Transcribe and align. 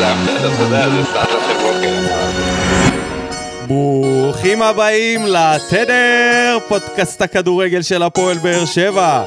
בסדר, 0.00 0.50
זה 0.50 1.04
של 1.46 1.58
בוקר. 1.62 2.00
ברוכים 3.66 4.62
הבאים 4.62 5.26
לתדר, 5.26 6.58
פודקאסט 6.68 7.22
הכדורגל 7.22 7.82
של 7.82 8.02
הפועל 8.02 8.38
באר 8.38 8.64
שבע. 8.64 9.24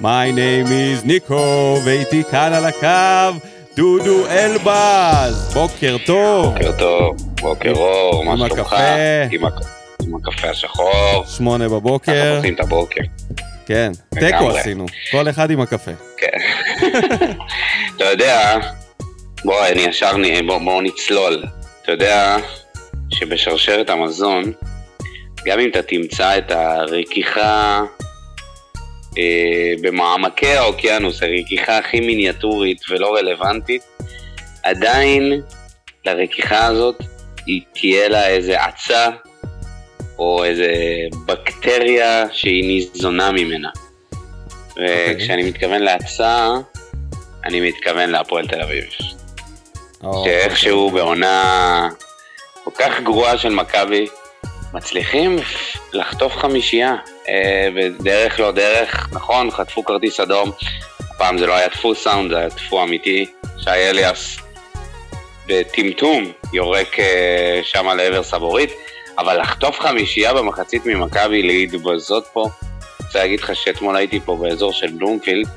My 0.00 0.04
name 0.34 0.66
is 0.68 1.06
ניקו, 1.06 1.44
ואיתי 1.84 2.22
כאן 2.30 2.52
על 2.52 2.64
הקו, 2.64 3.38
דודו 3.76 4.26
אלבז. 4.30 5.50
בוקר 5.54 5.96
טוב. 6.06 6.46
בוקר 6.54 6.72
טוב, 6.78 7.16
בוקר 7.40 7.72
אור, 7.72 8.24
מה 8.24 8.36
שלומך? 8.36 8.52
הקפה. 8.52 8.76
עם 9.30 9.44
הק- 9.44 9.52
עם 10.06 10.14
הקפה 10.16 10.48
השחור. 10.50 11.24
שמונה 11.36 11.64
אנחנו 11.64 11.80
בבוקר. 11.80 12.34
עושים 12.38 12.54
את 12.54 12.60
הבוקר. 12.60 13.00
כן. 13.66 13.92
תיקו 14.20 14.50
עשינו. 14.50 14.86
כל 15.10 15.28
אחד 15.30 15.50
עם 15.50 15.60
הקפה. 15.60 15.90
כן. 16.16 16.38
אתה 17.96 18.04
יודע, 18.04 18.58
בוא, 19.44 19.66
אני 19.66 19.80
ישר, 19.80 20.12
בוא, 20.46 20.58
בוא 20.58 20.82
נצלול. 20.82 21.44
אתה 21.82 21.92
יודע 21.92 22.36
שבשרשרת 23.10 23.90
המזון, 23.90 24.52
גם 25.44 25.60
אם 25.60 25.70
אתה 25.70 25.82
תמצא 25.82 26.38
את 26.38 26.50
הרכיכה 26.50 27.82
אה, 29.18 29.72
במעמקי 29.80 30.52
האוקיינוס, 30.52 31.22
הרכיכה 31.22 31.78
הכי 31.78 32.00
מיניאטורית 32.00 32.82
ולא 32.90 33.14
רלוונטית, 33.14 33.82
עדיין 34.62 35.42
לרכיכה 36.04 36.66
הזאת 36.66 36.96
היא 37.46 37.62
תהיה 37.72 38.08
לה 38.08 38.28
איזה 38.28 38.62
עצה 38.62 39.08
או 40.18 40.44
איזה 40.44 40.72
בקטריה 41.26 42.26
שהיא 42.32 42.64
ניזונה 42.64 43.32
ממנה. 43.32 43.68
וכשאני 44.76 45.42
מתכוון 45.42 45.82
להצעה, 45.82 46.54
אני 47.44 47.60
מתכוון 47.60 48.10
להפועל 48.10 48.46
תל 48.46 48.60
אביב. 48.60 48.84
או, 50.04 50.24
שאיכשהו 50.24 50.90
בעונה 50.90 51.88
כל 52.64 52.70
כך 52.78 53.00
גרועה 53.00 53.38
של 53.38 53.54
מכבי, 53.54 54.06
מצליחים 54.74 55.36
לחטוף 55.92 56.36
חמישייה. 56.36 56.96
אה, 57.28 57.68
בדרך 57.74 58.40
לא 58.40 58.52
דרך, 58.52 59.08
נכון, 59.12 59.50
חטפו 59.50 59.84
כרטיס 59.84 60.20
אדום. 60.20 60.50
הפעם 61.10 61.38
זה 61.38 61.46
לא 61.46 61.54
היה 61.54 61.68
דפוס 61.68 62.04
סאונד, 62.04 62.30
זה 62.30 62.38
היה 62.38 62.48
דפו 62.48 62.82
אמיתי. 62.82 63.26
שי 63.58 63.70
אליאס 63.70 64.36
בטמטום 65.46 66.32
יורק 66.52 66.98
אה, 66.98 67.60
שם 67.62 67.88
לעבר 67.96 68.22
סבורית, 68.22 68.70
אבל 69.18 69.40
לחטוף 69.40 69.80
חמישייה 69.80 70.34
במחצית 70.34 70.86
ממכבי, 70.86 71.42
להתבזות 71.42 72.26
פה. 72.32 72.48
רוצה 73.02 73.18
להגיד 73.18 73.40
לך 73.40 73.56
שאתמול 73.56 73.96
הייתי 73.96 74.20
פה 74.20 74.36
באזור 74.36 74.72
של 74.72 74.90
בלומפילד, 74.90 75.48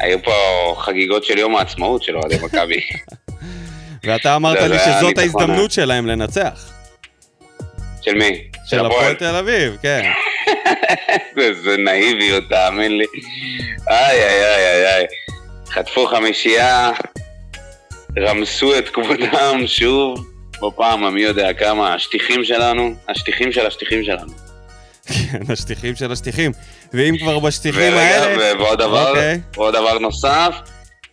היו 0.00 0.22
פה 0.22 0.32
חגיגות 0.80 1.24
של 1.24 1.38
יום 1.38 1.56
העצמאות 1.56 2.02
של 2.02 2.16
אוהדי 2.16 2.36
מכבי. 2.42 2.80
ואתה 4.04 4.36
אמרת 4.36 4.58
זה- 4.60 4.68
לי 4.68 4.76
שזאת 4.78 5.18
ההזדמנות 5.18 5.70
שלהם 5.70 6.06
לנצח. 6.06 6.72
של 8.02 8.14
מי? 8.14 8.42
של 8.66 8.86
הפועל 8.86 9.14
תל 9.14 9.34
אביב, 9.36 9.76
כן. 9.82 10.10
איזה 11.36 11.76
נאיביות, 11.76 12.44
תאמין 12.48 12.98
לי. 12.98 13.04
איי, 13.90 13.96
איי, 14.24 14.44
איי, 14.44 14.66
איי, 14.66 14.94
איי. 14.94 15.06
חטפו 15.70 16.06
חמישייה, 16.06 16.90
רמסו 18.18 18.78
את 18.78 18.88
כבודם 18.88 19.60
שוב, 19.66 20.26
בפעם 20.62 21.04
המי 21.04 21.20
יודע 21.20 21.52
כמה, 21.52 21.94
השטיחים 21.94 22.44
שלנו, 22.44 22.94
השטיחים 23.08 23.52
של 23.52 23.66
השטיחים 23.66 24.04
שלנו. 24.04 24.32
כן, 25.06 25.52
השטיחים 25.52 25.96
של 25.96 26.12
השטיחים. 26.12 26.52
ואם 26.94 27.14
כבר 27.18 27.38
בשטיחים 27.38 27.92
האלה... 27.94 28.54
ועוד 28.58 28.78
דבר, 28.78 29.08
אוקיי. 29.10 29.40
ועוד 29.54 29.74
דבר 29.74 29.98
נוסף, 29.98 30.54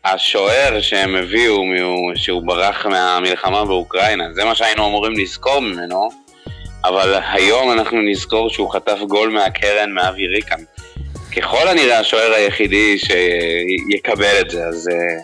השוער 0.06 0.82
שהם 0.82 1.16
הביאו, 1.16 1.54
הוא- 1.56 1.72
שהוא 2.16 2.44
ברח 2.48 2.86
מהמלחמה 2.86 3.66
באוקראינה, 3.66 4.24
זה 4.34 4.46
מה 4.46 4.56
שהיינו 4.56 4.88
אמורים 4.88 5.14
לזכור 5.14 5.60
ממנו, 5.60 6.10
אבל 6.86 7.20
היום 7.34 7.72
אנחנו 7.72 8.02
נזכור 8.02 8.50
שהוא 8.50 8.74
חטף 8.74 8.98
גול 9.08 9.30
מהקרן 9.30 9.92
מאבי 9.92 10.28
ריקן. 10.28 10.64
ככל 11.38 11.68
הנראה 11.68 12.00
השוער 12.00 12.34
היחידי 12.34 12.98
שיקבל 13.00 14.40
את 14.42 14.50
זה, 14.50 14.64
אז 14.68 14.90
אה, 14.92 15.22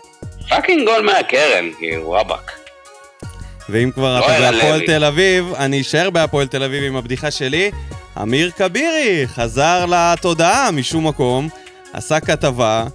fucking 0.50 0.88
גול 0.88 1.02
מהקרן, 1.02 1.70
כאילו, 1.80 2.12
רבאק. 2.12 2.52
ואם 3.70 3.92
כבר 3.94 4.20
לא 4.20 4.26
אתה 4.26 4.52
בהפועל. 4.52 4.86
תל 4.86 5.04
אביב, 5.04 5.54
אני 5.58 5.82
אשאר 5.82 6.10
בהפועל 6.10 6.48
תל 6.48 6.64
אביב 6.64 6.84
עם 6.84 6.96
הבדיחה 6.96 7.32
שלי. 7.32 7.72
אמיר 8.18 8.52
כבירי 8.52 9.24
חזר 9.28 9.86
לתודעה 9.86 10.72
משום 10.72 11.08
מקום, 11.08 11.50
עשה 11.94 12.20
כתבה, 12.20 12.86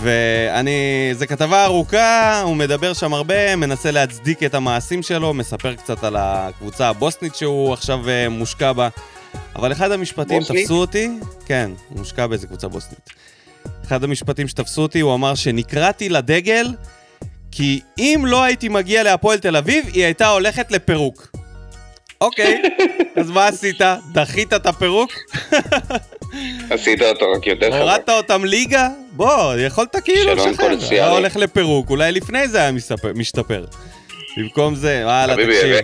ואני... 0.00 1.10
זו 1.12 1.26
כתבה 1.28 1.64
ארוכה, 1.64 2.40
הוא 2.40 2.56
מדבר 2.56 2.92
שם 2.92 3.14
הרבה, 3.14 3.56
מנסה 3.56 3.90
להצדיק 3.90 4.42
את 4.42 4.54
המעשים 4.54 5.02
שלו, 5.02 5.34
מספר 5.34 5.74
קצת 5.74 6.04
על 6.04 6.16
הקבוצה 6.18 6.88
הבוסנית 6.88 7.34
שהוא 7.34 7.72
עכשיו 7.72 8.08
אה, 8.08 8.28
מושקע 8.28 8.72
בה. 8.72 8.88
אבל 9.56 9.72
אחד 9.72 9.92
המשפטים 9.92 10.38
בוסנית? 10.38 10.62
תפסו 10.62 10.74
אותי, 10.74 11.10
כן, 11.46 11.70
הוא 11.88 11.98
מושקע 11.98 12.26
באיזה 12.26 12.46
קבוצה 12.46 12.68
בוסנית. 12.68 13.10
אחד 13.86 14.04
המשפטים 14.04 14.48
שתפסו 14.48 14.82
אותי, 14.82 15.00
הוא 15.00 15.14
אמר 15.14 15.34
שנקראתי 15.34 16.08
לדגל 16.08 16.74
כי 17.50 17.80
אם 17.98 18.24
לא 18.26 18.42
הייתי 18.42 18.68
מגיע 18.68 19.02
להפועל 19.02 19.38
תל 19.38 19.56
אביב, 19.56 19.86
היא 19.92 20.04
הייתה 20.04 20.28
הולכת 20.28 20.72
לפירוק. 20.72 21.33
אוקיי, 22.24 22.62
אז 23.16 23.30
מה 23.30 23.46
עשית? 23.46 23.80
דחית 24.12 24.52
את 24.52 24.66
הפירוק? 24.66 25.12
עשית 26.70 27.02
אותו 27.02 27.32
רק 27.36 27.46
יותר 27.46 27.66
חזק. 27.66 27.80
הורדת 27.80 28.08
אותם 28.08 28.44
ליגה? 28.44 28.88
בוא, 29.12 29.54
יכולת 29.54 29.96
כאילו 29.96 30.34
לשחרר. 30.34 30.76
היה 30.90 31.10
הולך 31.10 31.36
לפירוק, 31.36 31.90
אולי 31.90 32.12
לפני 32.12 32.48
זה 32.48 32.58
היה 32.58 32.70
משתפר. 33.14 33.64
במקום 34.36 34.74
זה, 34.74 35.02
וואלה, 35.04 35.34
תקשיב. 35.36 35.76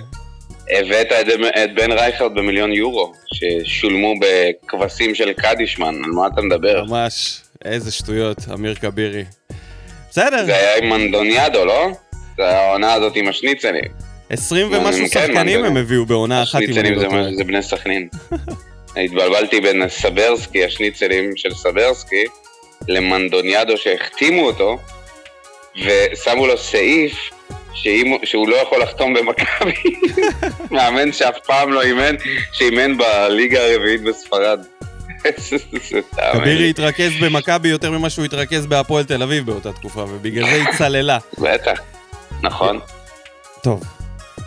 הבאת 0.79 1.07
את, 1.13 1.27
את 1.65 1.75
בן 1.75 1.93
רייכרד 1.93 2.35
במיליון 2.35 2.73
יורו, 2.73 3.13
ששולמו 3.35 4.15
בכבשים 4.21 5.15
של 5.15 5.33
קדישמן, 5.33 5.95
על 6.05 6.11
מה 6.11 6.27
אתה 6.27 6.43
מדבר? 6.43 6.85
ממש, 6.85 7.41
איזה 7.65 7.93
שטויות, 7.93 8.39
אמיר 8.55 8.75
כבירי. 8.75 9.25
בסדר, 10.11 10.45
זה 10.45 10.57
היה 10.57 10.77
עם 10.77 10.89
מנדוניאדו, 10.89 11.65
לא? 11.65 11.89
זה 12.37 12.49
העונה 12.49 12.93
הזאת 12.93 13.17
עם 13.17 13.29
השניצלים. 13.29 14.10
20 14.31 14.71
כן, 14.71 14.77
ומשהו 14.77 15.09
שחקנים 15.09 15.61
מה, 15.61 15.67
הם 15.67 15.77
הביאו 15.77 16.07
בעונה 16.07 16.43
אחת, 16.43 16.61
אם 16.63 16.79
אני 16.79 16.95
לא 16.95 17.31
זה, 17.37 17.45
בני 17.45 17.63
סכנין. 17.63 18.09
התבלבלתי 18.97 19.61
בין 19.61 19.83
סברסקי, 19.89 20.65
השניצלים 20.65 21.37
של 21.37 21.55
סברסקי, 21.55 22.25
למנדוניאדו 22.89 23.77
שהחתימו 23.77 24.47
אותו, 24.47 24.79
ושמו 25.85 26.47
לו 26.47 26.59
סעיף 26.59 27.31
שאם, 27.75 28.17
שהוא 28.25 28.49
לא 28.49 28.57
יכול 28.57 28.83
לחתום 28.83 29.15
במכבי. 29.15 29.73
מאמן 30.71 31.13
שאף 31.13 31.39
פעם 31.47 31.73
לא 31.73 31.83
אימן, 31.83 32.15
שאימן 32.53 32.97
בליגה 32.97 33.67
הרביעית 33.67 34.03
בספרד. 34.03 34.61
כבירי 36.33 36.71
התרכז 36.71 37.11
במכבי 37.21 37.69
יותר 37.69 37.91
ממה 37.91 38.11
שהוא 38.11 38.25
התרכז 38.25 38.67
בהפועל 38.67 39.05
תל 39.05 39.23
אביב 39.23 39.47
באותה 39.47 39.73
תקופה, 39.73 40.01
ובגלל 40.01 40.45
זה 40.45 40.55
היא 40.55 40.79
צללה. 40.79 41.19
בטח, 41.39 41.81
נכון. 42.43 42.81
טוב, 43.63 43.83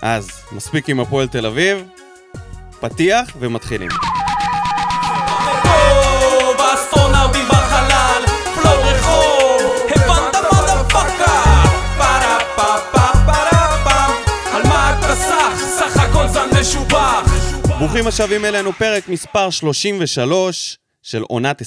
אז 0.06 0.30
מספיק 0.52 0.90
עם 0.90 1.00
הפועל 1.00 1.28
תל 1.28 1.46
אביב, 1.46 1.84
פתיח 2.80 3.36
ומתחילים. 3.40 3.90
ברוכים 17.78 18.08
השבים 18.08 18.46
אלינו, 18.46 18.74
פרק 18.74 19.10
מספר 19.10 19.50
33 19.50 20.78
של 21.02 21.22
עונת 21.22 21.62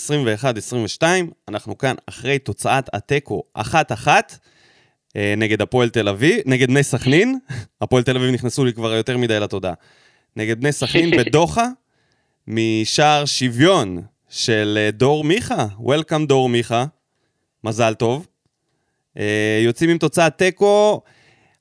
21-22. 1.00 1.02
אנחנו 1.48 1.78
כאן 1.78 1.94
אחרי 2.08 2.38
תוצאת 2.38 2.84
התיקו 2.92 3.42
1-1 3.58 3.62
אה, 4.06 4.20
נגד 5.36 5.62
הפועל 5.62 5.88
תל 5.88 6.08
אביב, 6.08 6.40
נגד 6.46 6.68
בני 6.68 6.82
סכנין. 6.82 7.38
הפועל 7.82 8.02
תל 8.02 8.16
אביב 8.16 8.30
נכנסו 8.30 8.64
לי 8.64 8.72
כבר 8.72 8.92
יותר 8.92 9.16
מדי 9.16 9.40
לתודעה. 9.40 9.74
נגד 10.36 10.60
בני 10.60 10.72
סכנין 10.72 11.10
בדוחה, 11.18 11.68
משער 12.46 13.24
שוויון 13.24 14.02
של 14.28 14.78
אה, 14.80 14.90
דור 14.90 15.24
מיכה. 15.24 15.66
Welcome 15.80 16.26
דור 16.26 16.48
מיכה, 16.48 16.84
מזל 17.64 17.94
טוב. 17.94 18.26
אה, 19.18 19.60
יוצאים 19.64 19.90
עם 19.90 19.98
תוצאת 19.98 20.38
תיקו, 20.38 21.00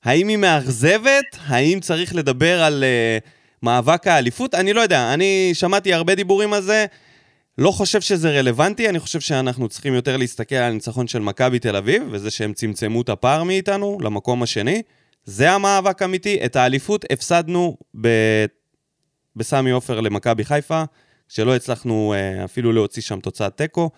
האם 0.04 0.28
היא 0.28 0.36
מאכזבת? 0.36 1.36
האם 1.46 1.80
צריך 1.80 2.14
לדבר 2.14 2.62
על 2.62 2.84
uh, 2.84 3.28
מאבק 3.62 4.06
האליפות? 4.06 4.54
אני 4.54 4.72
לא 4.72 4.80
יודע, 4.80 5.14
אני 5.14 5.50
שמעתי 5.54 5.94
הרבה 5.94 6.14
דיבורים 6.14 6.52
על 6.52 6.62
זה, 6.62 6.86
לא 7.58 7.70
חושב 7.70 8.00
שזה 8.00 8.30
רלוונטי, 8.30 8.88
אני 8.88 8.98
חושב 8.98 9.20
שאנחנו 9.20 9.68
צריכים 9.68 9.94
יותר 9.94 10.16
להסתכל 10.16 10.54
על 10.54 10.70
הניצחון 10.70 11.08
של 11.08 11.18
מכבי 11.18 11.58
תל 11.58 11.76
אביב, 11.76 12.02
וזה 12.10 12.30
שהם 12.30 12.52
צמצמו 12.52 13.02
את 13.02 13.08
הפער 13.08 13.42
מאיתנו 13.42 13.98
למקום 14.00 14.42
השני. 14.42 14.82
זה 15.24 15.50
המאבק 15.50 16.02
האמיתי. 16.02 16.38
את 16.44 16.56
האליפות 16.56 17.04
הפסדנו 17.10 17.76
ב... 18.00 18.08
בסמי 19.36 19.70
עופר 19.70 20.00
למכבי 20.00 20.44
חיפה, 20.44 20.82
שלא 21.28 21.56
הצלחנו 21.56 22.14
uh, 22.14 22.44
אפילו 22.44 22.72
להוציא 22.72 23.02
שם 23.02 23.20
תוצאת 23.20 23.56
תיקו. 23.56 23.90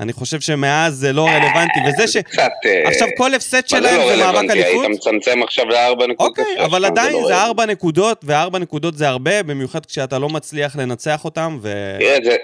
אני 0.00 0.12
חושב 0.12 0.40
שמאז 0.40 0.94
זה 0.94 1.12
לא 1.12 1.28
רלוונטי, 1.28 1.80
וזה 1.88 2.08
ש... 2.08 2.16
קצת... 2.16 2.50
אה, 2.66 2.88
עכשיו 2.88 3.08
כל 3.16 3.34
הפסד 3.34 3.56
מה 3.56 3.68
שלהם 3.68 4.00
לא 4.00 4.16
זה 4.16 4.16
מאבק? 4.16 4.50
אליפות? 4.50 4.84
היית 4.84 4.98
מצמצם 4.98 5.42
עכשיו 5.42 5.64
לארבע 5.68 6.06
נקודות. 6.06 6.38
אוקיי, 6.38 6.64
אבל 6.64 6.84
עדיין 6.84 7.16
זה 7.26 7.36
ארבע 7.36 7.66
נקודות, 7.66 8.20
וארבע 8.24 8.58
נקודות 8.58 8.96
זה 8.96 9.08
הרבה, 9.08 9.42
במיוחד 9.42 9.86
כשאתה 9.86 10.18
לא 10.18 10.28
מצליח 10.28 10.76
לנצח 10.76 11.24
אותם, 11.24 11.58
ו... 11.62 11.96
תראה, 11.98 12.36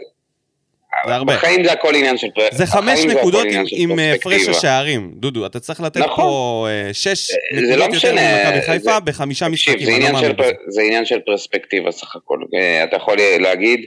זה... 1.07 1.15
הרבה. 1.15 1.35
בחיים 1.37 1.65
זה 1.65 1.73
הכל 1.73 1.95
עניין 1.95 2.17
של... 2.19 2.27
פר- 2.35 2.49
זה 2.53 2.67
חמש 2.67 3.01
נקודות 3.05 3.47
עם- 3.73 3.99
אה, 3.99 4.15
הפרש 4.15 4.23
פרספקטיבה. 4.33 4.57
השערים, 4.59 5.13
דודו, 5.17 5.47
אתה 5.47 5.61
צריך 5.61 5.81
לתת 5.81 5.97
נכון. 6.01 6.25
פה 6.25 6.67
אה, 6.71 6.95
שש 6.95 7.31
נקודות 7.53 7.79
לא 7.79 7.85
יותר 7.95 8.13
ממכבי 8.13 8.63
חיפה 8.63 8.93
זה- 8.95 9.01
בחמישה 9.01 9.49
משחקים, 9.49 9.79
זה 9.87 9.91
לא 9.91 9.97
עניין 9.97 10.17
של. 10.19 10.33
זה 10.69 10.83
עניין 10.83 11.05
של 11.05 11.19
פרספקטיבה 11.21 11.91
סך 11.91 12.17
הכל. 12.17 12.39
אה, 12.55 12.85
אתה 12.85 12.97
יכול 12.97 13.17
להגיד 13.39 13.81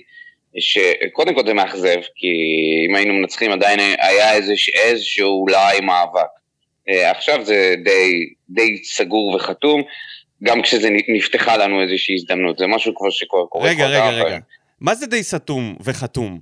שקודם 0.59 1.33
כל 1.35 1.41
זה 1.47 1.53
מאכזב, 1.53 1.95
כי 2.15 2.27
אם 2.89 2.95
היינו 2.95 3.13
מנצחים 3.13 3.51
עדיין 3.51 3.79
היה 3.99 4.33
איזוש- 4.33 4.69
איזשהו 4.75 5.41
אולי 5.41 5.79
מאבק. 5.81 6.21
אה, 6.89 7.11
עכשיו 7.11 7.45
זה 7.45 7.75
די, 7.83 8.11
די 8.49 8.77
סגור 8.83 9.35
וחתום, 9.35 9.81
גם 10.43 10.61
כשזה 10.61 10.89
נפתחה 11.09 11.57
לנו 11.57 11.81
איזושהי 11.81 12.15
הזדמנות, 12.15 12.57
זה 12.57 12.67
משהו 12.67 12.95
כבר 12.95 13.09
שקורה 13.09 13.47
קורה 13.47 13.69
רגע, 13.69 13.87
רגע, 13.87 14.09
רגע. 14.09 14.37
מה 14.81 14.95
זה 14.95 15.07
די 15.07 15.23
סתום 15.23 15.75
וחתום? 15.83 16.39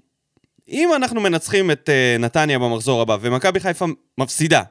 אם 0.69 0.93
אנחנו 0.95 1.21
מנצחים 1.21 1.71
את 1.71 1.89
אה, 1.89 2.15
נתניה 2.19 2.59
במחזור 2.59 3.01
הבא 3.01 3.17
ומכבי 3.21 3.59
חיפה 3.59 3.85
מפסידה, 4.17 4.61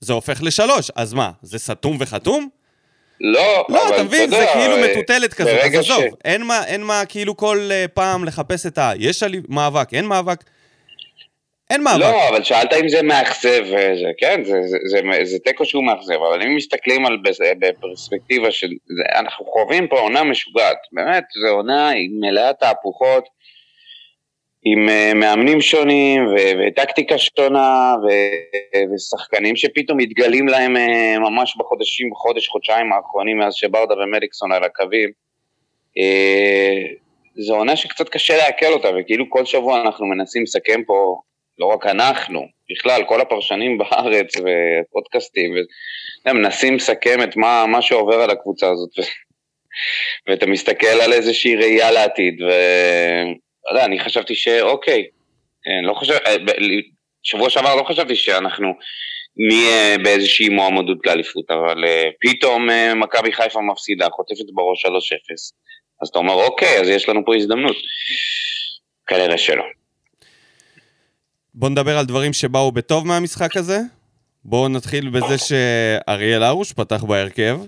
זה 0.00 0.12
הופך 0.12 0.42
לשלוש, 0.42 0.90
אז 0.96 1.14
מה, 1.14 1.30
זה 1.42 1.58
סתום 1.58 1.96
וחתום? 2.00 2.48
לא, 3.20 3.64
לא, 3.68 3.88
אבל 3.88 3.94
אתה 3.94 4.02
מבין, 4.02 4.30
זה 4.30 4.46
כאילו 4.52 4.76
אה, 4.76 4.90
מטוטלת 4.90 5.34
כזאת, 5.34 5.58
אז 5.64 5.74
עזוב, 5.74 6.02
ש- 6.02 6.14
אין 6.24 6.42
מה, 6.42 6.64
אין 6.66 6.82
מה 6.82 7.02
כאילו 7.08 7.36
כל 7.36 7.68
אה, 7.72 7.84
פעם 7.94 8.24
לחפש 8.24 8.66
את 8.66 8.78
ה... 8.78 8.92
יש 8.98 9.22
עלי... 9.22 9.40
מאבק, 9.48 9.94
אין 9.94 10.04
מאבק. 10.04 10.44
אין 11.70 11.82
מאבק. 11.82 12.00
לא, 12.00 12.28
אבל 12.28 12.44
שאלת 12.44 12.72
אם 12.72 12.88
זה 12.88 13.02
מאכזב, 13.02 13.62
וזה, 13.66 14.10
כן, 14.18 14.44
זה, 14.44 14.52
זה, 14.62 14.76
זה, 14.90 15.00
זה 15.24 15.38
תיקו 15.38 15.64
שהוא 15.64 15.84
מאכזב, 15.84 16.14
אבל 16.30 16.42
אם 16.42 16.56
מסתכלים 16.56 17.06
על 17.06 17.18
בפרספקטיבה 17.58 18.50
של, 18.50 18.68
זה, 18.96 19.18
אנחנו 19.18 19.44
חווים 19.44 19.88
פה 19.88 20.00
עונה 20.00 20.24
משוגעת, 20.24 20.76
באמת, 20.92 21.24
זו 21.42 21.48
עונה 21.54 21.90
מלאה 22.20 22.52
תהפוכות, 22.52 23.24
עם 24.64 24.88
uh, 24.88 25.14
מאמנים 25.14 25.60
שונים, 25.60 26.26
ו- 26.26 26.52
וטקטיקה 26.66 27.14
שונה, 27.18 27.94
ו- 28.02 28.94
ושחקנים 28.94 29.56
שפתאום 29.56 29.98
מתגלים 29.98 30.48
להם 30.48 30.76
uh, 30.76 31.18
ממש 31.18 31.56
בחודשים, 31.58 32.10
בחודש, 32.10 32.48
חודשיים 32.48 32.92
האחרונים, 32.92 33.38
מאז 33.38 33.54
שברדה 33.54 33.94
ומליקסון 33.94 34.52
על 34.52 34.64
הקווים. 34.64 35.10
Uh, 35.98 36.94
זו 37.36 37.56
עונה 37.56 37.76
שקצת 37.76 38.08
קשה 38.08 38.36
לעכל 38.36 38.72
אותה, 38.72 38.88
וכאילו 39.00 39.30
כל 39.30 39.44
שבוע 39.44 39.80
אנחנו 39.80 40.06
מנסים 40.06 40.42
לסכם 40.42 40.82
פה 40.86 41.20
לא 41.58 41.66
רק 41.66 41.86
אנחנו, 41.86 42.46
בכלל, 42.70 43.04
כל 43.08 43.20
הפרשנים 43.20 43.78
בארץ 43.78 44.34
ופודקאסטים, 44.36 45.50
ו- 45.50 46.32
מנסים 46.34 46.74
לסכם 46.74 47.22
את 47.22 47.36
מה, 47.36 47.66
מה 47.66 47.82
שעובר 47.82 48.20
על 48.20 48.30
הקבוצה 48.30 48.70
הזאת, 48.70 48.98
ו- 48.98 49.02
ואתה 50.26 50.46
מסתכל 50.46 50.86
על 50.86 51.12
איזושהי 51.12 51.56
ראייה 51.56 51.90
לעתיד, 51.90 52.34
ולא 53.64 53.78
יודע, 53.78 53.84
אני 53.84 54.00
חשבתי 54.00 54.34
שאוקיי, 54.34 55.06
אני 55.66 55.86
לא 55.86 55.94
חושב, 55.94 56.12
אה, 56.26 56.36
שבוע 57.22 57.50
שעבר 57.50 57.74
לא 57.74 57.82
חשבתי 57.82 58.16
שאנחנו 58.16 58.74
נהיה 59.36 59.98
באיזושהי 59.98 60.48
מועמדות 60.48 61.06
לאליפות, 61.06 61.50
אבל 61.50 61.84
אה, 61.84 62.08
פתאום 62.20 62.70
אה, 62.70 62.94
מכבי 62.94 63.32
חיפה 63.32 63.60
מפסידה, 63.60 64.08
חוטפת 64.10 64.44
בראש 64.54 64.86
3-0, 64.86 64.88
אז 66.02 66.08
אתה 66.08 66.18
אומר, 66.18 66.34
אוקיי, 66.34 66.80
אז 66.80 66.88
יש 66.88 67.08
לנו 67.08 67.24
פה 67.26 67.36
הזדמנות. 67.36 67.76
כנראה 69.06 69.38
שלא. 69.38 69.64
בוא 71.54 71.68
נדבר 71.68 71.98
על 71.98 72.04
דברים 72.04 72.32
שבאו 72.32 72.72
בטוב 72.72 73.06
מהמשחק 73.06 73.56
הזה. 73.56 73.78
בואו 74.44 74.68
נתחיל 74.68 75.08
בזה 75.10 75.38
שאריאל 75.38 76.42
הרוש 76.42 76.72
פתח 76.72 77.04
בהרכב. 77.04 77.58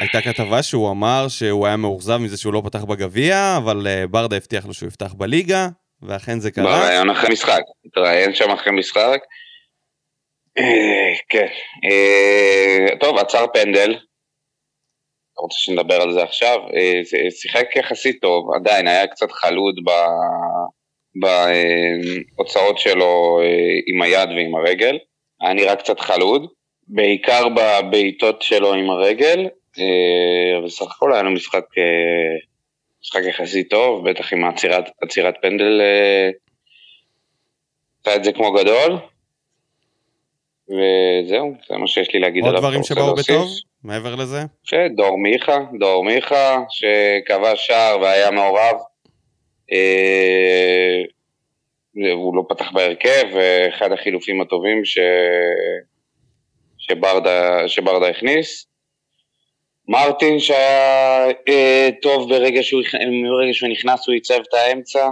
הייתה 0.00 0.20
כתבה 0.20 0.62
שהוא 0.62 0.90
אמר 0.90 1.26
שהוא 1.28 1.66
היה 1.66 1.76
מאוכזב 1.76 2.16
מזה 2.16 2.36
שהוא 2.36 2.52
לא 2.52 2.62
פתח 2.64 2.84
בגביע, 2.84 3.56
אבל 3.56 3.86
אה, 3.86 4.06
ברדה 4.06 4.36
הבטיח 4.36 4.66
לו 4.66 4.74
שהוא 4.74 4.88
יפתח 4.88 5.12
בליגה, 5.12 5.68
ואכן 6.02 6.40
זה 6.40 6.50
קרה. 6.50 6.64
בראיון 6.64 7.10
אחרי 7.10 7.32
משחק, 7.32 7.62
התראיין 7.86 8.34
שם 8.34 8.50
אחרי 8.50 8.72
משחק. 8.72 9.20
אה, 10.58 11.12
כן. 11.28 11.46
אה, 11.90 12.96
טוב, 13.00 13.18
עצר 13.18 13.46
פנדל. 13.54 13.90
אתה 15.32 15.42
רוצה 15.42 15.58
שנדבר 15.58 16.02
על 16.02 16.12
זה 16.12 16.22
עכשיו? 16.22 16.58
שיחק 17.30 17.76
יחסית 17.76 18.16
טוב, 18.20 18.54
עדיין 18.54 18.88
היה 18.88 19.06
קצת 19.06 19.32
חלוד 19.32 19.74
בהוצאות 22.36 22.78
שלו 22.78 23.40
עם 23.86 24.02
היד 24.02 24.28
ועם 24.28 24.54
הרגל. 24.54 24.98
היה 25.40 25.54
נראה 25.54 25.76
קצת 25.76 26.00
חלוד, 26.00 26.46
בעיקר 26.88 27.48
בבעיטות 27.48 28.42
שלו 28.42 28.74
עם 28.74 28.90
הרגל, 28.90 29.48
אבל 30.58 30.68
סך 30.68 30.86
הכל 30.96 31.12
היה 31.12 31.22
לו 31.22 31.30
משחק 31.30 31.64
אה, 31.78 32.36
משחק 33.02 33.20
יחסית 33.28 33.70
טוב, 33.70 34.10
בטח 34.10 34.32
עם 34.32 34.44
עצירת, 35.02 35.34
פנדל, 35.42 35.80
אה, 35.80 36.30
עשה 38.00 38.16
את 38.16 38.24
זה 38.24 38.32
כמו 38.32 38.52
גדול. 38.52 38.98
וזהו, 40.68 41.54
זה 41.68 41.76
מה 41.76 41.86
שיש 41.86 42.14
לי 42.14 42.20
להגיד 42.20 42.44
עוד 42.44 42.48
עליו. 42.48 42.60
דברים 42.60 42.80
אתה 42.92 43.00
רוצה 43.00 43.22
שבאו? 43.22 43.36
בטוב, 43.36 43.48
מעבר 43.84 44.14
לזה? 44.14 44.38
שדור 44.64 45.18
מיכה, 45.18 45.58
דור 45.78 46.04
מיכה, 46.04 46.56
שכבש 46.68 47.66
שער 47.66 48.00
והיה 48.00 48.30
מעורב. 48.30 48.76
אה, 49.72 51.02
הוא 52.12 52.36
לא 52.36 52.42
פתח 52.48 52.72
בהרכב, 52.72 53.24
ואחד 53.34 53.92
החילופים 53.92 54.40
הטובים 54.40 54.84
ש... 54.84 54.98
שברדה, 56.78 57.68
שברדה 57.68 58.08
הכניס. 58.08 58.66
מרטין 59.88 60.38
שהיה 60.38 61.26
אה, 61.48 61.88
טוב 62.02 62.28
ברגע 62.28 62.62
שהוא, 62.62 62.82
ברגע 63.30 63.52
שהוא 63.52 63.68
נכנס, 63.68 64.06
הוא 64.06 64.14
עיצב 64.14 64.40
את 64.48 64.54
האמצע. 64.54 65.08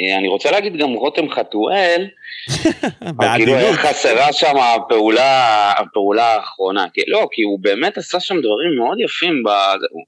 אה, 0.00 0.18
אני 0.18 0.28
רוצה 0.28 0.50
להגיד 0.50 0.76
גם 0.76 0.92
רותם 0.92 1.30
חתואל, 1.30 2.08
אבל 3.08 3.26
כאילו 3.36 3.54
היה. 3.54 3.72
חסרה 3.72 4.32
שם 4.32 4.56
הפעולה, 4.56 5.72
הפעולה 5.78 6.34
האחרונה. 6.34 6.86
כי, 6.94 7.00
לא, 7.06 7.28
כי 7.32 7.42
הוא 7.42 7.58
באמת 7.62 7.98
עשה 7.98 8.20
שם 8.20 8.34
דברים 8.34 8.76
מאוד 8.78 9.00
יפים, 9.00 9.42
ב, 9.42 9.48
הוא, 9.48 10.02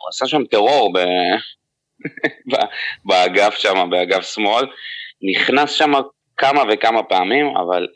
הוא 0.00 0.08
עשה 0.08 0.26
שם 0.26 0.44
טרור 0.44 0.92
ב, 0.92 0.98
ב, 2.52 2.56
באגף 3.04 3.54
שם, 3.58 3.90
באגף 3.90 4.34
שמאל. 4.34 4.66
נכנס 5.22 5.72
שם 5.72 5.92
כמה 6.36 6.62
וכמה 6.72 7.02
פעמים, 7.02 7.56
אבל 7.56 7.86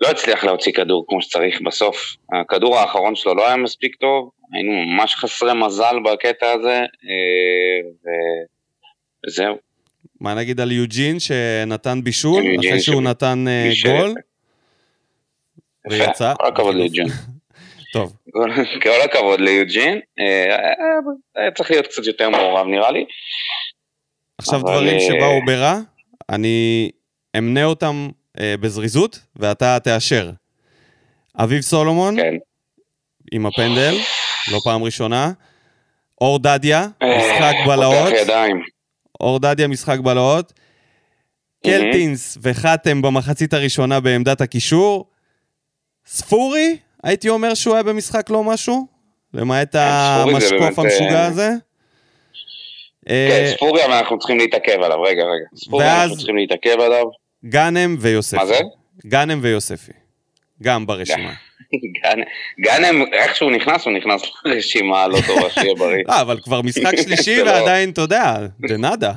לא 0.00 0.10
הצליח 0.10 0.44
להוציא 0.44 0.72
כדור 0.72 1.04
כמו 1.08 1.22
שצריך 1.22 1.60
בסוף. 1.60 2.16
הכדור 2.40 2.78
האחרון 2.78 3.14
שלו 3.16 3.34
לא 3.34 3.46
היה 3.46 3.56
מספיק 3.56 3.96
טוב, 3.96 4.30
היינו 4.52 4.72
ממש 4.72 5.14
חסרי 5.14 5.54
מזל 5.66 5.96
בקטע 6.04 6.52
הזה, 6.52 6.78
אה, 6.80 7.90
וזהו. 9.26 9.56
מה 10.20 10.34
נגיד 10.34 10.60
על 10.60 10.72
יוג'ין 10.72 11.20
שנתן 11.20 12.00
בישול, 12.04 12.42
אחרי 12.58 12.80
שהוא 12.80 13.02
נתן 13.02 13.44
אה, 13.48 13.70
גול, 13.84 14.14
ויצא. 15.90 16.34
כל 16.38 16.46
הכבוד 16.46 16.74
ליוג'ין. 16.74 17.06
טוב, 17.92 18.12
כל- 18.82 19.00
הכבוד 19.04 19.40
ליוג'ין, 19.40 20.00
אה, 20.20 20.72
היה 21.36 21.50
צריך 21.50 21.70
להיות 21.70 21.86
קצת 21.86 22.06
יותר 22.06 22.30
מעורב 22.30 22.66
נראה 22.66 22.90
לי. 22.90 23.04
עכשיו 24.38 24.60
דברים 24.60 24.94
אה, 24.94 25.00
שבאו 25.00 25.44
ברע, 25.46 25.74
אני 26.28 26.90
אמנה 27.38 27.64
אותם 27.64 28.08
אה, 28.08 28.17
בזריזות, 28.40 29.20
ואתה 29.36 29.78
תאשר. 29.84 30.30
אביב 31.38 31.60
סולומון, 31.60 32.16
כן. 32.16 32.34
עם 33.32 33.46
הפנדל, 33.46 33.94
לא 34.52 34.58
פעם 34.64 34.82
ראשונה. 34.82 35.32
אור 36.20 36.38
דדיה, 36.38 36.86
אה, 37.02 37.18
משחק 37.18 37.54
בלהות. 37.66 38.12
אור 39.20 39.38
דדיה, 39.38 39.68
משחק 39.68 39.98
בלהות. 39.98 40.52
קלטינס 41.64 42.38
וחתם 42.42 43.02
במחצית 43.02 43.54
הראשונה 43.54 44.00
בעמדת 44.00 44.40
הקישור. 44.40 45.10
ספורי, 46.06 46.76
הייתי 47.04 47.28
אומר 47.28 47.54
שהוא 47.54 47.74
היה 47.74 47.82
במשחק 47.82 48.30
לא 48.30 48.44
משהו, 48.44 48.86
למעט 49.34 49.72
כן, 49.72 49.78
המשקוף 49.80 50.78
המשוגע 50.78 51.14
אה, 51.14 51.26
הזה. 51.26 51.50
כן, 53.06 53.12
אה, 53.12 53.52
ספורי 53.56 53.84
אבל 53.84 53.92
אנחנו 53.92 54.18
צריכים 54.18 54.38
להתעכב 54.38 54.82
עליו, 54.82 55.02
רגע, 55.02 55.22
רגע. 55.22 55.56
ספורי 55.56 55.84
אנחנו 55.84 56.16
צריכים 56.16 56.36
להתעכב 56.36 56.80
עליו. 56.80 57.04
גאנם 57.46 57.96
ויוספי. 58.00 58.36
מה 58.36 58.46
זה? 58.46 58.54
גאנם 59.06 59.38
ויוספי. 59.42 59.92
גם 60.62 60.86
ברשימה. 60.86 61.32
גאנם- 62.60 63.04
איך 63.12 63.36
שהוא 63.36 63.50
נכנס, 63.50 63.84
הוא 63.84 63.92
נכנס 63.92 64.22
לרשימה 64.44 65.06
לא 65.08 65.18
טובה, 65.26 65.50
שיהיה 65.50 65.74
בריא. 65.78 66.02
לא, 66.08 66.20
אבל 66.20 66.38
כבר 66.40 66.62
משחק 66.62 66.92
שלישי 67.04 67.36
זה 67.36 67.44
לא- 67.44 67.50
ועדיין, 67.50 67.90
אתה 67.90 68.00
יודע, 68.00 68.36
דנאדה. 68.68 69.12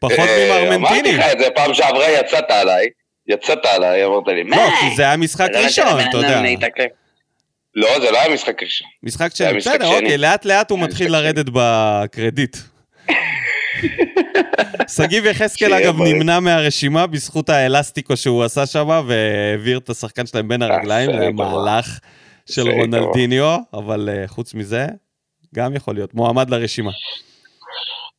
פחות 0.00 0.18
אה, 0.18 0.58
אמרתי 0.58 0.76
ממרמנטיני. 0.78 1.12
לך 1.18 1.24
את 1.32 1.38
זה 1.38 1.44
פעם 1.54 1.74
שעברה, 1.74 2.10
יצאת 2.10 2.44
עליי. 2.50 2.86
יצאת 3.28 3.58
עליי, 3.66 4.04
אמרת 4.04 4.22
לי, 4.26 4.42
מה? 4.42 4.56
לא, 4.56 4.70
כי 4.80 4.96
זה 4.96 5.02
היה 5.02 5.16
משחק 5.16 5.48
ראשון, 5.54 6.00
אתה 6.08 6.16
יודע. 6.16 6.42
לא, 7.74 8.00
זה 8.00 8.10
לא 8.10 8.20
היה 8.20 8.34
משחק 8.34 8.62
ראשון. 8.62 8.86
משחק 9.02 9.30
זה 9.30 9.36
שני. 9.48 9.56
בסדר. 9.56 9.86
אוקיי, 9.86 10.18
לאט 10.18 10.44
לאט 10.44 10.70
הוא 10.70 10.78
מתחיל 10.78 11.12
לרדת 11.12 11.46
בקרדיט. 11.52 12.56
שגיב 14.96 15.26
יחזקאל 15.26 15.74
אגב. 15.74 16.02
נמנע 16.02 16.40
מהרשימה 16.40 17.06
בזכות 17.06 17.48
האלסטיקו 17.48 18.16
שהוא 18.16 18.44
עשה 18.44 18.66
שם 18.66 18.88
והעביר 19.06 19.78
את 19.78 19.90
השחקן 19.90 20.26
שלהם 20.26 20.48
בין 20.48 20.62
הרגליים, 20.62 21.10
זה 21.10 21.16
זה 21.16 21.22
היה 21.22 21.30
טובה. 21.30 21.44
מהלך 21.44 21.98
של 22.50 22.68
רונלדיניו, 22.68 23.56
אבל 23.74 24.08
אה, 24.12 24.28
חוץ 24.28 24.54
מזה, 24.54 24.86
גם 25.54 25.76
יכול 25.76 25.94
להיות 25.94 26.14
מועמד 26.14 26.50
לרשימה. 26.50 26.90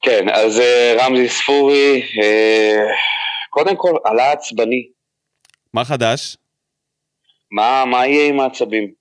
כן, 0.02 0.30
אז 0.34 0.60
אה, 0.60 0.96
רמזי 1.00 1.30
ספורי, 1.30 2.02
אה, 2.22 2.78
קודם 3.50 3.76
כל, 3.76 3.96
עלה 4.06 4.32
עצבני. 4.32 4.88
מה 5.74 5.86
חדש? 5.86 6.38
מה, 7.52 7.86
מה 7.86 8.08
יהיה 8.08 8.28
עם 8.28 8.40
העצבים? 8.40 8.92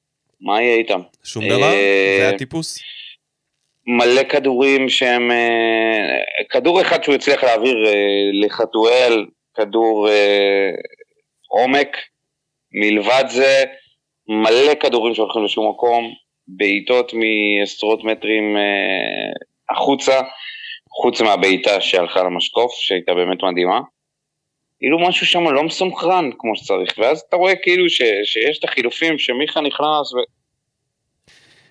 מה 0.40 0.62
יהיה 0.62 0.76
איתם? 0.76 1.00
שום 1.24 1.44
אה, 1.44 1.48
דבר? 1.48 1.70
זה 2.20 2.30
הטיפוס? 2.34 2.78
מלא 3.87 4.22
כדורים 4.22 4.88
שהם... 4.88 5.30
אה, 5.30 6.44
כדור 6.50 6.80
אחד 6.80 7.02
שהוא 7.02 7.14
הצליח 7.14 7.44
להעביר 7.44 7.87
אה, 7.87 7.92
לחתואל, 8.32 9.26
כדור 9.54 10.08
אה, 10.08 10.70
עומק. 11.49 11.96
מלבד 12.72 13.25
זה, 13.28 13.64
מלא 14.28 14.75
כדורים 14.80 15.14
שהולכים 15.14 15.44
לשום 15.44 15.68
מקום, 15.68 16.14
בעיטות 16.49 17.12
מעשרות 17.14 18.04
מטרים 18.04 18.56
החוצה, 19.70 20.20
חוץ 21.02 21.20
מהבעיטה 21.20 21.80
שהלכה 21.80 22.22
למשקוף, 22.22 22.72
שהייתה 22.75 23.14
באמת 23.14 23.42
מדהימה. 23.42 23.80
כאילו 24.78 24.99
משהו 24.99 25.26
שם 25.26 25.49
לא 25.49 25.62
מסונכרן 25.62 26.30
כמו 26.38 26.56
שצריך, 26.56 26.94
ואז 26.99 27.20
אתה 27.28 27.37
רואה 27.37 27.56
כאילו 27.56 27.88
ש, 27.88 28.02
שיש 28.25 28.58
את 28.58 28.64
החילופים 28.64 29.18
שמיכה 29.18 29.60
נכנס, 29.60 30.12
ו... 30.14 30.18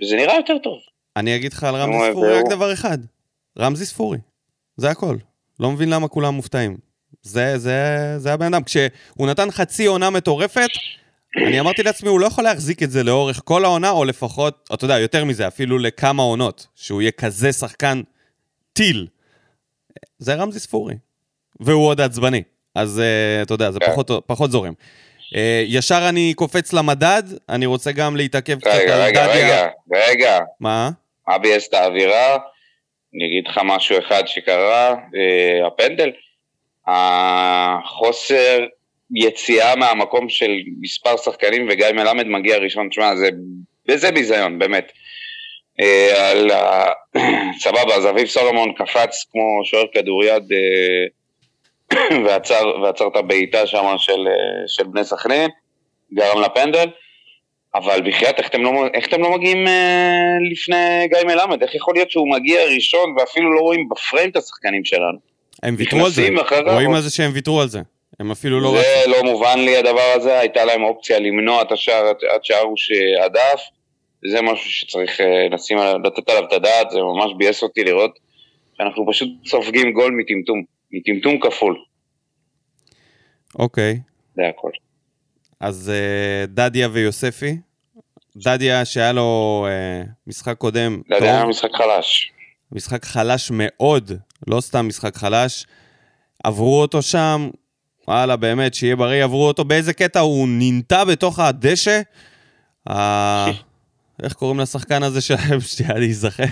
וזה 0.02 0.16
נראה 0.16 0.36
יותר 0.36 0.58
טוב. 0.58 0.80
אני 1.18 1.36
אגיד 1.36 1.54
לך 1.54 1.64
על 1.64 1.76
רמזי 1.76 1.98
נו, 1.98 2.12
ספורי 2.12 2.40
רק 2.40 2.46
דבר 2.50 2.74
אחד, 2.74 2.98
רמזי 3.60 3.86
ספורי, 3.86 4.18
זה 4.78 4.90
הכל. 4.90 5.18
לא 5.60 5.72
מבין 5.72 5.90
למה 5.90 6.08
כולם 6.08 6.34
מופתעים. 6.34 6.78
זה, 7.22 7.58
זה, 7.58 8.14
זה 8.18 8.34
הבן 8.34 8.54
אדם. 8.54 8.64
כשהוא 8.64 9.28
נתן 9.28 9.52
חצי 9.52 9.86
עונה 9.86 10.10
מטורפת, 10.10 10.70
אני 11.48 11.60
אמרתי 11.60 11.84
לעצמי, 11.84 12.10
הוא 12.10 12.20
לא 12.20 12.26
יכול 12.26 12.44
להחזיק 12.44 12.84
את 12.84 12.92
זה 12.92 13.04
לאורך 13.04 13.42
כל 13.44 13.66
העונה, 13.66 13.90
או 13.90 14.06
לפחות, 14.06 14.70
אתה 14.74 14.86
יודע, 14.86 15.00
יותר 15.00 15.26
מזה, 15.26 15.48
אפילו 15.48 15.78
לכמה 15.78 16.24
עונות, 16.24 16.68
שהוא 16.76 17.02
יהיה 17.02 17.12
כזה 17.12 17.54
שחקן 17.54 18.02
טיל. 18.74 19.08
זה 20.20 20.36
רמזי 20.36 20.60
ספורי. 20.60 20.96
והוא 21.60 21.88
עוד 21.88 22.02
עצבני. 22.02 22.44
אז 22.76 22.98
uh, 23.00 23.44
אתה 23.46 23.54
יודע, 23.54 23.72
זה 23.72 23.80
כן. 23.80 23.92
פחות, 23.92 24.12
פחות 24.26 24.52
זורם. 24.52 24.74
Uh, 25.34 25.38
ישר 25.68 26.10
אני 26.10 26.34
קופץ 26.34 26.74
למדד, 26.74 27.24
אני 27.50 27.66
רוצה 27.66 27.92
גם 27.92 28.16
להתעכב 28.16 28.60
קצת 28.60 28.70
רגע, 28.74 28.96
על 28.96 29.02
רגע, 29.02 29.28
דדיה. 29.28 29.62
רגע, 29.62 29.70
רגע, 30.10 30.40
מה? 30.60 30.90
מה 31.28 31.38
ביאס 31.38 31.68
את 31.68 31.74
האווירה? 31.74 32.38
אני 33.16 33.26
אגיד 33.26 33.48
לך 33.48 33.60
משהו 33.64 34.00
אחד 34.00 34.28
שקרה, 34.28 34.90
אה, 34.90 35.68
הפנדל. 35.68 36.12
החוסר 36.88 38.60
יציאה 39.16 39.76
מהמקום 39.76 40.30
של 40.30 40.52
מספר 40.82 41.18
שחקנים 41.18 41.68
וגיא 41.70 41.88
מלמד 41.94 42.28
מגיע 42.28 42.58
ראשון, 42.58 42.90
תשמע, 42.90 43.16
זה, 43.16 43.30
וזה 43.90 44.12
ביזיון, 44.12 44.60
באמת. 44.60 44.92
אה, 45.82 46.30
על 46.32 46.52
ה... 46.52 46.86
סבבה, 47.64 47.96
אז 47.96 48.08
אביב 48.10 48.28
סולומון 48.28 48.74
קפץ 48.74 49.26
כמו 49.32 49.66
שוער 49.66 49.86
כדוריד 49.94 50.44
אה, 50.52 51.08
ועצר, 52.26 52.64
ועצר 52.84 53.08
את 53.08 53.16
הבעיטה 53.16 53.68
שם 53.68 53.86
של, 53.98 54.28
אה, 54.28 54.34
של 54.68 54.84
בני 54.84 55.04
סכנין, 55.04 55.50
גרם 56.14 56.42
לפנדל. 56.42 56.86
אבל 57.76 58.02
בחייאת, 58.08 58.40
איך 58.40 58.50
לא, 58.56 58.72
איך 58.94 59.08
אתם 59.08 59.22
לא 59.22 59.32
מגיעים 59.38 59.68
אה, 59.68 60.14
לפני 60.52 60.78
גיא 61.08 61.28
מלמד? 61.28 61.64
איך 61.64 61.76
יכול 61.76 61.94
להיות 61.96 62.12
שהוא 62.12 62.32
מגיע 62.32 62.64
ראשון 62.76 63.16
ואפילו 63.18 63.54
לא 63.54 63.60
רואים 63.60 63.90
בפריים 63.90 64.30
את 64.30 64.36
השחקנים 64.38 64.86
שלנו? 64.86 65.18
הם 65.64 65.76
ויתרו 65.78 66.06
על 66.06 66.12
זה. 66.12 66.28
רואים 66.74 66.94
על 66.94 67.02
זה 67.02 67.10
שהם 67.10 67.32
ויתרו 67.34 67.62
על 67.62 67.68
זה. 67.68 67.80
הם 68.20 68.32
אפילו 68.32 68.60
לא 68.60 68.70
רצו. 68.70 68.82
זה 68.82 69.12
לא 69.12 69.24
מובן 69.24 69.60
לי 69.60 69.78
הדבר 69.78 70.14
הזה, 70.16 70.40
הייתה 70.40 70.66
להם 70.66 70.84
אופציה 70.84 71.20
למנוע 71.20 71.62
את 71.62 71.72
השער 71.72 72.06
עד- 72.08 72.24
עד 72.34 72.44
שהרוש 72.44 72.92
אה, 72.92 73.26
הדף, 73.26 73.62
זה 74.32 74.42
משהו 74.42 74.72
שצריך 74.72 75.22
אה, 75.22 75.26
לשים, 75.52 75.78
עליו- 75.78 76.00
לתת 76.04 76.30
עליו 76.30 76.44
את 76.48 76.54
הדעת, 76.54 76.90
זה 76.92 77.00
ממש 77.02 77.32
ביאס 77.38 77.64
אותי 77.64 77.84
לראות 77.84 78.12
שאנחנו 78.78 79.06
פשוט 79.12 79.30
סופגים 79.46 79.92
גול 79.94 80.12
מטמטום, 80.20 80.64
מטמטום 80.92 81.40
כפול, 81.40 81.84
אוקיי. 83.56 84.00
זה 84.36 84.42
הכל. 84.48 84.70
אז 85.60 85.90
אה, 85.90 86.46
דדיה 86.46 86.88
ויוספי. 86.92 87.58
דדיה 88.36 88.86
שהיה 88.86 89.12
לו 89.12 89.66
אה, 89.70 90.04
משחק 90.28 90.58
קודם 90.58 91.02
זה 91.20 91.26
היה 91.26 91.46
משחק 91.46 91.70
חלש. 91.74 92.32
משחק 92.72 93.06
חלש 93.06 93.52
מאוד, 93.54 94.12
לא 94.48 94.62
סתם 94.62 94.88
משחק 94.88 95.16
חלש. 95.16 95.66
עברו 96.44 96.82
אותו 96.82 97.02
שם, 97.02 97.50
וואלה, 98.08 98.36
באמת, 98.36 98.74
שיהיה 98.74 98.96
בריא, 98.96 99.24
עברו 99.24 99.48
אותו. 99.48 99.66
באיזה 99.66 99.94
קטע 99.94 100.20
הוא 100.20 100.48
נינטע 100.48 101.04
בתוך 101.04 101.40
הדשא? 101.40 102.02
ה... 102.90 103.46
איך 104.24 104.34
קוראים 104.34 104.60
לשחקן 104.60 105.04
הזה 105.04 105.22
שלהם? 105.22 105.62
שנייה. 105.62 105.94
אה, 106.40 106.48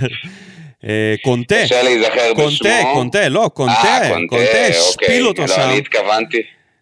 קונטה. 1.23 1.63
קשה 1.63 1.83
להיזכר 1.83 2.33
בשמו. 2.33 2.43
קונטה, 2.43 2.83
קונטה, 2.93 3.29
לא, 3.29 3.49
קונטה, 3.53 3.73
אה, 3.73 4.09
קונטה, 4.29 4.65
השפיל 4.69 5.07
אוקיי. 5.07 5.21
אותו 5.21 5.41
לא, 5.41 5.47
שם, 5.47 5.61
אני 5.61 5.77
התכוונתי. 5.77 6.41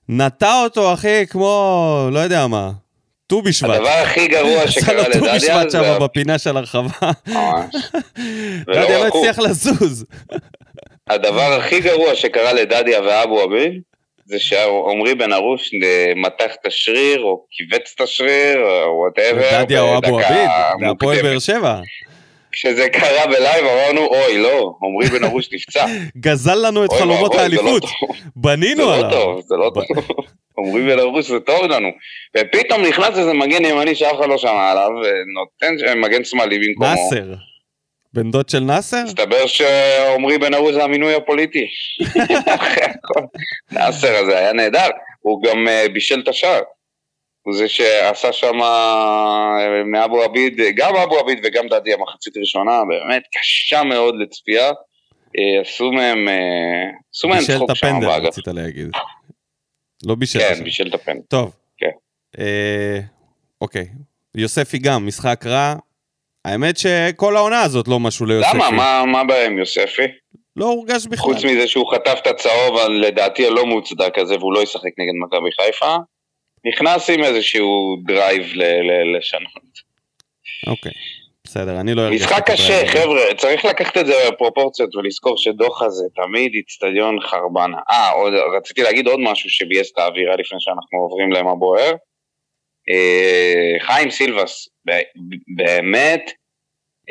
נטע 0.10 0.62
אותו, 0.64 0.94
אחי, 0.94 1.28
כמו, 1.28 2.10
לא 2.12 2.20
יודע 2.20 2.48
מה, 2.48 2.72
ט"ו 3.28 3.42
בשבט. 3.42 3.70
הדבר 3.70 3.90
הכי 3.90 4.28
גרוע 4.28 4.62
עשה 4.64 4.72
שקרה 4.72 4.94
לו 4.94 5.04
ט"ו 5.04 5.10
לדדיה 5.10 5.36
בשבט 5.36 5.70
זה... 5.70 5.78
שם 5.78 5.98
בפינה 6.02 6.38
של 6.38 6.58
הרחבה. 6.58 7.12
ממש. 7.28 7.76
דדיה 8.76 9.00
לא 9.00 9.08
הוא. 9.08 9.20
הצליח 9.28 9.40
לזוז. 9.40 10.06
הדבר 11.10 11.54
הכי 11.54 11.80
גרוע 11.80 12.16
שקרה 12.16 12.54
לדדיה 12.54 13.02
ואבו 13.02 13.42
עביד, 13.42 13.82
זה 14.26 14.40
שעמרי 14.40 15.16
בן 15.16 15.34
ארוש 15.34 15.72
אה, 15.84 16.14
מתח 16.16 16.56
את 16.62 16.66
השריר, 16.66 17.22
או 17.22 17.46
כיווץ 17.52 17.94
את 17.96 18.02
השריר, 18.02 18.58
או 18.86 19.00
whatever. 19.00 19.64
דדיה 19.64 19.82
או 19.82 19.98
אבו 19.98 20.20
עביד, 20.20 20.50
והפועל 20.82 21.22
באר 21.22 21.40
שבע. 21.40 21.80
כשזה 22.56 22.90
קרה 22.90 23.28
בלייב 23.28 23.66
אמרנו, 23.66 24.06
אוי, 24.06 24.38
לא, 24.38 24.76
עמרי 24.84 25.20
בן 25.20 25.24
ארוש 25.24 25.50
נפצע. 25.54 25.86
גזל 26.18 26.68
לנו 26.68 26.86
את 26.86 26.92
חלומות 26.92 27.32
זה 27.32 27.38
לא 27.38 27.42
האליפות. 27.42 27.82
טוב. 27.82 27.92
זה 28.16 28.32
בנינו 28.36 28.82
לא 28.86 28.96
עליו. 28.96 29.12
טוב, 29.12 29.42
זה 29.42 29.56
לא 29.56 29.72
טוב. 29.74 29.84
עמרי 30.60 30.84
בן 30.84 31.00
ארוש 31.00 31.26
זה 31.26 31.40
טוב 31.40 31.66
לנו. 31.66 31.88
ופתאום 32.38 32.82
נכנס 32.82 33.18
איזה 33.18 33.34
מגן 33.34 33.66
ימני 33.66 33.96
שאף 33.96 34.20
אחד 34.20 34.30
לא 34.30 34.38
שמע 34.38 34.72
עליו, 34.72 34.90
ונותן 34.90 36.00
מגן 36.00 36.24
שמאלי 36.24 36.60
במקומו. 36.60 36.92
נאסר. 36.92 37.34
בן 38.14 38.32
דוד 38.32 38.50
של 38.50 38.60
נאסר? 38.60 39.04
מסתבר 39.04 39.48
שעמרי 39.48 40.38
בן 40.38 40.54
ארוש 40.54 40.74
זה 40.74 40.84
המינוי 40.84 41.16
הפוליטי. 41.16 41.66
נאסר 43.72 44.16
הזה 44.16 44.38
היה 44.38 44.54
נהדר, 44.54 44.90
הוא 45.22 45.44
גם 45.44 45.68
אה, 45.68 45.86
בישל 45.94 46.20
את 46.24 46.28
השער. 46.28 46.62
הוא 47.46 47.56
זה 47.58 47.68
שעשה 47.68 48.34
שם 48.34 48.62
אה, 48.62 49.58
מאבו 49.92 50.22
עביד, 50.24 50.62
גם 50.76 50.96
אבו 50.96 51.20
עביד 51.20 51.40
וגם 51.44 51.68
דדיה 51.68 51.98
מחצית 51.98 52.38
ראשונה, 52.38 52.80
באמת 52.90 53.24
קשה 53.40 53.84
מאוד 53.84 54.16
לצפייה. 54.20 54.68
אה, 54.68 55.62
עשו 55.62 55.92
מהם, 55.92 56.28
אה, 56.30 56.34
עשו 57.16 57.28
מהם 57.28 57.40
בישל 57.40 57.54
את 57.54 57.58
צחוק 57.58 57.74
שם 57.74 57.88
הפנדל, 57.88 58.08
באגף. 58.08 58.28
רצית 58.28 58.48
להגיד. 58.48 58.90
לא 60.06 60.16
בישל 60.16 60.40
את 60.40 60.44
כן, 60.46 60.52
השם. 60.54 60.64
בישל 60.64 60.88
את 60.88 60.94
הפנדל. 60.94 61.22
טוב. 61.30 61.56
כן. 61.78 61.90
אה, 62.40 63.00
אוקיי. 63.62 63.86
יוספי 64.36 64.78
גם, 64.78 65.08
משחק 65.08 65.46
רע. 65.46 65.76
האמת 66.46 66.78
שכל 66.78 67.36
העונה 67.38 67.62
הזאת 67.62 67.88
לא 67.88 68.00
משהו 68.00 68.26
ליוספי. 68.26 68.58
למה? 68.58 68.72
מה- 69.06 69.24
מה 69.24 69.36
עם 69.46 69.58
יוספי? 69.58 70.04
לא 70.56 70.66
הורגש 70.66 71.06
בכלל. 71.06 71.18
חוץ 71.34 71.46
מזה 71.46 71.68
שהוא 71.68 71.92
חטף 71.94 72.20
את 72.22 72.28
הצהוב 72.28 72.78
לדעתי 72.90 73.48
הלא 73.48 73.66
מוצדק 73.66 74.18
הזה 74.18 74.36
והוא 74.38 74.54
לא 74.54 74.64
ישחק 74.64 74.92
נגד 74.98 75.14
מכבי 75.26 75.50
חיפה, 75.62 75.96
נכנס 76.68 77.10
עם 77.10 77.24
איזשהו 77.24 77.96
דרייב 78.08 78.44
ל- 78.54 78.64
ל- 78.64 79.18
לשנות. 79.18 79.76
אוקיי. 80.68 80.92
בסדר, 81.44 81.80
אני 81.80 81.94
לא 81.94 82.02
הרגשתי... 82.02 82.26
משחק 82.26 82.52
קשה. 82.52 82.88
חבר'ה, 82.88 83.22
צריך 83.38 83.66
לקחת 83.66 83.98
את 83.98 84.06
זה 84.06 84.14
בפרופורציות 84.32 84.96
ולזכור 84.96 85.38
שדוחה 85.38 85.90
זה 85.90 86.04
תמיד 86.16 86.52
איצטדיון 86.54 87.20
חרבנה. 87.22 87.78
אה, 87.92 88.12
רציתי 88.58 88.82
להגיד 88.84 89.08
עוד 89.08 89.20
משהו 89.20 89.50
שביאס 89.50 89.92
את 89.92 89.98
האווירה 89.98 90.36
לפני 90.36 90.58
שאנחנו 90.60 91.00
עוברים 91.00 91.32
למה 91.32 91.56
בוער. 91.56 91.92
אה, 92.90 93.74
חיים 93.86 94.12
סילבס, 94.12 94.70
ב- 94.88 95.02
באמת, 95.56 96.32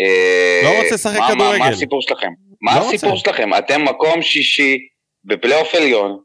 אה, 0.00 0.61
לא 0.64 0.82
רוצה 0.82 0.94
לשחק 0.94 1.18
מה- 1.20 1.28
מה- 1.28 1.34
כדורגל. 1.34 1.58
מה 1.58 1.68
הסיפור 1.68 2.02
שלכם? 2.02 2.30
מה 2.62 2.78
לא 2.80 2.88
הסיפור 2.88 3.11
רוצה. 3.11 3.25
שלכם? 3.30 3.54
אתם 3.58 3.84
מקום 3.84 4.23
שישי 4.23 4.78
בפלייאוף 5.25 5.75
עליון, 5.75 6.18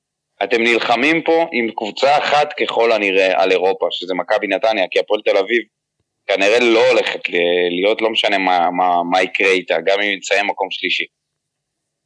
אתם 0.44 0.62
נלחמים 0.64 1.22
פה 1.22 1.46
עם 1.52 1.70
קבוצה 1.76 2.18
אחת 2.18 2.54
ככל 2.54 2.92
הנראה 2.92 3.42
על 3.44 3.52
אירופה, 3.52 3.88
שזה 3.92 4.14
מכבי 4.14 4.48
נתניה, 4.48 4.86
כי 4.92 5.00
הפועל 5.00 5.22
תל 5.26 5.38
אביב 5.38 5.62
כנראה 6.28 6.60
לא 6.60 6.90
הולכת 6.90 7.30
ל- 7.30 7.34
להיות, 7.82 8.02
לא 8.02 8.10
משנה 8.10 8.38
מה, 8.38 8.72
מה, 8.72 9.04
מה 9.12 9.22
יקרה 9.22 9.52
איתה, 9.52 9.76
גם 9.86 10.00
אם 10.02 10.08
היא 10.10 10.20
תסיים 10.20 10.48
מקום 10.48 10.68
שלישי. 10.72 11.04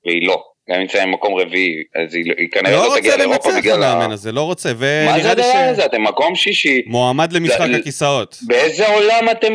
והיא 0.06 0.28
לא, 0.28 0.44
גם 0.70 0.80
אם 0.80 0.88
תסיים 0.88 1.12
מקום 1.12 1.36
רביעי, 1.36 1.74
אז 1.96 2.16
היא, 2.16 2.24
היא 2.38 2.48
כנראה 2.52 2.72
לא 2.75 2.86
לא, 2.86 2.96
תגיע 3.00 3.12
רוצה 3.12 3.18
לאירופה 3.25 3.50
לנצח 3.50 3.60
בגלל 3.62 3.84
ה... 3.84 3.92
המאמן 3.92 4.12
הזה, 4.12 4.32
לא 4.32 4.42
רוצה. 4.42 4.70
מה 4.70 4.75
זה 4.75 4.86
ונראה 4.86 5.18
לי 5.24 5.30
הדבר 5.30 5.44
הזה? 5.70 5.82
ש... 5.82 5.86
אתם 5.86 6.04
מקום 6.04 6.36
שישי, 6.36 6.82
מועמד 6.86 7.34
למשחק 7.34 7.68
זה- 7.72 7.78
הכיסאות. 7.78 8.38
באיזה 8.48 8.88
עולם 8.88 9.30
אתם, 9.32 9.54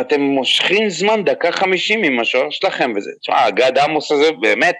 אתם 0.00 0.20
מושכים 0.20 0.88
זמן 0.90 1.24
דקה 1.24 1.52
חמישים 1.52 2.04
עם 2.04 2.20
השוער 2.20 2.50
שלכם 2.50 2.92
וזה, 2.96 3.10
תשמע, 3.20 3.50
גד 3.50 3.78
עמוס 3.78 4.12
הזה 4.12 4.32
באמת, 4.32 4.74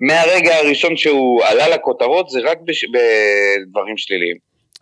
מהרגע 0.00 0.56
הראשון 0.56 0.96
שהוא 0.96 1.44
עלה 1.44 1.68
לכותרות 1.68 2.30
זה 2.30 2.40
רק 2.44 2.58
בש... 2.64 2.84
בדברים 2.84 3.96
שליליים. 3.96 4.36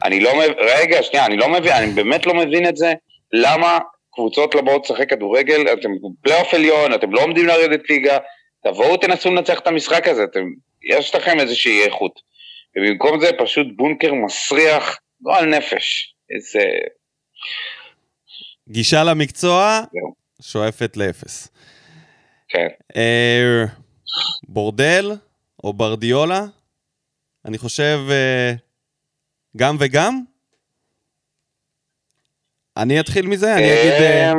אני 0.04 0.21
לא 0.21 0.37
מבין, 0.37 0.52
רגע, 0.59 1.02
שנייה, 1.02 1.26
אני 1.26 1.37
לא 1.37 1.49
מבין, 1.49 1.73
אני 1.73 1.87
באמת 1.92 2.26
לא 2.26 2.35
מבין 2.35 2.69
את 2.69 2.76
זה, 2.76 2.92
למה 3.33 3.78
קבוצות 4.12 4.54
לא 4.54 4.62
באות 4.62 4.85
לשחק 4.85 5.11
כדורגל, 5.11 5.73
אתם 5.73 5.88
פלייאוף 6.23 6.54
עליון, 6.54 6.95
אתם 6.95 7.12
לא 7.12 7.21
עומדים 7.23 7.47
לרדת 7.47 7.90
ליגה, 7.90 8.19
תבואו 8.64 8.97
תנסו 8.97 9.31
לנצח 9.31 9.59
את 9.59 9.66
המשחק 9.66 10.09
הזה, 10.09 10.25
אתם, 10.25 10.45
יש 10.97 11.14
לכם 11.14 11.40
איזושהי 11.40 11.83
איכות. 11.83 12.21
ובמקום 12.76 13.21
זה 13.21 13.31
פשוט 13.38 13.66
בונקר 13.76 14.14
מסריח, 14.14 14.99
לא 15.23 15.38
על 15.38 15.45
נפש. 15.47 16.14
איזה... 16.35 16.64
גישה 18.69 19.04
למקצוע 19.04 19.81
זהו. 19.92 20.14
שואפת 20.42 20.97
לאפס. 20.97 21.49
כן. 22.49 22.69
אה, 24.16 24.21
בורדל 24.49 25.12
או 25.64 25.73
ברדיולה? 25.73 26.45
אני 27.45 27.59
חושב 27.59 28.00
אה, 28.11 28.52
גם 29.57 29.76
וגם. 29.81 30.23
אני 32.76 33.00
אתחיל 33.00 33.26
מזה, 33.26 33.54
אני 33.54 33.64
אגיד, 33.81 33.92
אה, 33.92 34.33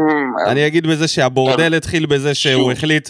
אני 0.52 0.68
אגיד 0.68 0.88
בזה 0.88 1.08
שהבורדל 1.08 1.74
התחיל 1.74 2.06
בזה 2.06 2.34
שהוא. 2.34 2.72
החליט 2.72 3.10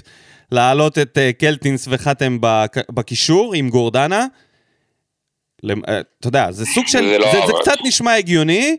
להעלות 0.51 0.98
את 0.98 1.17
אה, 1.17 1.34
קלטינס 1.34 1.88
וחתם 1.91 2.38
בק- 2.41 2.91
בקישור 2.91 3.53
עם 3.53 3.70
גורדנה. 3.70 4.25
אה, 5.70 5.74
אתה 6.20 6.27
יודע, 6.27 6.51
זה 6.51 6.65
סוג 6.65 6.88
של, 6.88 7.03
זה 7.10 7.17
לא 7.17 7.32
זה, 7.32 7.38
זה. 7.48 7.53
קצת 7.62 7.77
נשמע 7.86 8.13
הגיוני, 8.13 8.77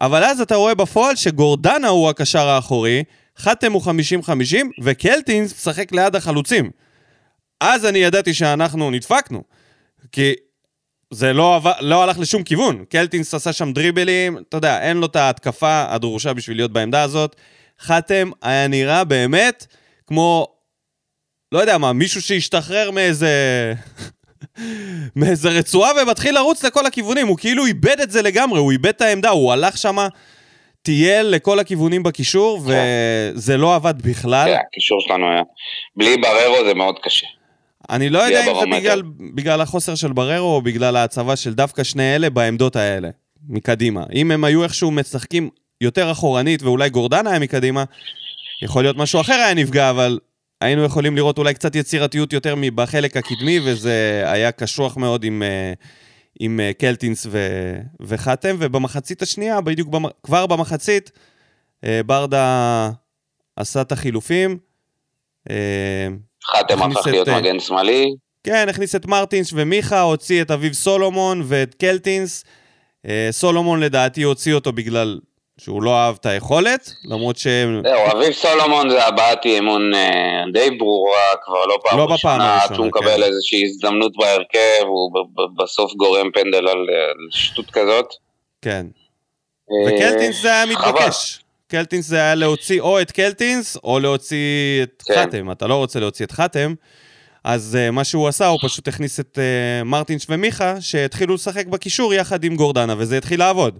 אבל 0.00 0.24
אז 0.24 0.40
אתה 0.40 0.54
רואה 0.54 0.74
בפועל 0.74 1.16
שגורדנה 1.16 1.88
הוא 1.88 2.08
הקשר 2.10 2.48
האחורי, 2.48 3.04
חתם 3.38 3.72
הוא 3.72 3.82
50-50, 3.82 3.86
וקלטינס 4.82 5.52
משחק 5.52 5.92
ליד 5.92 6.16
החלוצים. 6.16 6.70
אז 7.60 7.86
אני 7.86 7.98
ידעתי 7.98 8.34
שאנחנו 8.34 8.90
נדפקנו, 8.90 9.42
כי 10.12 10.34
זה 11.10 11.32
לא, 11.32 11.60
לא 11.80 12.02
הלך 12.02 12.18
לשום 12.18 12.42
כיוון. 12.42 12.84
קלטינס 12.84 13.34
עשה 13.34 13.52
שם 13.52 13.72
דריבלים, 13.72 14.38
אתה 14.38 14.56
יודע, 14.56 14.82
אין 14.82 14.96
לו 14.96 15.06
את 15.06 15.16
ההתקפה 15.16 15.84
הדרושה 15.88 16.32
בשביל 16.32 16.56
להיות 16.56 16.72
בעמדה 16.72 17.02
הזאת. 17.02 17.36
חתם 17.80 18.30
היה 18.42 18.68
נראה 18.68 19.04
באמת 19.04 19.66
כמו, 20.06 20.48
לא 21.52 21.58
יודע 21.58 21.78
מה, 21.78 21.92
מישהו 21.92 22.22
שהשתחרר 22.22 22.90
מאיזה... 22.90 23.74
מאיזה 25.16 25.48
רצועה 25.48 25.90
ומתחיל 26.02 26.34
לרוץ 26.34 26.64
לכל 26.64 26.86
הכיוונים, 26.86 27.26
הוא 27.26 27.38
כאילו 27.38 27.66
איבד 27.66 28.00
את 28.02 28.10
זה 28.10 28.22
לגמרי, 28.22 28.58
הוא 28.58 28.72
איבד 28.72 28.86
את 28.86 29.00
העמדה, 29.00 29.30
הוא 29.30 29.52
הלך 29.52 29.76
שמה, 29.76 30.08
טייל 30.82 31.26
לכל 31.26 31.58
הכיוונים 31.58 32.02
בקישור, 32.02 32.62
וזה 32.64 33.56
לא 33.56 33.74
עבד 33.74 34.02
בכלל. 34.02 34.46
כן, 34.46 34.58
הקישור 34.68 35.00
שלנו 35.00 35.30
היה... 35.30 35.42
בלי 35.96 36.16
בררו 36.16 36.64
זה 36.66 36.74
מאוד 36.74 36.98
קשה. 37.02 37.26
אני 37.90 38.10
לא 38.10 38.18
יודע 38.18 38.40
אם 38.50 38.54
זה. 38.60 38.76
בגלל, 38.76 39.02
בגלל 39.34 39.60
החוסר 39.60 39.94
של 39.94 40.12
בררו 40.12 40.54
או 40.54 40.62
בגלל 40.62 40.96
ההצבה 40.96 41.36
של 41.36 41.54
דווקא 41.54 41.84
שני 41.84 42.16
אלה 42.16 42.30
בעמדות 42.30 42.76
האלה, 42.76 43.10
מקדימה. 43.48 44.04
אם 44.12 44.30
הם 44.30 44.44
היו 44.44 44.62
איכשהו 44.62 44.90
משחקים 44.90 45.50
יותר 45.80 46.10
אחורנית 46.10 46.62
ואולי 46.62 46.90
גורדנה 46.90 47.30
היה 47.30 47.38
מקדימה, 47.38 47.84
יכול 48.62 48.82
להיות 48.84 48.96
משהו 48.96 49.20
אחר 49.20 49.32
היה 49.32 49.54
נפגע, 49.54 49.90
אבל 49.90 50.18
היינו 50.60 50.84
יכולים 50.84 51.16
לראות 51.16 51.38
אולי 51.38 51.54
קצת 51.54 51.74
יצירתיות 51.76 52.32
יותר 52.32 52.54
בחלק 52.74 53.16
הקדמי, 53.16 53.60
וזה 53.64 54.22
היה 54.26 54.52
קשוח 54.52 54.96
מאוד 54.96 55.24
עם, 55.24 55.42
אה, 55.42 55.72
עם 56.40 56.60
אה, 56.60 56.72
קלטינס 56.72 57.26
ו, 57.30 57.38
וחתם, 58.00 58.56
ובמחצית 58.58 59.22
השנייה, 59.22 59.60
בדיוק 59.60 59.88
במ, 59.88 60.02
כבר 60.22 60.46
במחצית, 60.46 61.10
אה, 61.84 62.00
ברדה 62.06 62.90
עשה 63.56 63.80
את 63.80 63.92
החילופים. 63.92 64.58
חתם 66.46 66.82
הפך 66.82 67.06
להיות 67.06 67.28
אה, 67.28 67.38
מגן 67.38 67.60
שמאלי, 67.60 68.14
כן, 68.44 68.68
הכניס 68.68 68.94
את 68.94 69.06
מרטינס 69.06 69.50
ומיכה, 69.52 70.00
הוציא 70.00 70.42
את 70.42 70.50
אביב 70.50 70.72
סולומון 70.72 71.42
ואת 71.44 71.74
קלטינס. 71.74 72.44
אה, 73.06 73.28
סולומון 73.30 73.80
לדעתי 73.80 74.22
הוציא 74.22 74.54
אותו 74.54 74.72
בגלל 74.72 75.18
שהוא 75.58 75.82
לא 75.82 75.96
אהב 75.96 76.16
את 76.20 76.26
היכולת, 76.26 76.90
למרות 77.04 77.36
ש... 77.36 77.46
זהו, 77.84 78.12
אביב 78.12 78.32
סולומון 78.32 78.90
זה 78.90 79.06
הבעת 79.06 79.44
אי 79.44 79.58
אמון 79.58 79.94
אה, 79.94 80.44
די 80.52 80.70
ברורה, 80.70 81.30
כבר 81.44 81.66
לא 81.66 81.78
פעם 81.84 81.98
לא 81.98 82.04
ראשונה, 82.04 82.62
עד 82.62 82.74
שהוא 82.74 82.90
כן. 82.92 82.98
מקבל 82.98 83.22
איזושהי 83.22 83.64
הזדמנות 83.64 84.12
בהרכב, 84.16 84.84
הוא 84.86 85.10
בסוף 85.58 85.92
גורם 85.94 86.30
פנדל 86.34 86.68
על 86.68 86.86
שטות 87.30 87.70
כזאת. 87.70 88.06
כן. 88.62 88.86
וקלטינס 89.86 90.42
זה 90.42 90.52
היה. 90.52 90.66
מתבקש. 90.66 91.43
קלטינס 91.74 92.06
זה 92.06 92.16
היה 92.16 92.34
להוציא 92.34 92.80
או 92.80 93.00
את 93.00 93.10
קלטינס, 93.10 93.76
או 93.84 94.00
להוציא 94.00 94.82
את 94.82 95.02
כן. 95.06 95.14
חתם. 95.22 95.50
אתה 95.50 95.66
לא 95.66 95.74
רוצה 95.74 96.00
להוציא 96.00 96.26
את 96.26 96.32
חתם. 96.32 96.74
אז 97.44 97.78
uh, 97.88 97.90
מה 97.90 98.04
שהוא 98.04 98.28
עשה, 98.28 98.46
הוא 98.46 98.58
פשוט 98.62 98.88
הכניס 98.88 99.20
את 99.20 99.38
uh, 99.38 99.84
מרטינס 99.84 100.26
ומיכה, 100.28 100.80
שהתחילו 100.80 101.34
לשחק 101.34 101.66
בקישור 101.66 102.14
יחד 102.14 102.44
עם 102.44 102.56
גורדנה, 102.56 102.94
וזה 102.98 103.18
התחיל 103.18 103.38
לעבוד. 103.38 103.78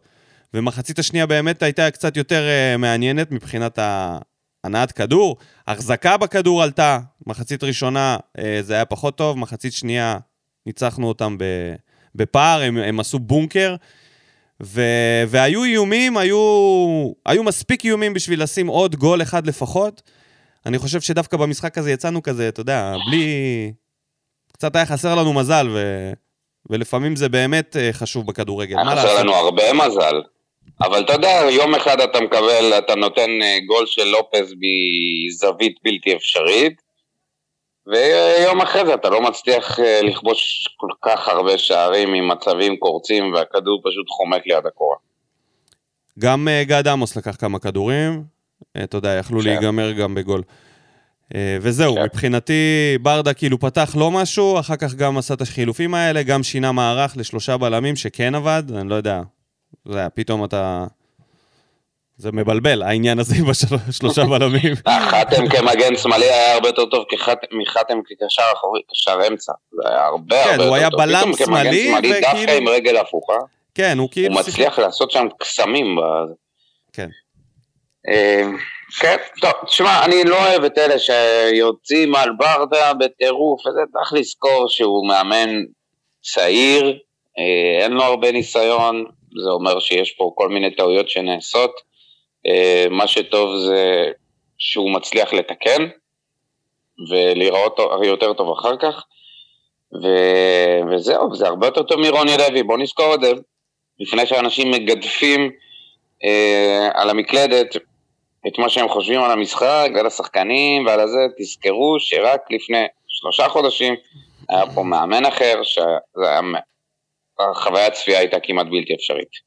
ומחצית 0.54 0.98
השנייה 0.98 1.26
באמת 1.26 1.62
הייתה 1.62 1.90
קצת 1.90 2.16
יותר 2.16 2.42
uh, 2.74 2.78
מעניינת 2.78 3.30
מבחינת 3.30 3.78
הנעת 4.64 4.92
כדור. 4.92 5.37
החזקה 5.66 6.16
בכדור 6.16 6.62
עלתה, 6.62 6.98
מחצית 7.26 7.64
ראשונה 7.64 8.16
uh, 8.38 8.40
זה 8.61 8.74
היה 8.74 8.85
פחות 8.85 9.16
טוב, 9.16 9.38
מחצית 9.38 9.72
שנייה 9.72 10.18
ניצחנו 10.66 11.09
אותם 11.09 11.37
בפער, 12.14 12.62
הם, 12.62 12.76
הם 12.76 13.00
עשו 13.00 13.18
בונקר. 13.18 13.76
ו... 14.64 14.83
והיו 15.29 15.64
איומים, 15.64 16.16
היו... 16.16 16.38
היו 17.27 17.42
מספיק 17.42 17.85
איומים 17.85 18.14
בשביל 18.14 18.42
לשים 18.42 18.66
עוד 18.66 18.96
גול 18.96 19.22
אחד 19.22 19.46
לפחות. 19.46 20.03
אני 20.66 20.79
חושב 20.79 21.00
שדווקא 21.00 21.37
במשחק 21.37 21.79
הזה 21.79 21.92
יצאנו 21.92 22.22
כזה, 22.22 22.48
אתה 22.48 22.61
יודע, 22.61 22.94
בלי... 23.11 23.72
קצת 24.53 24.77
היה 24.77 24.87
חסר 24.87 25.14
לנו 25.14 25.33
מזל, 25.33 25.68
ו... 25.74 26.11
ולפעמים 26.70 27.16
זה 27.16 27.29
באמת 27.29 27.77
אה, 27.77 27.92
חשוב 27.92 28.27
בכדורגל. 28.27 28.77
היה 28.79 28.96
חסר? 28.96 29.20
לנו 29.20 29.35
הרבה 29.35 29.72
מזל. 29.72 30.20
אבל 30.81 31.00
אתה 31.05 31.12
יודע, 31.12 31.40
יום 31.50 31.74
אחד 31.74 32.00
אתה 32.00 32.20
מקבל, 32.20 32.72
אתה 32.79 32.94
נותן 32.94 33.31
אה, 33.42 33.57
גול 33.66 33.87
של 33.87 34.05
לופז 34.05 34.55
מזווית 34.61 35.77
בלתי 35.85 36.16
אפשרית, 36.16 36.83
ויום 37.86 38.60
אחרי 38.60 38.86
זה 38.86 38.94
אתה 38.94 39.10
לא 39.10 39.22
מצליח 39.22 39.80
אה, 39.80 40.00
לכבוש 40.02 40.68
כל 40.76 40.88
כך 41.02 41.28
הרבה 41.28 41.58
שערים 41.58 42.14
עם 42.14 42.28
מצבים 42.28 42.76
קורצים, 42.76 43.32
והכדור 43.34 43.82
פשוט 43.84 44.08
חומק 44.08 44.46
ליד 44.46 44.66
הקורה. 44.66 44.96
גם 46.18 46.48
אה, 46.48 46.64
גד 46.64 46.88
עמוס 46.88 47.16
לקח 47.16 47.36
כמה 47.36 47.58
כדורים, 47.58 48.24
אה, 48.76 48.84
אתה 48.84 48.96
יודע, 48.96 49.10
יכלו 49.10 49.40
כן. 49.40 49.46
להיגמר 49.46 49.92
גם 49.92 50.14
בגול. 50.14 50.42
וזהו, 51.60 51.94
כן. 51.94 52.02
מבחינתי 52.02 52.54
ברדה 53.02 53.34
כאילו 53.34 53.58
פתח 53.58 53.94
לא 53.98 54.10
משהו, 54.10 54.60
אחר 54.60 54.76
כך 54.76 54.94
גם 54.94 55.18
עשה 55.18 55.34
את 55.34 55.40
החילופים 55.40 55.94
האלה, 55.94 56.22
גם 56.22 56.42
שינה 56.42 56.72
מערך 56.72 57.16
לשלושה 57.16 57.56
בלמים 57.56 57.96
שכן 57.96 58.34
עבד, 58.34 58.62
אני 58.76 58.88
לא 58.88 58.94
יודע, 58.94 59.22
זה 59.88 59.98
היה, 59.98 60.10
פתאום 60.10 60.44
אתה... 60.44 60.86
זה 62.16 62.33
מבלבל, 62.33 62.83
העניין 62.83 63.18
הזה 63.18 63.35
עם 63.38 63.50
השלושה 63.88 64.24
בלמים. 64.31 64.74
חתם 65.11 65.48
כמגן 65.48 65.96
שמאלי 65.96 66.24
היה 66.24 66.55
הרבה 66.55 66.68
יותר 66.68 66.85
טוב 66.85 67.05
מחתם 67.53 68.00
כקשר 68.07 68.42
אחורי, 68.55 68.81
קשר 68.90 69.18
אמצע. 69.29 69.53
זה 69.72 69.88
היה 69.88 70.07
הרבה 70.07 70.44
כן, 70.44 70.50
הרבה 70.50 70.55
יותר 70.55 70.59
טוב. 70.59 70.66
הוא 70.66 70.77
היה 70.77 70.90
בלם 70.90 71.33
פתאום 71.33 71.46
כמגן 71.46 71.72
שמאלי, 71.85 72.20
דווקא 72.20 72.50
עם 72.50 72.68
רגל 72.68 72.96
הפוכה, 72.96 73.38
כן, 73.74 73.98
הוא 73.98 74.09
כאילו... 74.11 74.35
הוא 74.35 74.40
מצליח 74.40 74.79
לעשות 74.79 75.11
שם 75.11 75.27
קסמים. 75.38 75.96
כן. 76.92 77.09
אה, 78.09 78.42
כן, 79.00 79.16
טוב, 79.40 79.53
תשמע, 79.66 80.05
אני 80.05 80.24
לא 80.24 80.37
אוהב 80.37 80.64
את 80.64 80.79
אלה 80.79 80.94
שיוצאים 80.98 82.14
על 82.14 82.31
ברדה 82.38 82.94
בטירוף, 82.94 83.66
וזה 83.66 83.81
צריך 83.92 84.12
לזכור 84.12 84.68
שהוא 84.68 85.09
מאמן 85.09 85.50
צעיר, 86.22 86.98
אה, 87.38 87.85
אין 87.85 87.92
לו 87.92 88.03
הרבה 88.03 88.33
ניסיון, 88.33 89.05
זה 89.42 89.50
אומר 89.50 89.81
שיש 89.81 90.12
פה 90.12 90.33
כל 90.35 90.48
מיני 90.48 90.77
טעויות 90.77 91.09
שנעשות. 91.09 91.93
אה, 92.46 92.87
מה 92.90 93.07
שטוב 93.07 93.57
זה 93.57 94.11
שהוא 94.59 94.90
מצליח 94.90 95.33
לתקן, 95.33 95.88
ולהיראות 97.11 97.78
יותר 98.04 98.33
טוב 98.33 98.59
אחר 98.59 98.76
כך, 98.76 99.04
ו... 100.02 100.09
וזהו, 100.90 101.35
זה 101.35 101.46
הרבה 101.46 101.66
יותר 101.66 101.83
טוב 101.83 102.00
מרוני 102.00 102.37
לוי, 102.38 102.62
בואו 102.62 102.78
נזכור 102.78 103.14
את 103.14 103.20
זה, 103.20 103.33
לפני 104.00 104.26
שאנשים 104.26 104.70
מגדפים 104.70 105.50
אה, 106.24 106.88
על 106.94 107.11
המקלדת 107.11 107.76
את 108.46 108.59
מה 108.59 108.68
שהם 108.68 108.88
חושבים 108.88 109.20
על 109.20 109.30
המשחק 109.30 109.88
ועל 109.94 110.07
השחקנים 110.07 110.87
ועל 110.87 111.00
הזה, 111.00 111.20
תזכרו 111.38 111.96
שרק 111.98 112.40
לפני 112.50 112.87
שלושה 113.09 113.48
חודשים 113.48 113.94
היה 114.48 114.64
פה 114.74 114.83
מאמן 114.83 115.24
אחר, 115.24 115.62
שזה 115.62 116.30
היה... 116.30 116.40
החוויית 117.38 117.92
צפייה 117.92 118.18
הייתה 118.18 118.40
כמעט 118.42 118.66
בלתי 118.66 118.94
אפשרית. 118.94 119.43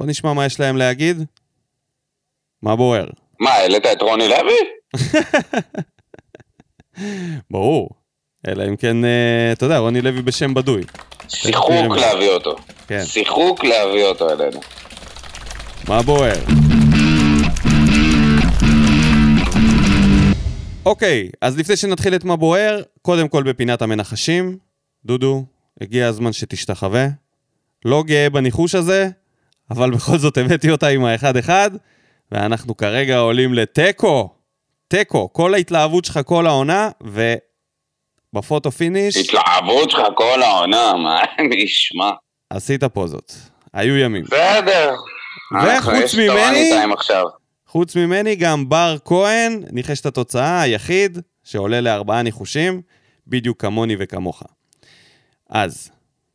בוא 0.00 0.06
נשמע 0.06 0.32
מה 0.32 0.46
יש 0.46 0.60
להם 0.60 0.76
להגיד. 0.76 1.22
מה 2.62 2.76
בוער? 2.76 3.06
מה, 3.40 3.50
העלית 3.50 3.86
את 3.86 4.02
רוני 4.02 4.28
לוי? 4.28 4.54
ברור. 7.50 7.90
אלא 8.48 8.64
אם 8.68 8.76
כן, 8.76 9.04
אה, 9.04 9.52
אתה 9.52 9.64
יודע, 9.64 9.78
רוני 9.78 10.00
לוי 10.00 10.22
בשם 10.22 10.54
בדוי. 10.54 10.82
שיחוק. 11.28 11.96
להביא 11.96 12.28
אותו. 12.28 12.56
כן. 12.86 13.04
שיחוק 13.04 13.64
להביא 13.64 14.04
אותו 14.04 14.30
אלינו. 14.30 14.60
מה 15.88 16.02
בוער? 16.02 16.40
אוקיי, 20.86 21.30
אז 21.40 21.58
לפני 21.58 21.76
שנתחיל 21.76 22.14
את 22.14 22.24
מה 22.24 22.36
בוער, 22.36 22.82
קודם 23.02 23.28
כל 23.28 23.42
בפינת 23.42 23.82
המנחשים. 23.82 24.58
דודו, 25.04 25.44
הגיע 25.80 26.06
הזמן 26.06 26.32
שתשתחווה. 26.32 27.06
לא 27.84 28.02
גאה 28.02 28.30
בניחוש 28.30 28.74
הזה, 28.74 29.08
אבל 29.70 29.90
בכל 29.90 30.18
זאת 30.18 30.38
הבאתי 30.38 30.70
אותה 30.70 30.88
עם 30.88 31.04
האחד-אחד, 31.04 31.70
ואנחנו 32.32 32.76
כרגע 32.76 33.18
עולים 33.18 33.54
לתיקו. 33.54 34.34
תיקו, 34.88 35.32
כל 35.32 35.54
ההתלהבות 35.54 36.04
שלך 36.04 36.20
כל 36.24 36.46
העונה, 36.46 36.90
ובפוטו 38.32 38.70
פיניש 38.70 39.16
התלהבות 39.16 39.90
שלך 39.90 40.00
כל 40.14 40.42
העונה, 40.42 40.92
מה 40.92 41.20
נשמע? 41.50 42.10
עשית 42.50 42.84
פוזות. 42.84 43.36
היו 43.72 43.96
ימים. 43.96 44.24
בסדר. 44.24 44.94
וחוץ 45.78 46.14
ממני-. 46.14 46.70
חוץ 47.66 47.96
ממני, 47.96 48.36
גם 48.36 48.68
בר 48.68 48.96
כהן 49.04 49.62
ניחש 49.70 50.00
את 50.00 50.06
התוצאה, 50.06 50.60
היחיד 50.60 51.18
שעולה 51.44 51.80
לארבעה 51.80 52.22
ניחושים, 52.22 52.82
בדיוק 53.26 53.62
כמוני 53.62 53.96
וכמוך. 53.98 54.42
אז, 55.50 55.90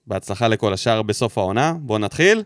בהצלחה 0.07 0.47
לכל 0.47 0.73
השאר 0.73 1.01
בסוף 1.01 1.37
העונה, 1.37 1.73
בואו 1.79 1.99
נתחיל. 1.99 2.43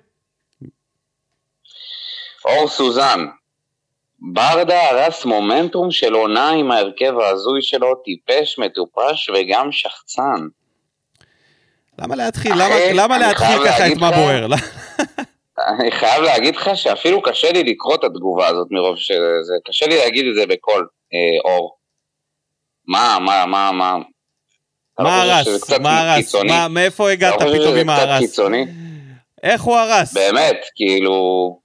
אור 2.45 2.67
סוזן, 2.67 3.25
ברדה 4.19 4.89
הרס 4.89 5.25
מומנטום 5.25 5.91
של 5.91 6.13
עונה 6.13 6.49
עם 6.49 6.71
ההרכב 6.71 7.19
ההזוי 7.19 7.62
שלו, 7.62 7.95
טיפש, 7.95 8.60
מטופש 8.60 9.30
וגם 9.30 9.71
שחצן. 9.71 10.47
למה 11.99 12.15
להתחיל? 12.15 12.52
למה, 12.56 12.75
למה 12.93 13.15
אני 13.15 13.23
להתחיל 13.23 13.65
ככה 13.65 13.88
את 13.88 13.97
מה 13.97 14.12
בוער? 14.12 14.47
אני 15.80 15.91
חייב 15.91 16.23
להגיד 16.23 16.56
לך 16.56 16.69
שאפילו 16.75 17.21
קשה 17.21 17.52
לי 17.52 17.63
לקרוא 17.63 17.95
את 17.95 18.04
התגובה 18.04 18.47
הזאת 18.47 18.67
מרוב 18.71 18.97
שזה, 18.97 19.54
קשה 19.65 19.88
לי 19.88 19.97
להגיד 19.97 20.25
את 20.28 20.36
זה 20.36 20.45
בקול, 20.45 20.88
אה, 21.13 21.52
אור. 21.52 21.78
מה, 22.88 23.17
מה, 23.21 23.45
מה, 23.45 23.71
מה? 23.71 23.95
לא 24.99 25.06
מה 25.06 25.21
הרס? 25.21 25.69
מה 25.80 26.13
הרס? 26.13 26.36
מאיפה 26.69 27.04
לא 27.04 27.10
הגעת 27.10 27.34
פתאום 27.34 27.78
עם 27.78 27.89
ההרס? 27.89 28.19
קיצוני? 28.19 28.65
איך 29.43 29.62
הוא 29.62 29.78
הרס? 29.78 30.13
באמת, 30.13 30.65
כאילו... 30.75 31.59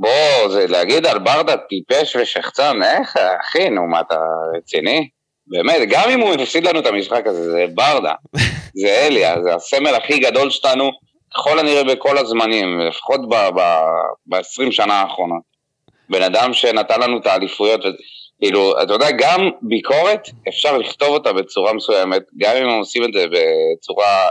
בוא, 0.00 0.48
זה 0.48 0.66
להגיד 0.66 1.06
על 1.06 1.18
ברדה 1.18 1.56
טיפש 1.56 2.16
ושחצן, 2.16 2.82
איך, 2.82 3.16
אחי, 3.16 3.70
נו, 3.70 3.86
מה, 3.86 4.00
אתה 4.00 4.16
רציני? 4.56 5.08
באמת, 5.46 5.88
גם 5.88 6.10
אם 6.10 6.20
הוא 6.20 6.34
הפסיד 6.34 6.66
לנו 6.66 6.78
את 6.78 6.86
המשחק 6.86 7.26
הזה, 7.26 7.50
זה 7.50 7.64
ברדה. 7.74 8.12
זה 8.74 9.06
אליה, 9.06 9.42
זה 9.42 9.54
הסמל 9.54 9.94
הכי 9.94 10.18
גדול 10.18 10.50
שלנו, 10.50 10.90
ככל 11.34 11.58
הנראה 11.58 11.84
בכל 11.84 12.18
הזמנים, 12.18 12.80
לפחות 12.80 13.20
ב-20 14.26 14.70
שנה 14.70 15.00
האחרונות. 15.00 15.42
בן 16.10 16.22
אדם 16.22 16.52
שנתן 16.52 17.00
לנו 17.00 17.18
את 17.18 17.26
האליפויות, 17.26 17.80
כאילו, 18.40 18.82
אתה 18.82 18.92
יודע, 18.92 19.10
גם 19.18 19.50
ביקורת, 19.62 20.28
אפשר 20.48 20.78
לכתוב 20.78 21.08
אותה 21.08 21.32
בצורה 21.32 21.72
מסוימת, 21.72 22.22
גם 22.38 22.56
אם 22.56 22.62
הם 22.62 22.78
עושים 22.78 23.04
את 23.04 23.12
זה 23.12 23.24
בצורה 23.26 24.30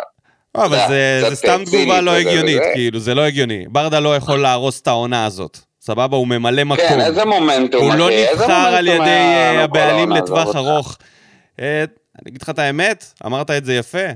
אבל 0.55 0.65
אתה 0.77 0.93
יודע, 0.93 1.29
זה- 1.29 1.35
סתם 1.35 1.61
תגובה 1.65 2.01
לא 2.01 2.11
הגיונית. 2.11 2.61
כאילו, 2.73 2.99
זה 2.99 3.15
לא 3.15 3.21
הגיוני. 3.21 3.65
ברדה 3.69 3.99
לא 3.99 4.15
יכול 4.15 4.39
להרוס 4.41 4.81
את 4.81 4.87
העונה 4.87 5.25
הזאת. 5.25 5.57
סבבה? 5.81 6.17
הוא 6.17 6.27
ממלא 6.27 6.63
מקום. 6.63 6.85
כן, 6.89 7.01
איזה 7.01 7.25
מומנטום, 7.25 7.83
הוא 7.83 7.95
לא 7.95 8.09
נבחר 8.09 8.53
על 8.75 8.87
ידי 8.87 9.03
אה, 9.09 9.63
הבעלים 9.63 10.11
לטווח. 10.11 10.55
ארוך. 10.55 10.97
אה, 11.59 11.83
אני 12.21 12.29
אגיד 12.31 12.41
לך 12.41 12.49
את 12.49 12.59
האמת, 12.59 13.13
אמרת 13.25 13.51
את 13.51 13.65
זה 13.65 13.75
יפה. 13.75 14.07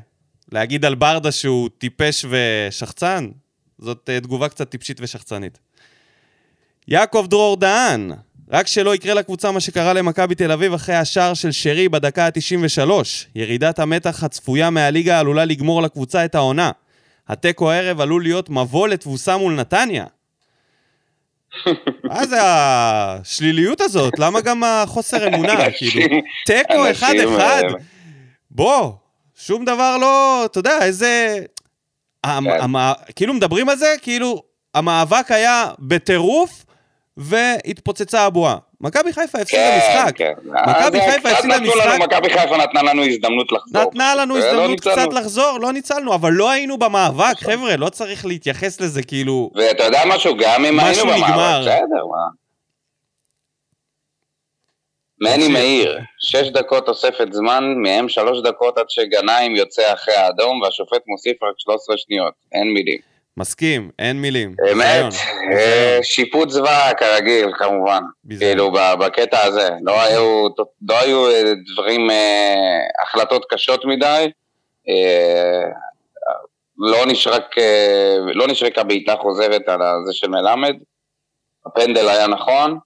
להגיד 0.52 0.86
על 0.86 0.96
ברדה 0.96 1.32
שהוא 1.32 1.69
טיפש 1.78 2.26
ושחצן, 2.30 3.28
זאת 3.80 4.10
אה, 4.13 4.19
תגובה 4.19 4.50
קצת 4.50 4.69
טיפשית 4.69 4.98
ושחצנית. 5.02 5.60
יעקב 6.88 7.26
דרור 7.30 7.58
דהן, 7.58 8.12
רק 8.54 8.68
שלא 8.68 8.96
יקרה 8.96 9.13
לקבוצה 9.13 9.52
מה 9.52 9.60
שקרה 9.60 9.94
למכבי 9.94 10.36
תל 10.36 10.52
אביב 10.52 10.74
אחרי 10.74 10.96
השער 10.96 11.34
של 11.34 11.52
שרי 11.52 11.89
בדקה 11.89 12.26
ה-93. 12.26 12.89
ירידת 13.36 13.80
המתח 13.80 14.24
הצפויה 14.24 14.70
מהליגה 14.70 15.20
עלולה 15.20 15.46
לגמור 15.46 15.82
לקבוצה 15.82 16.26
את 16.26 16.36
העונה. 16.36 16.72
התיקו 17.28 17.72
הערב 17.72 18.02
עלול 18.02 18.24
להיות 18.24 18.50
מבוא 18.50 18.88
לתבוסה 18.88 19.38
מול 19.38 19.54
נתניה. 19.54 20.06
מה 22.04 22.26
זה 22.26 22.38
השליליות 22.42 23.82
הזאת? 23.82 24.20
למה 24.20 24.42
גם 24.42 24.63
החוסר 24.63 25.28
אמונה? 25.28 25.56
כאילו, 25.78 26.08
תיקו 26.46 26.92
אחד-אחד. 26.92 27.62
בוא, 28.52 28.92
שום 29.36 29.66
דבר 29.66 29.98
לא, 29.98 30.42
אתה 30.46 30.60
יודע, 30.60 30.78
איזה... 30.82 31.39
המ- 32.24 32.44
כן. 32.50 32.62
המ- 32.62 32.78
כאילו 33.16 33.34
מדברים 33.34 33.70
על 33.70 33.78
זה, 33.78 33.94
כאילו 34.02 34.44
המאבק 34.74 35.32
היה 35.32 35.66
בטירוף 35.80 36.66
והתפוצצה 37.17 38.21
הבועה. 38.21 38.58
מכבי 38.82 39.13
חיפה 39.13 39.39
הפסידה 39.39 39.62
כן, 39.62 39.78
משחק. 39.78 40.17
כן. 40.17 40.34
מכבי 40.45 41.02
אז 41.02 41.12
חיפה 41.13 41.30
הפסידה 41.30 41.60
משחק. 41.60 41.99
מכבי 41.99 42.30
חיפה 42.30 42.58
נתנה 42.58 42.84
לנו 42.84 43.04
הזדמנות 43.04 43.52
לחזור. 43.52 43.82
נתנה 43.82 44.15
לנו 44.15 44.36
ולא 44.36 44.43
הזדמנות 44.45 44.69
ניצלנו. 44.69 44.95
קצת 44.95 45.13
לחזור, 45.13 45.58
לא 45.62 45.73
ניצלנו, 45.73 46.15
אבל 46.15 46.32
לא 46.32 46.52
היינו 46.52 46.78
במאבק, 46.78 47.38
חבר'ה, 47.38 47.78
לא 47.78 47.89
צריך 47.89 48.26
להתייחס 48.26 48.82
לזה 48.82 49.04
כאילו... 49.04 49.52
ואתה 49.56 49.84
יודע 49.84 50.02
משהו, 50.08 50.38
גם 50.38 50.65
אם 50.65 50.80
היינו. 50.80 51.04
במאבק, 51.04 51.62
בסדר, 51.62 52.06
מה? 52.12 52.43
מני. 55.21 55.47
מאיר, 55.47 55.99
שש 56.19 56.47
דקות 56.47 56.86
תוספת 56.86 57.28
זמן, 57.34 57.63
מהם 57.78 58.10
שלוש 58.10 58.43
דקות 58.43 58.78
עד 58.78 58.86
שגנאים 58.89 59.56
יוצא 59.56 59.93
אחרי 59.93 60.15
האדום, 60.15 60.62
והשופט 60.62 61.02
מוסיף 61.08 61.43
רק 61.43 61.54
13 61.58 61.97
שניות. 61.97 62.34
אין 62.52 62.73
מילים. 62.73 63.12
מסכים, 63.38 63.89
אין 64.00 64.22
מילים. 64.22 64.56
ביזיון, 64.62 65.10
אה, 65.54 66.00
שיפוט 66.04 66.50
זוועה 66.50 66.93
כרגיל, 66.93 67.50
כמובן. 67.58 68.04
כאילו, 68.39 68.72
בקטע 68.72 69.43
הזה. 69.43 69.69
לא 69.82 70.02
היו, 70.02 70.48
לא 70.89 71.00
היו 71.00 71.30
אה, 71.30 71.41
דברים, 71.74 72.10
אה, 72.12 72.80
החלטות 73.04 73.46
קשות 73.50 73.86
מדי. 73.86 74.32
לא 76.78 77.06
נשרק, 77.08 77.56
לא 78.34 78.48
נשרקה 78.48 78.84
בעיטה 78.84 79.15
חוזרת 79.15 79.69
על 79.69 79.80
זה 80.06 80.13
של 80.13 80.28
מלמד. 80.28 80.76
הפנדל 81.65 82.10
היה 82.10 82.28
נכון. 82.28 82.78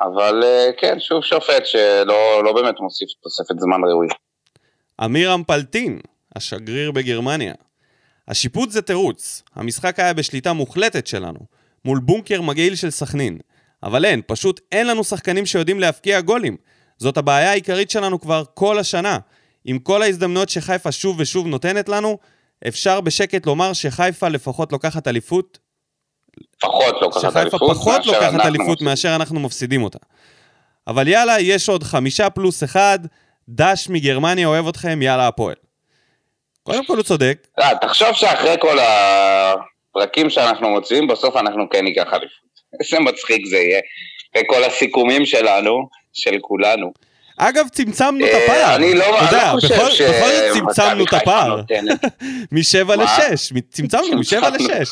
אבל 0.00 0.42
כן, 0.76 1.00
שוב 1.00 1.24
שופט 1.24 1.66
שלא 1.66 2.44
לא 2.44 2.52
באמת 2.52 2.74
מוסיף 2.80 3.08
תוספת 3.22 3.58
זמן 3.58 3.84
ראוי. 3.84 4.08
אמיר 5.04 5.34
אמפלטין, 5.34 5.98
השגריר 6.36 6.90
בגרמניה. 6.92 7.54
השיפוט 8.28 8.70
זה 8.70 8.82
תירוץ. 8.82 9.42
המשחק 9.54 10.00
היה 10.00 10.12
בשליטה 10.12 10.52
מוחלטת 10.52 11.06
שלנו, 11.06 11.38
מול 11.84 11.98
בונקר 11.98 12.40
מגעיל 12.40 12.74
של 12.74 12.90
סכנין. 12.90 13.38
אבל 13.82 14.04
אין, 14.04 14.22
פשוט 14.26 14.60
אין 14.72 14.86
לנו 14.86 15.04
שחקנים 15.04 15.46
שיודעים 15.46 15.80
להבקיע 15.80 16.20
גולים. 16.20 16.56
זאת 16.98 17.16
הבעיה 17.16 17.50
העיקרית 17.50 17.90
שלנו 17.90 18.20
כבר 18.20 18.44
כל 18.54 18.78
השנה. 18.78 19.18
עם 19.64 19.78
כל 19.78 20.02
ההזדמנויות 20.02 20.48
שחיפה 20.48 20.92
שוב 20.92 21.16
ושוב 21.20 21.46
נותנת 21.46 21.88
לנו, 21.88 22.18
אפשר 22.68 23.00
בשקט 23.00 23.46
לומר 23.46 23.72
שחיפה 23.72 24.28
לפחות 24.28 24.72
לוקחת 24.72 25.08
אליפות, 25.08 25.58
פחות 26.60 26.94
לוקחת 27.02 27.20
שחיפה 27.20 27.40
אליפות. 27.40 27.60
פחות 27.70 28.06
מאשר 28.06 28.12
לוקחת 28.12 28.46
אליפות 28.46 28.68
מפסידים. 28.68 28.84
מאשר 28.88 29.16
אנחנו 29.16 29.40
מפסידים 29.40 29.82
אותה. 29.82 29.98
אבל 30.86 31.08
יאללה, 31.08 31.40
יש 31.40 31.68
עוד 31.68 31.82
חמישה 31.82 32.30
פלוס 32.30 32.64
אחד, 32.64 32.98
דש 33.48 33.88
מגרמניה 33.88 34.46
אוהב 34.46 34.68
אתכם, 34.68 35.02
יאללה 35.02 35.28
הפועל. 35.28 35.54
קודם 36.68 36.84
כל 36.84 36.96
הוא 36.96 37.02
צודק, 37.02 37.46
אה, 37.60 37.70
תחשוב 37.80 38.12
שאחרי 38.12 38.56
כל 38.60 38.78
הפרקים 38.78 40.30
שאנחנו 40.30 40.68
מוציאים, 40.68 41.06
בסוף 41.06 41.36
אנחנו 41.36 41.68
כן 41.70 41.84
ניקח 41.84 42.06
אליפות. 42.12 42.48
איזה 42.80 43.00
מצחיק 43.00 43.46
זה 43.46 43.56
יהיה. 43.56 43.80
אחרי 44.32 44.42
כל 44.48 44.64
הסיכומים 44.64 45.26
שלנו, 45.26 45.88
של 46.12 46.36
כולנו. 46.40 46.92
אגב, 47.38 47.68
צמצמנו 47.68 48.26
את 48.26 48.30
אה, 48.30 48.44
הפער. 48.44 48.76
אני 48.76 48.94
לא 48.94 49.10
לא 49.10 49.50
חושב 49.50 49.88
ש... 49.90 50.00
בכל 50.00 50.30
זאת 50.30 50.52
צמצמנו 50.52 51.04
את 51.04 51.12
הפער. 51.12 51.62
משבע? 52.52 52.96
לשש, 52.96 53.52
צמצמנו 53.70 54.18
משבע 54.18 54.50
לשש. 54.50 54.90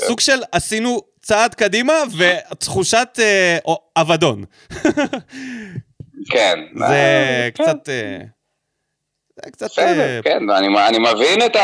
סוג 0.00 0.20
של 0.20 0.42
עשינו 0.52 1.00
צעד 1.22 1.54
קדימה 1.54 1.92
ותחושת 2.16 3.18
אה, 3.18 3.74
אבדון. 3.96 4.44
כן. 6.32 6.58
זה 6.76 6.84
אה, 6.84 7.48
כן. 7.54 7.64
קצת... 7.64 7.88
זה 9.36 9.50
קצת... 9.50 9.66
בסדר, 9.66 10.22
כן, 10.22 10.50
אני, 10.50 10.86
אני 10.88 10.98
מבין 10.98 11.46
את 11.46 11.56
ה... 11.56 11.60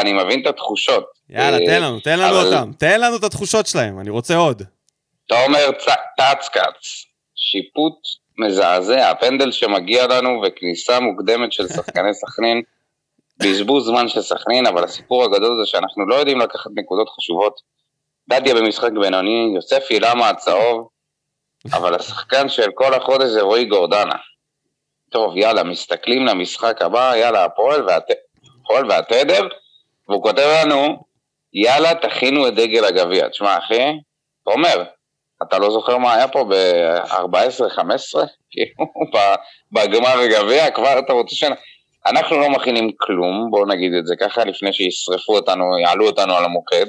אני 0.00 0.12
מבין 0.12 0.42
את 0.42 0.46
התחושות. 0.46 1.04
יאללה, 1.30 1.58
אה, 1.58 1.66
תן 1.66 1.82
לנו, 1.82 2.00
תן 2.00 2.18
לנו 2.18 2.40
אבל- 2.40 2.46
אותם. 2.54 2.70
תן 2.78 3.00
לנו 3.00 3.16
את 3.16 3.24
התחושות 3.24 3.66
שלהם, 3.66 4.00
אני 4.00 4.10
רוצה 4.10 4.36
עוד. 4.36 4.62
תומר 5.28 5.70
טצקץ, 6.16 7.04
שיפוט 7.34 7.94
מזעזע, 8.38 9.10
הפנדל 9.10 9.52
שמגיע 9.52 10.06
לנו 10.06 10.42
וכניסה 10.46 11.00
מוקדמת 11.00 11.52
של 11.52 11.68
שחקני 11.68 12.14
סכנין, 12.24 12.62
בזבוז 13.38 13.86
זמן 13.86 14.08
של 14.08 14.22
סכנין, 14.22 14.66
אבל 14.66 14.84
הסיפור 14.84 15.24
הגדול 15.24 15.56
זה 15.64 15.70
שאנחנו 15.70 16.08
לא 16.08 16.14
יודעים 16.14 16.38
לקחת 16.38 16.70
נקודות 16.76 17.08
חשובות. 17.08 17.60
דדיה 18.28 18.54
במשחק 18.54 18.90
בינוני, 19.00 19.52
יוסף 19.54 19.82
אילמה 19.90 20.28
הצהוב, 20.28 20.88
אבל 21.72 21.94
השחקן 21.94 22.48
של 22.48 22.70
כל 22.74 22.94
החודש 22.94 23.28
זה 23.28 23.40
רועי 23.40 23.64
גורדנה. 23.64 24.14
טוב, 25.12 25.36
יאללה, 25.36 25.62
מסתכלים 25.62 26.26
למשחק 26.26 26.82
הבא, 26.82 27.12
יאללה, 27.16 27.44
הפועל 27.44 27.84
והת... 27.86 28.04
הפועל 28.64 28.90
והתדר, 28.90 29.48
והוא 30.08 30.22
כותב 30.22 30.48
לנו, 30.62 31.04
יאללה, 31.54 31.94
תכינו 31.94 32.48
את 32.48 32.54
דגל 32.54 32.84
הגביע. 32.84 33.28
תשמע, 33.28 33.58
אחי, 33.58 33.98
תומר, 34.44 34.84
אתה 35.42 35.58
לא 35.58 35.70
זוכר 35.70 35.98
מה 35.98 36.14
היה 36.14 36.28
פה 36.28 36.44
ב-14-15? 36.44 38.18
כאילו, 38.50 38.86
בגמר 39.72 40.18
הגביע, 40.18 40.70
כבר 40.70 40.98
אתה 40.98 41.12
רוצה 41.12 41.36
ש... 41.36 41.44
אנחנו 42.06 42.38
לא 42.38 42.50
מכינים 42.50 42.90
כלום, 42.96 43.50
בואו 43.50 43.66
נגיד 43.66 43.92
את 43.98 44.06
זה 44.06 44.14
ככה, 44.20 44.44
לפני 44.44 44.72
שישרפו 44.72 45.36
אותנו, 45.36 45.78
יעלו 45.78 46.06
אותנו 46.06 46.34
על 46.34 46.44
המוקד. 46.44 46.86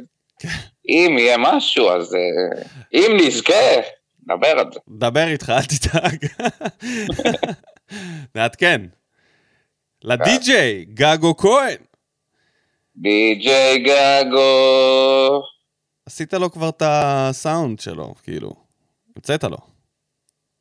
אם 0.89 1.15
יהיה 1.19 1.37
משהו, 1.37 1.89
אז 1.89 2.15
אה, 2.15 2.61
אם 2.93 3.17
נזכה, 3.17 3.79
נדבר 4.27 4.59
על 4.59 4.65
זה. 4.73 4.79
דבר 4.87 5.27
איתך, 5.27 5.49
אל 5.49 5.61
תדאג. 5.61 6.25
נעדכן. 8.35 8.81
לדי-ג'יי, 10.03 10.85
גגו 10.93 11.37
כהן. 11.37 11.77
די.ג'יי 12.95 13.83
גגו. 13.83 15.43
עשית 16.05 16.33
לו 16.33 16.51
כבר 16.51 16.69
את 16.69 16.83
הסאונד 16.85 17.79
שלו, 17.79 18.13
כאילו. 18.23 18.53
המצאת 19.15 19.43
לו. 19.43 19.57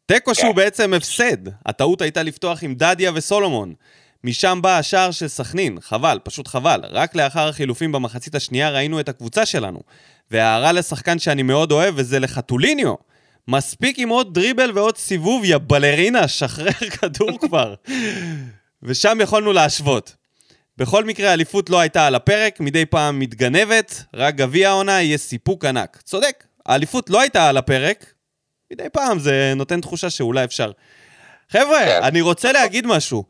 תיקו 0.06 0.34
שהוא 0.34 0.54
בעצם 0.54 0.94
הפסד. 0.94 1.48
הטעות 1.66 2.00
הייתה 2.00 2.22
לפתוח 2.22 2.62
עם 2.62 2.74
דדיה 2.74 3.10
וסולומון. 3.14 3.74
משם 4.24 4.58
בא 4.62 4.78
השער 4.78 5.10
של 5.10 5.28
סכנין, 5.28 5.80
חבל, 5.80 6.18
פשוט 6.22 6.48
חבל. 6.48 6.80
רק 6.90 7.14
לאחר 7.14 7.48
החילופים 7.48 7.92
במחצית 7.92 8.34
השנייה 8.34 8.70
ראינו 8.70 9.00
את 9.00 9.08
הקבוצה 9.08 9.46
שלנו. 9.46 9.80
והערה 10.30 10.72
לשחקן 10.72 11.18
שאני 11.18 11.42
מאוד 11.42 11.72
אוהב, 11.72 11.94
וזה 11.96 12.18
לחתוליניו. 12.18 12.94
מספיק 13.48 13.98
עם 13.98 14.08
עוד 14.08 14.34
דריבל 14.34 14.70
ועוד 14.74 14.96
סיבוב, 14.96 15.44
יא 15.44 15.56
בלרינה, 15.66 16.28
שחרר 16.28 16.72
כדור 17.00 17.38
כבר. 17.40 17.74
ושם 18.82 19.18
יכולנו 19.20 19.52
להשוות. 19.52 20.16
בכל 20.76 21.04
מקרה, 21.04 21.30
האליפות 21.30 21.70
לא 21.70 21.80
הייתה 21.80 22.06
על 22.06 22.14
הפרק, 22.14 22.60
מדי 22.60 22.86
פעם 22.86 23.18
מתגנבת, 23.18 24.02
רק 24.14 24.34
גביע 24.34 24.68
העונה 24.68 25.02
יהיה 25.02 25.18
סיפוק 25.18 25.64
ענק. 25.64 26.02
צודק, 26.04 26.44
האליפות 26.66 27.10
לא 27.10 27.20
הייתה 27.20 27.48
על 27.48 27.56
הפרק, 27.56 28.12
מדי 28.72 28.88
פעם 28.92 29.18
זה 29.18 29.52
נותן 29.56 29.80
תחושה 29.80 30.10
שאולי 30.10 30.44
אפשר. 30.44 30.70
חבר'ה, 31.50 31.80
כן. 31.80 32.00
אני 32.02 32.20
רוצה 32.20 32.52
להגיד 32.52 32.86
משהו. 32.86 33.24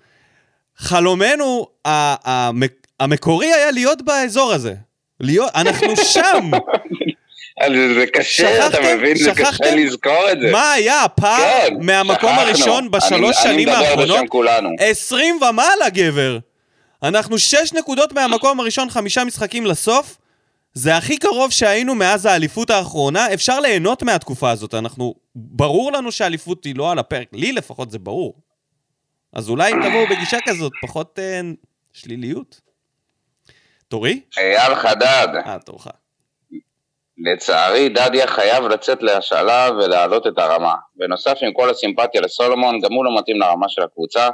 חלומנו 0.77 1.67
המקורי 3.01 3.53
היה 3.53 3.71
להיות 3.71 4.03
באזור 4.03 4.53
הזה. 4.53 4.75
להיות, 5.21 5.51
אנחנו 5.55 5.97
שם. 5.97 6.51
זה 7.95 8.07
קשה, 8.13 8.67
אתה? 8.67 8.79
מבין? 8.97 9.17
זה 9.17 9.31
קשה? 9.35 9.75
לזכור 9.75 10.31
את 10.33 10.41
זה. 10.41 10.53
מה 10.53 10.73
היה 10.73 11.05
הפער 11.05 11.69
כן, 11.69 11.75
מהמקום. 11.81 12.31
הראשון 12.39 12.91
בשלוש 12.91 13.37
שנים 13.43 13.69
האחרונות? 13.69 14.17
בשם 14.19 14.27
כולנו. 14.27 14.69
20 14.79 15.39
ומעלה, 15.43 15.89
גבר. 15.89 16.39
אנחנו 17.03 17.39
שש 17.39 17.73
נקודות 17.73 18.13
מהמקום 18.13 18.61
הראשון, 18.61 18.91
חמישה 18.91 19.25
משחקים 19.25 19.67
לסוף. 19.67 20.19
זה 20.75 20.97
הכי 20.97 21.17
קרוב 21.17 21.51
שהיינו 21.51 21.95
מאז 21.95 22.27
האליפות 22.27 22.71
האחרונה. 22.71 23.35
אפשר 23.35 23.61
ליהנות 23.61 24.03
מהתקופה 24.03 24.51
הזאת. 24.51 24.75
אנחנו... 24.75 25.15
ברור 25.35 25.93
לנו 25.93 26.13
שהאליפות 26.13 26.65
היא 26.65 26.75
לא 26.77 26.91
על 26.91 26.99
הפרק. 26.99 27.29
לי 27.33 27.53
לפחות 27.53 27.91
זה 27.91 27.99
ברור. 27.99 28.35
אז 29.33 29.49
אולי 29.49 29.73
אם 29.73 29.89
תבואו 29.89 30.07
בגישה 30.11 30.39
כזאת, 30.45 30.73
פחות 30.83 31.19
אה, 31.19 31.41
שליליות. 31.93 32.61
תורי? 33.89 34.21
אייל 34.39 34.75
חדד, 34.75 35.29
אה, 35.47 35.59
תורך. 35.59 35.87
לצערי 37.19 37.89
דדיה 37.89 38.27
חייב 38.27 38.65
לצאת 38.65 39.03
להשאלה 39.03 39.71
ולהעלות 39.79 40.27
את 40.27 40.39
הרמה. 40.39 40.75
בנוסף 40.97 41.39
עם 41.43 41.53
כל 41.53 41.71
הסימפתיה 41.71 42.21
לסולומון, 42.21 42.81
גם 42.81 42.93
הוא 42.93 43.05
לא 43.05 43.19
מתאים 43.19 43.41
לרמה 43.41 43.69
של 43.69 43.83
הקבוצה. 43.83 44.29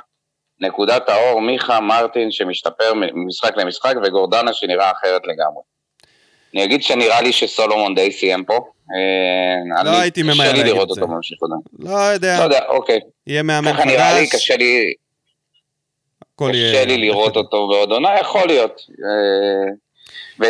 נקודת 0.60 1.08
האור, 1.08 1.40
מיכה 1.40 1.80
מרטין 1.80 2.30
שמשתפר 2.30 2.92
ממשחק 2.94 3.56
למשחק 3.56 3.94
וגורדנה 4.04 4.52
שנראה 4.52 4.90
אחרת 4.90 5.22
לגמרי. 5.24 5.62
אני 6.54 6.64
אגיד 6.64 6.82
שנראה 6.82 7.20
לי 7.22 7.32
שסולומון 7.32 7.94
די 7.94 8.12
סיים 8.12 8.44
פה. 8.44 8.58
אה, 9.74 9.84
לא 9.84 9.90
הייתי 9.90 10.22
ממהר 10.22 10.34
קשה 10.34 10.52
לי 10.52 10.58
להגיד 10.58 10.66
לראות 10.66 10.90
את 10.90 10.94
זה. 10.94 11.00
אותו 11.00 11.12
ממשיך 11.12 11.38
עוד. 11.40 11.50
לא 11.78 11.98
יודע, 11.98 12.38
לא 12.38 12.44
יודע, 12.44 12.60
אוקיי. 12.68 13.00
יהיה 13.26 13.42
מאמן 13.42 13.72
ככה 13.72 13.84
נראה 13.84 14.14
לי, 14.20 14.26
חדש. 14.26 14.34
קשה 14.34 14.56
לי, 14.56 14.92
קשה 16.36 16.84
לי 16.84 16.98
לראות 16.98 17.36
אותו 17.36 17.68
בעוד 17.68 17.90
עונה, 17.90 18.18
יכול 18.20 18.46
להיות. 18.46 18.80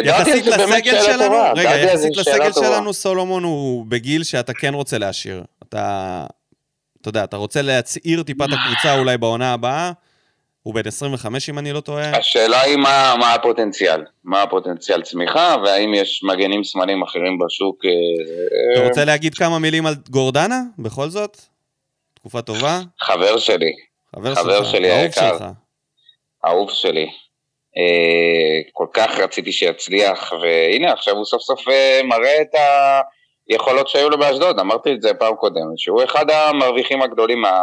יחסית 0.04 0.46
לסגל 0.46 1.02
שלנו. 1.02 1.36
רגע, 1.56 1.76
יחסית 1.76 2.16
לסגל. 2.16 2.52
שלנו, 2.52 2.92
סולומון 2.92 3.44
הוא 3.44 3.86
בגיל 3.86 4.24
שאתה 4.24 4.54
כן 4.54 4.74
רוצה 4.74 4.98
להשאיר. 4.98 5.44
אתה, 5.68 6.26
אתה 7.00 7.08
יודע, 7.08 7.24
אתה 7.24 7.36
רוצה 7.36 7.62
להצעיר 7.62 8.22
טיפה 8.22 8.44
את 8.44 8.50
הקבוצה 8.52 8.98
אולי 8.98 9.18
בעונה 9.18 9.52
הבאה. 9.52 9.92
הוא 10.62 10.74
בן 10.74 10.86
25 10.86 11.48
אם 11.50 11.58
אני 11.58 11.72
לא 11.72 11.80
טועה. 11.80 12.16
השאלה 12.16 12.60
היא 12.60 12.76
מה, 12.76 13.14
מה 13.18 13.34
הפוטנציאל, 13.34 14.04
מה 14.24 14.42
הפוטנציאל 14.42 15.02
צמיחה, 15.02 15.56
והאם 15.64 15.94
יש 15.94 16.20
מגנים 16.24 16.64
שמאליים 16.64 17.02
אחרים 17.02 17.38
בשוק. 17.38 17.84
אה, 17.84 17.90
אתה 18.80 18.88
רוצה 18.88 19.04
להגיד 19.04 19.34
כמה 19.34 19.58
מילים 19.58 19.86
על 19.86 19.94
גורדנה? 20.10 20.60
בכל 20.78 21.08
זאת? 21.08 21.36
תקופה 22.14 22.42
טובה? 22.42 22.80
חבר 23.00 23.38
שלי, 23.38 23.72
חבר, 24.16 24.34
חבר 24.34 24.64
שלך, 24.64 24.72
שלי 24.72 24.90
אהוב 24.90 25.00
היקר. 25.00 25.38
שלך. 25.38 25.44
אהוב 26.46 26.70
שלי. 26.70 27.06
אה, 27.78 28.70
כל 28.72 28.86
כך 28.92 29.18
רציתי 29.18 29.52
שיצליח, 29.52 30.32
והנה 30.42 30.92
עכשיו 30.92 31.14
הוא 31.16 31.24
סוף 31.24 31.42
סוף 31.42 31.68
אה, 31.68 32.00
מראה 32.04 32.42
את 32.42 32.54
היכולות 33.48 33.88
שהיו 33.88 34.10
לו 34.10 34.18
באשדוד, 34.18 34.58
אמרתי 34.58 34.92
את 34.92 35.02
זה 35.02 35.14
פעם 35.14 35.34
קודמת, 35.34 35.78
שהוא 35.78 36.04
אחד 36.04 36.30
המרוויחים 36.30 37.02
הגדולים 37.02 37.40
מה, 37.40 37.62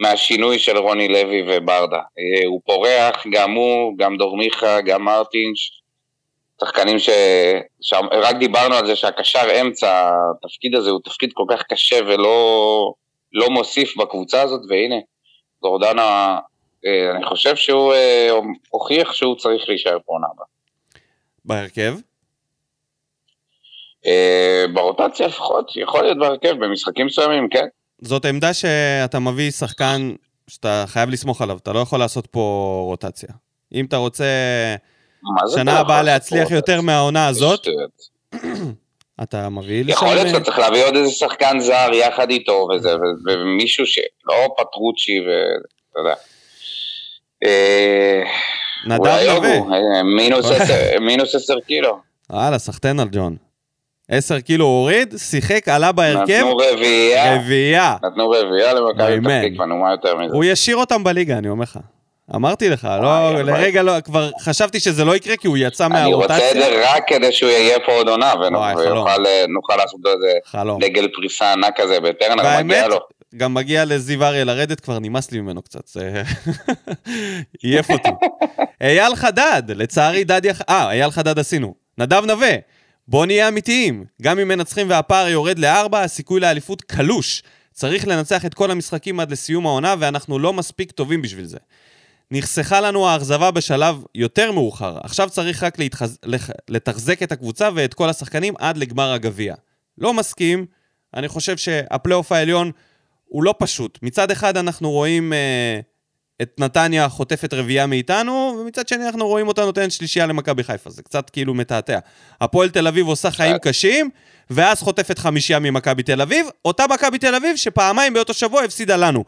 מהשינוי 0.00 0.58
של 0.58 0.78
רוני 0.78 1.08
לוי 1.08 1.42
וברדה. 1.48 1.96
אה, 1.96 2.46
הוא 2.46 2.60
פורח, 2.64 3.26
גם 3.32 3.52
הוא, 3.52 3.98
גם 3.98 4.16
דורמיכה, 4.16 4.80
גם 4.80 5.04
מרטינש, 5.04 5.82
שחקנים 6.60 6.98
ש... 6.98 7.10
שרק 7.80 8.36
דיברנו 8.36 8.74
על 8.74 8.86
זה 8.86 8.96
שהקשר 8.96 9.60
אמצע, 9.60 10.10
התפקיד 10.30 10.74
הזה 10.74 10.90
הוא 10.90 11.00
תפקיד 11.04 11.30
כל 11.34 11.44
כך 11.50 11.62
קשה 11.62 11.96
ולא 12.06 12.92
לא 13.32 13.50
מוסיף 13.50 13.96
בקבוצה 13.96 14.42
הזאת, 14.42 14.60
והנה, 14.68 14.96
גורדנה 15.62 16.38
אני 17.16 17.26
חושב 17.26 17.56
שהוא 17.56 17.92
אה, 17.92 18.30
הוכיח 18.70 19.12
שהוא 19.12 19.36
צריך 19.36 19.68
להישאר 19.68 19.98
פה 20.06 20.12
עונה 20.12 20.26
הבאה. 20.34 20.46
בהרכב? 21.44 21.94
אה, 24.06 24.64
ברוטציה 24.74 25.26
לפחות, 25.26 25.72
יכול 25.76 26.02
להיות 26.02 26.18
בהרכב, 26.18 26.64
במשחקים 26.64 27.06
מסוימים, 27.06 27.48
כן. 27.48 27.66
זאת 28.00 28.24
עמדה 28.24 28.54
שאתה 28.54 29.18
מביא 29.18 29.50
שחקן 29.50 30.12
שאתה 30.50 30.84
חייב 30.86 31.10
לסמוך 31.10 31.42
עליו, 31.42 31.56
אתה 31.56 31.72
לא 31.72 31.78
יכול 31.78 31.98
לעשות 31.98 32.26
פה 32.26 32.78
רוטציה. 32.84 33.28
אם 33.74 33.84
אתה 33.84 33.96
רוצה 33.96 34.24
שנה 35.54 35.78
הבאה 35.78 36.02
להצליח 36.02 36.50
יותר? 36.50 36.80
מהעונה 36.80 37.26
הזאת. 37.28 37.66
אתה 39.22 39.48
מביא 39.48 39.84
לשם... 39.84 39.92
יכול 39.92 40.08
להיות 40.08 40.28
שאתה 40.28 40.44
צריך 40.44 40.58
להביא 40.58 40.84
עוד 40.84 40.96
איזה 40.96 41.12
שחקן 41.12 41.60
זר 41.60 41.90
יחד 41.92 42.30
איתו 42.30 42.68
וזה, 42.74 42.94
ומישהו 43.26 43.86
שלא 43.86 44.54
פטרוצ'י 44.56 45.20
ואתה 45.20 46.00
יודע. 46.00 46.14
אה, 47.46 48.22
נדב 48.86 48.98
נווה. 48.98 49.32
אוגו, 49.32 49.46
אה, 49.74 50.02
מינוס 50.02 50.50
עשר- 50.50 51.00
מינוס 51.00 51.34
עשר 51.34 51.54
קילו. 51.66 51.98
וואלה, 52.30 52.58
סחטיין 52.58 53.00
על 53.00 53.08
ג'ון. 53.12 53.36
עשר 54.10 54.40
קילו 54.40 54.64
הוריד, 54.64 55.14
שיחק, 55.18 55.68
עלה 55.68 55.92
בהרכב, 55.92 56.32
נתנו 56.32 56.56
רביעייה, 56.56 57.36
רביעייה. 57.36 57.96
נתנו 58.04 58.30
רביעייה 58.30 58.74
למכבי. 58.74 59.20
פתח 59.20 59.52
תקווה, 59.52 59.66
נו 59.66 59.76
מה 59.76 59.90
יותר 59.90 60.16
מזה. 60.16 60.34
הוא 60.34 60.44
ישיר 60.44 60.76
אותם 60.76 61.04
בליגה, 61.04 61.38
אני 61.38 61.48
אומר 61.48 61.62
לך. 61.62 61.78
אמרתי 62.34 62.68
לך, 62.68 62.88
לא, 63.02 63.30
לרגע 63.42 63.82
לא, 63.82 64.00
כבר 64.04 64.30
חשבתי 64.40 64.80
שזה 64.80 65.04
לא 65.04 65.16
יקרה 65.16 65.36
כי 65.36 65.46
הוא 65.48 65.56
יצא 65.60 65.86
אני 65.86 66.14
רוצה 66.14 66.24
את 66.24 66.40
מהרוטציה. 66.40 66.62
זה 66.62 66.94
רק 66.94 67.02
כדי 67.06 67.32
שהוא 67.32 67.50
יהיה 67.50 67.78
פה 67.86 67.92
עוד 67.92 68.08
עונה. 68.08 68.32
ונוכל 68.34 69.76
לעשות 69.76 70.00
לו 70.04 70.10
איזה. 70.12 70.32
דגל 70.80 71.08
פריסה 71.14 71.52
ענק 71.52 71.80
כזה 71.80 72.00
בטרנר, 72.00 72.62
מגיע 72.62 72.88
לו. 72.88 72.98
גם 73.36 73.54
מגיע 73.54 73.84
לזיו 73.84 74.24
אריה 74.24 74.44
לרדת, 74.44 74.80
כבר 74.80 74.98
נמאס 74.98 75.32
לי 75.32 75.40
ממנו 75.40 75.62
קצת, 75.62 75.86
זה 75.86 76.22
עייף 77.62 77.90
אותי. 77.90 78.08
אייל 78.80 79.16
חדד, 79.16 79.62
לצערי 79.68 80.24
דדיה... 80.24 80.52
אה, 80.68 80.90
אייל 80.90 81.10
חדד 81.10 81.38
עשינו. 81.38 81.74
נדב 81.98 82.22
נווה, 82.26 82.54
בוא 83.08 83.26
נהיה 83.26 83.48
אמיתיים. 83.48 84.04
גם 84.22 84.38
אם 84.38 84.48
מנצחים 84.48 84.90
והפער 84.90 85.28
יורד 85.28 85.58
לארבע, 85.58 86.02
הסיכוי 86.02 86.40
לאליפות 86.40 86.82
קלוש. 86.82 87.42
צריך 87.72 88.08
לנצח 88.08 88.44
את 88.46 88.54
כל 88.54 88.70
המשחקים 88.70 89.20
עד 89.20 89.30
לסיום 89.30 89.66
העונה, 89.66 89.94
ואנחנו 89.98 90.38
לא 90.38 90.52
מספיק 90.52 90.92
טובים 90.92 91.22
בשביל 91.22 91.44
זה. 91.44 91.58
נחסכה 92.30 92.80
לנו 92.80 93.08
האכזבה 93.08 93.50
בשלב 93.50 94.04
יותר 94.14 94.52
מאוחר. 94.52 94.98
עכשיו 95.02 95.30
צריך 95.30 95.62
רק 95.62 95.78
להתחז... 95.78 96.18
לח... 96.24 96.50
לתחזק 96.68 97.22
את 97.22 97.32
הקבוצה 97.32 97.68
ואת 97.74 97.94
כל 97.94 98.08
השחקנים 98.08 98.54
עד 98.58 98.76
לגמר 98.76 99.12
הגביע. 99.12 99.54
לא 99.98 100.14
מסכים, 100.14 100.66
אני 101.14 101.28
חושב 101.28 101.56
שהפלייאוף 101.56 102.32
העליון 102.32 102.70
הוא 103.28 103.44
לא 103.44 103.54
פשוט. 103.58 103.98
מצד 104.02 104.30
אחד 104.30 104.56
אנחנו 104.56 104.90
רואים 104.90 105.32
אה, 105.32 105.80
את 106.42 106.54
נתניה 106.58 107.08
חוטפת 107.08 107.54
רביעייה 107.54 107.86
מאיתנו, 107.86 108.58
ומצד 108.60 108.88
שני 108.88 109.06
אנחנו 109.06 109.26
רואים 109.26 109.48
אותה 109.48 109.64
נותנת 109.64 109.92
שלישייה 109.92 110.26
למכבי 110.26 110.64
חיפה. 110.64 110.90
זה 110.90 111.02
קצת 111.02 111.30
כאילו 111.30 111.54
מתעתע. 111.54 111.98
הפועל 112.40 112.70
תל 112.70 112.86
אביב 112.86 113.06
עושה 113.06 113.30
חיים 113.30 113.58
קשים, 113.58 114.10
ואז 114.50 114.80
חוטפת 114.80 115.18
חמישייה 115.18 115.58
ממכבי 115.58 116.02
תל 116.02 116.20
אביב, 116.20 116.46
אותה 116.64 116.84
מכבי 116.86 117.18
תל 117.18 117.34
אביב 117.34 117.56
שפעמיים 117.56 118.14
באותו 118.14 118.34
שבוע 118.34 118.62
הפסידה 118.62 118.96
לנו. 118.96 119.24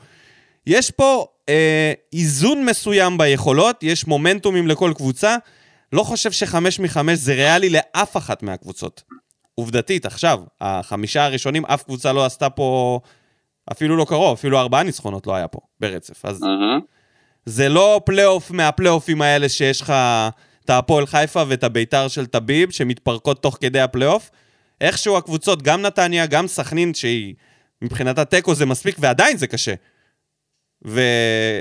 יש 0.67 0.91
פה 0.91 1.27
אה, 1.49 1.93
איזון 2.13 2.65
מסוים 2.65 3.19
ביכולות, 3.19 3.83
יש 3.83 4.07
מומנטומים 4.07 4.67
לכל 4.67 4.93
קבוצה. 4.97 5.37
לא 5.93 6.03
חושב 6.03 6.33
שחמש 6.33 6.81
מחמש 6.81 7.19
זה 7.19 7.35
ריאלי 7.35 7.71
לאף 7.71 8.17
אחת 8.17 8.43
מהקבוצות. 8.43 9.03
עובדתית, 9.55 10.07
עכשיו, 10.07 10.41
החמישה 10.61 11.25
הראשונים, 11.25 11.67
אף 11.67 11.83
קבוצה 11.83 12.13
לא 12.13 12.25
עשתה 12.25 12.51
פה, 12.51 13.01
אפילו 13.73 13.97
לא 13.97 14.05
קרוב, 14.05 14.39
אפילו 14.39 14.59
ארבעה 14.59 14.83
ניצחונות 14.83 15.27
לא 15.27 15.35
היה 15.35 15.49
פה 15.49 15.59
ברצף. 15.81 16.25
אז 16.25 16.41
מהמם. 16.41 16.81
זה 17.47 17.69
לא 17.69 18.01
פלייאוף 18.05 18.51
מהפלייאופים 18.51 19.23
האלה 19.23 19.49
שיש 19.49 19.81
לך 19.81 19.93
את 20.65 20.71
הפועל 20.71 21.07
חיפה 21.07 21.43
ואת 21.49 21.65
הביתר 21.65 22.09
של 22.09 22.27
טביב, 22.27 22.71
שמתפרקות 22.71 23.43
תוך 23.43 23.59
כדי 23.61 23.81
הפלייאוף. 23.81 24.31
איכשהו 24.81 25.17
הקבוצות, 25.17 25.63
גם 25.63 25.83
נתניה, 25.83 26.27
גם 26.27 26.47
סכנין, 26.47 26.95
שהיא 26.95 27.35
מבחינתה 27.83 28.25
תיקו 28.25 28.55
זה 28.55 28.67
מספיק, 28.67 28.97
ועדיין 28.99 29.37
זה 29.37 29.47
קשה. 29.47 29.75
ו... 30.87 31.01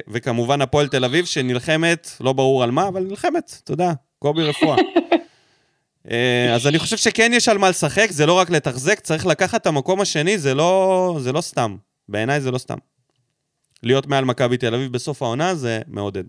וכמובן 0.08 0.62
הפועל 0.62 0.88
תל 0.88 1.06
אביב, 1.06 1.26
שנלחמת, 1.26 2.12
לא 2.22 2.34
ברור 2.34 2.64
על 2.64 2.72
מה, 2.72 2.88
אבל 2.88 3.04
נלחמת, 3.04 3.62
יודע, 3.70 3.92
קובי 4.20 4.44
רפואה. 4.44 4.78
אה, 6.12 6.54
אז 6.56 6.68
אני 6.68 6.80
חושב 6.80 6.98
שכן 6.98 7.32
יש 7.34 7.50
על 7.50 7.58
מה 7.58 7.70
לשחק, 7.70 8.08
זה 8.12 8.26
לא 8.26 8.34
רק 8.34 8.50
לתחזק, 8.50 9.00
צריך 9.00 9.26
לקחת 9.26 9.62
את 9.62 9.68
המקום 9.68 10.02
השני, 10.02 10.38
זה 10.38 10.54
לא, 10.54 11.18
זה 11.22 11.32
לא 11.32 11.42
סתם. 11.42 11.76
בעיניי 12.10 12.42
זה 12.42 12.52
לא 12.52 12.58
סתם. 12.58 12.78
להיות 13.84 14.08
מעל 14.08 14.26
מכבי 14.26 14.58
תל 14.58 14.76
אביב 14.76 14.94
בסוף 14.94 15.22
העונה 15.22 15.56
זה 15.56 15.82
מעודד. 15.88 16.24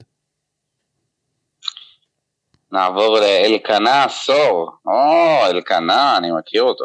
נעבור 2.73 3.19
לאלקנה 3.19 4.05
עשור. 4.05 4.71
או, 4.87 5.47
אלקנה, 5.47 6.17
אני 6.17 6.29
מכיר 6.39 6.63
אותו. 6.63 6.85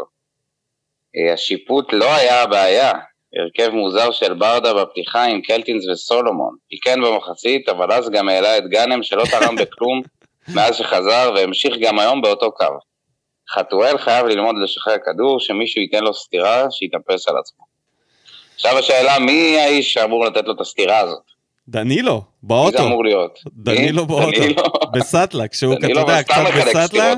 אה, 1.15 1.33
השיפוט 1.33 1.93
לא 1.93 2.15
היה 2.15 2.41
הבעיה. 2.41 2.91
הרכב 3.35 3.69
מוזר 3.69 4.11
של 4.11 4.33
ברדה 4.33 4.73
בפתיחה 4.73 5.23
עם 5.23 5.41
קלטינס 5.41 5.87
וסולומון. 5.87 6.55
תיקן 6.69 7.01
במחצית, 7.01 7.69
אבל 7.69 7.91
אז 7.91 8.09
גם 8.09 8.29
העלה 8.29 8.57
את 8.57 8.63
גאנם 8.69 9.03
שלא 9.03 9.23
תרם 9.31 9.55
בכלום 9.55 10.01
מאז 10.55 10.75
שחזר 10.75 11.31
והמשיך 11.35 11.73
גם 11.81 11.99
היום 11.99 12.21
באותו 12.21 12.51
קו. 12.51 12.65
חתואל 13.49 13.97
חייב 13.97 14.25
ללמוד 14.25 14.55
לשחרר 14.63 14.95
כדור, 15.05 15.39
שמישהו 15.39 15.81
ייתן 15.81 16.03
לו 16.03 16.13
סטירה, 16.13 16.71
שיתאפס 16.71 17.27
על 17.27 17.37
עצמו. 17.37 17.72
עכשיו 18.55 18.77
השאלה, 18.77 19.19
מי 19.19 19.57
האיש 19.59 19.93
שאמור 19.93 20.25
לתת 20.25 20.43
לו 20.45 20.53
את 20.55 20.61
הסטירה 20.61 20.99
הזאת? 20.99 21.21
דנילו, 21.67 22.13
מי 22.13 22.21
זה 22.21 22.25
באוטו. 22.47 22.83
אמור 22.83 23.03
להיות? 23.05 23.39
דנילו? 23.53 24.05
באוטו. 24.05 24.41
בסטלה, 24.93 25.47
כשהוא, 25.47 25.73
אתה 25.73 25.87
יודע, 25.91 26.23
קצת 26.23 26.35
בסטלה. 26.67 27.13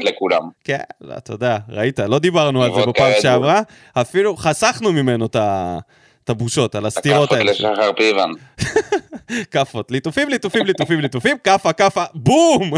כן, 0.64 0.78
אתה 1.18 1.34
יודע, 1.34 1.58
ראית, 1.70 2.00
לא 2.00 2.20
דיברנו 2.20 2.64
על 2.64 2.74
זה 2.76 2.82
בפעם. 2.86 3.12
שעברה, 3.22 3.62
אפילו 3.94 4.36
חסכנו 4.36 4.92
ממנו 4.94 5.26
את 5.26 5.36
ה- 5.36 5.78
את 6.24 6.30
הבושות, 6.30 6.76
על 6.76 6.86
הכאפות 6.86 7.32
האלה. 7.32 7.52
לשחר 7.52 7.92
פיבן. 7.98 8.30
כאפות, 9.52 9.92
ליטופים, 9.92 10.30
ליטופים, 10.30 10.66
ליטופים, 10.66 11.00
ליטופים, 11.00 11.38
כאפה, 11.44 11.74
כאפה, 11.74 12.04
בום! 12.14 12.72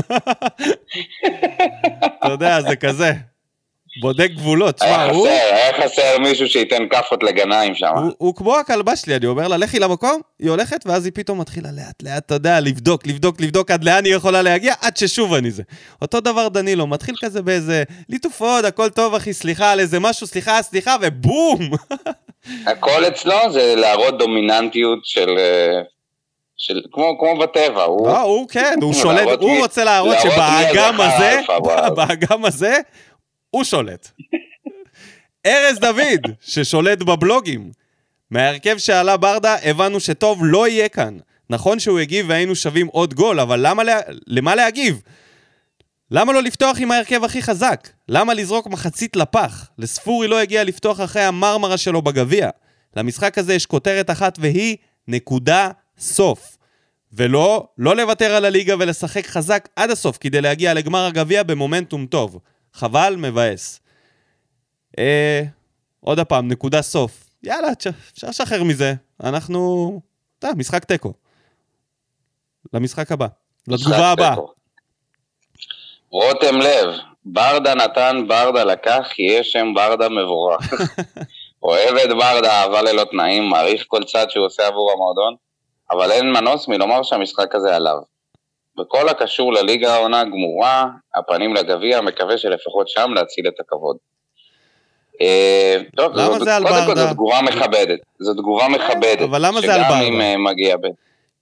אתה 2.20 2.32
יודע, 2.32 2.62
זה 2.62 2.76
כזה. 2.76 3.12
בודק 4.02 4.30
גבולות. 4.36 4.82
היה 4.82 5.06
הוא, 5.06 5.28
היה 5.28 5.74
חסר 5.84 6.20
מישהו 6.20 6.48
שייתן 6.48 6.88
כאפות 6.90 7.24
לגנאים 7.24 7.76
שם. 7.76 7.92
הוא, 7.96 8.12
הוא 8.18 8.36
כמו 8.36 8.58
הכלבה 8.58 8.96
שלי, 8.96 9.16
אני 9.16 9.26
אומר 9.26 9.48
לה, 9.48 9.58
לכי 9.58 9.80
למקום, 9.80 10.22
היא 10.40 10.50
הולכת, 10.50 10.84
ואז 10.86 11.06
היא 11.06 11.14
פתאום 11.16 11.42
מתחילה 11.42 11.70
לאט 11.72 12.04
לאט, 12.04 12.26
אתה 12.26 12.34
יודע, 12.34 12.60
לבדוק, 12.60 13.08
לבדוק, 13.08 13.42
לבדוק 13.42 13.72
עד 13.72 13.84
לאן 13.84 14.06
היא 14.06 14.16
יכולה 14.16 14.42
להגיע, 14.42 14.74
עד 14.82 14.98
ששוב 14.98 15.34
אני 15.34 15.52
זה. 15.52 15.64
אותו 16.02 16.20
דבר 16.20 16.48
דנילו, 16.48 16.88
מתחיל 16.88 17.16
כזה 17.20 17.42
באיזה 17.42 17.84
ליטופון, 18.10 18.66
הכל 18.66 18.90
טוב 18.90 19.16
אחי, 19.16 19.34
סליחה 19.34 19.72
על 19.72 19.80
איזה 19.80 20.00
משהו, 20.00 20.28
סליחה, 20.28 20.62
סליחה, 20.62 20.96
ובום! 21.02 21.60
הכל 22.72 23.08
אצלו 23.08 23.52
זה 23.52 23.74
להראות 23.76 24.18
דומיננטיות 24.18 25.00
של... 25.04 25.30
אה, 25.38 25.82
של 26.58 26.82
כמו, 26.92 27.20
כמו 27.20 27.38
בטבע, 27.38 27.84
הוא... 27.84 28.08
לא, 28.08 28.22
הוא 28.22 28.48
כן, 28.50 28.76
הוא 28.82 28.94
שולט, 29.02 29.42
הוא 29.42 29.58
רוצה 29.60 29.84
להראות 29.84 30.18
שבאגם 30.22 31.02
הזה. 31.02 31.40
באגם 31.96 32.46
הזה, 32.46 32.78
הוא 33.50 33.64
שולט. 33.64 34.12
ארז 35.46 35.80
דוד, 35.80 36.36
ששולט 36.42 37.00
בבלוגים. 37.00 37.72
מההרכב 38.32 38.78
שעלה 38.78 39.18
ברדה, 39.18 39.56
הבנו 39.64 40.00
שטוב 40.00 40.40
לא 40.44 40.68
יהיה 40.68 40.90
כאן. 40.90 41.18
נכון 41.50 41.80
שהוא 41.80 42.00
הגיב 42.00 42.26
והיינו 42.30 42.56
שווים 42.56 42.88
עוד 42.88 43.14
גול, 43.14 43.40
אבל 43.40 43.60
למה, 43.68 43.84
לה... 43.84 44.00
למה 44.28 44.56
להגיב? 44.56 45.02
למה 46.12 46.34
לא 46.34 46.44
לפתוח 46.44 46.78
עם 46.80 46.92
ההרכב 46.92 47.24
הכי 47.24 47.42
חזק? 47.42 47.90
למה 48.10 48.34
לזרוק 48.34 48.68
מחצית 48.68 49.16
לפח? 49.16 49.70
לספורי 49.78 50.28
לא 50.28 50.40
הגיע 50.40 50.64
לפתוח 50.64 51.02
אחרי 51.02 51.22
המרמרה 51.22 51.78
שלו 51.78 52.02
בגביע. 52.02 52.50
למשחק 52.96 53.38
הזה 53.38 53.54
יש 53.54 53.66
כותרת 53.66 54.10
אחת 54.10 54.38
והיא 54.42 54.78
נקודה 55.08 55.72
סוף. 56.00 56.58
ולא, 57.14 57.68
לא 57.78 57.96
לוותר 57.96 58.36
על 58.36 58.46
הליגה 58.46 58.76
ולשחק 58.80 59.28
חזק 59.28 59.70
עד 59.76 59.92
הסוף 59.92 60.18
כדי 60.20 60.42
להגיע 60.42 60.74
לגמר 60.74 61.06
הגביע 61.06 61.44
במומנטום 61.44 62.06
טוב. 62.06 62.40
חבל, 62.78 63.16
מבאס. 63.18 63.80
אה, 65.00 65.42
עוד 66.00 66.20
פעם, 66.20 66.48
נקודה 66.48 66.82
סוף. 66.82 67.30
יאללה, 67.44 67.68
אפשר 68.13 68.28
לשחרר 68.30 68.63
מזה. 68.63 68.94
אנחנו... 69.24 70.02
אתה 70.40 70.48
משחק 70.58 70.86
תיקו. 70.86 71.13
למשחק 72.74 73.12
הבא. 73.12 73.28
לתגובה 73.68 74.12
הבאה. 74.12 74.36
רותם 76.10 76.56
לב, 76.58 76.88
ברדה 77.26 77.76
נתן, 77.76 78.26
ברדה 78.28 78.63
לקח, 78.63 79.08
יהיה 79.20 79.44
שם 79.44 79.68
ברדה 79.76 80.10
מבורך. 80.10 80.74
אוהב 81.63 81.96
את 81.96 82.10
ברדה, 82.10 82.62
אהבה 82.62 82.82
ללא 82.82 83.04
תנאים, 83.04 83.50
מעריך 83.50 83.84
כל 83.88 84.04
צעד 84.04 84.30
שהוא 84.30 84.46
עושה 84.46 84.68
עבור 84.68 84.92
המועדון, 84.92 85.36
אבל 85.92 86.12
אין 86.12 86.26
מנוס 86.32 86.68
מלומר 86.68 87.04
שהמשחק 87.04 87.56
הזה 87.56 87.76
עליו. 87.76 87.98
בכל 88.80 89.10
הקשור 89.10 89.54
לליגה 89.54 89.94
העונה 89.94 90.24
גמורה, 90.24 90.86
הפנים 91.16 91.54
לגביע, 91.54 92.02
מקווה 92.02 92.38
שלפחות 92.38 92.90
שם 92.90 93.12
להציל 93.16 93.48
את 93.48 93.54
הכבוד. 93.60 93.98
אה, 95.22 95.76
טוב, 95.96 96.12
למה 96.16 96.34
זאת- 96.34 96.44
זה 96.44 96.56
על 96.56 96.63
קודם 96.63 96.76
כל 96.86 96.86
ברדה? 96.94 97.08
זו 97.08 97.13
תגובה 97.13 97.42
מכבדת, 97.42 98.00
זו 98.20 98.34
תגובה 98.34 98.68
מכבדת. 98.68 99.22
אבל 99.22 99.46
למה 99.46 99.62
זה 99.62 99.74
על 99.74 99.82
ברדה? 99.82 100.00
שגם 100.02 100.13
אם 100.13 100.22
אה, 100.22 100.38
מגיע 100.38 100.78
ב... 100.78 100.82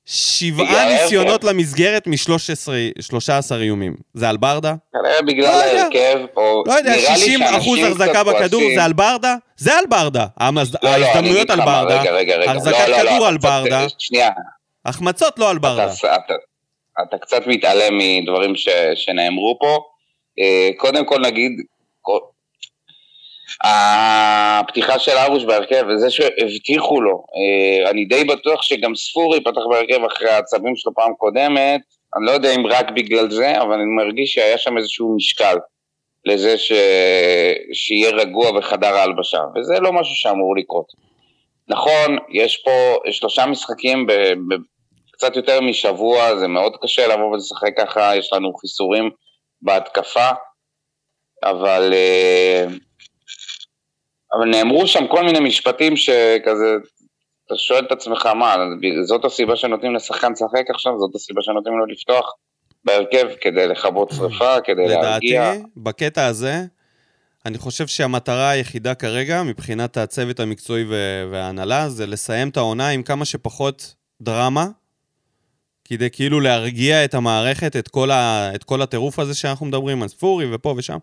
שבעה 0.06 0.93
ניסיונות. 0.93 1.43
למסגרת 1.43 2.08
מ-13 2.08 3.56
איומים. 3.62 3.95
זה 4.13 4.30
על 4.30 4.38
ברדה? 4.38 4.74
כנראה 4.93 5.21
בגלל 5.21 5.43
לא. 5.43 5.50
ההרכב, 5.63 6.19
או 6.38 6.63
לא 6.67 6.74
יודע, 6.74 6.91
נראה 6.91 7.10
לי 7.13 7.19
60 7.19 7.41
אחוז 7.43 7.80
החזקה 7.80 8.24
בכדור. 8.24 8.62
זה 8.76 8.84
על 8.84 8.93
ברדה? 8.93 9.36
זה 9.58 9.78
על 9.78 9.86
ברדה. 9.89 10.26
לא, 10.41 10.48
לא, 10.84 10.89
ההזדמנויות 10.89 11.50
על 11.50 11.60
ברדה. 11.60 12.02
החזקת 12.45 12.76
כדור 13.02 13.28
על 13.28 13.38
ברדה. 13.38 13.86
שנייה, 13.98 14.30
החמצות 14.86 15.39
לא 15.39 15.50
על 15.50 15.58
ברדה. 15.58 15.91
אתה, 17.03 17.17
קצת 17.17 17.47
מתעלם 17.47 17.97
מדברים 17.97 18.55
ש, 18.55 18.69
שנאמרו 18.95 19.58
פה. 19.60 19.77
אה, 20.39 20.69
קודם 20.77 21.05
כל 21.05 21.19
נגיד, 21.19 21.51
הפתיחה 23.63 24.99
של 24.99 25.12
ארוש 25.12 25.43
בהרכב, 25.43 25.86
וזה 25.89 26.10
שהבטיחו 26.10 27.01
לו, 27.01 27.23
אה, 27.36 27.89
אני 27.89 28.05
די 28.05 28.23
בטוח 28.23 28.62
שגם 28.62 28.95
ספורי 28.95 29.43
פתח 29.43 29.62
בהרכב 29.69 30.05
אחרי 30.05 30.29
העצבים 30.29 30.75
שלו 30.75 30.93
פעם 30.93 31.13
קודמת, 31.17 31.81
אני 32.17 32.25
לא 32.25 32.31
יודע 32.31 32.55
אם 32.55 32.67
רק 32.67 32.91
בגלל 32.91 33.29
זה, 33.29 33.62
אבל 33.62 33.73
אני 33.73 33.95
מרגיש 33.95 34.34
שהיה 34.34 34.58
שם 34.58 34.77
איזשהו 34.77 35.15
משקל 35.15 35.58
לזה 36.25 36.58
ש... 36.58 36.71
שיהיה 37.73 38.10
רגוע 38.10 38.51
בחדר 38.51 38.95
ההלבשה, 38.95 39.39
וזה 39.55 39.79
לא 39.79 39.93
משהו 39.93 40.15
שאמור 40.15 40.58
לקרות. 40.58 40.86
נכון, 41.67 42.17
יש 42.31 42.58
פה 42.58 43.12
שלושה 43.12 43.45
משחקים. 43.45 44.08
קצת 45.17 45.36
יותר 45.36 45.62
משבוע, 45.62 46.36
זה 46.39 46.47
מאוד 46.47 46.73
קשה 46.82 47.08
לבוא 47.08 47.25
ולשחק 47.25 47.71
ככה, 47.78 48.15
יש 48.15 48.34
לנו 48.34 48.54
חיסורים 48.54 49.10
בהתקפה, 49.62 50.30
אבל, 51.43 51.93
אה, 51.93 52.65
אבל 54.34 54.45
נאמרו 54.45 54.88
שם 54.88 55.08
כל 55.08 55.23
מיני 55.23 55.39
משפטים 55.39 55.97
שכזה, 55.97 56.75
אתה 57.47 57.56
שואל 57.58 57.86
את 57.86 57.91
עצמך, 57.91 58.25
מה, 58.25 58.56
זאת 59.06 59.25
הסיבה 59.25 59.56
שנותנים 59.56 59.95
לשחקן 59.95 60.32
לשחק 60.32 60.69
עכשיו? 60.69 60.99
זאת 60.99 61.15
הסיבה 61.15 61.41
שנותנים 61.41 61.78
לו 61.78 61.86
לפתוח 61.86 62.34
בהרכב 62.84 63.28
כדי 63.41 63.67
לכבות 63.67 64.12
שרפה, 64.12 64.62
כדי 64.62 64.86
לדעתי, 64.88 65.06
להרגיע? 65.06 65.54
בקטע 65.78 66.25
הזה, 66.25 66.56
אני 67.45 67.58
חושב 67.58 67.88
שהמטרה 67.88 68.49
היחידה 68.49 68.95
כרגע, 68.95 69.43
מבחינת 69.43 69.97
הצוות 69.97 70.39
המקצועי 70.39 70.86
וההנהלה, 71.32 71.89
זה 71.89 72.06
לסיים 72.08 72.49
את 72.49 72.58
העונה 72.58 72.89
עם 72.89 73.04
כמה 73.04 73.25
שפחות 73.25 73.95
דרמה, 74.21 74.67
כדי 75.86 76.10
כאילו 76.10 76.40
להרגיע 76.40 77.06
את 77.06 77.13
המערכת, 77.13 77.75
את 77.75 77.88
כל, 77.88 78.12
ה- 78.12 78.52
את 78.56 78.63
כל 78.63 78.81
הטירוף 78.81 79.19
הזה 79.19 79.33
שאנחנו 79.36 79.65
מדברים 79.65 80.02
על 80.02 80.08
ספורי 80.08 80.46
ופה 80.56 80.73
ושם. 80.77 80.98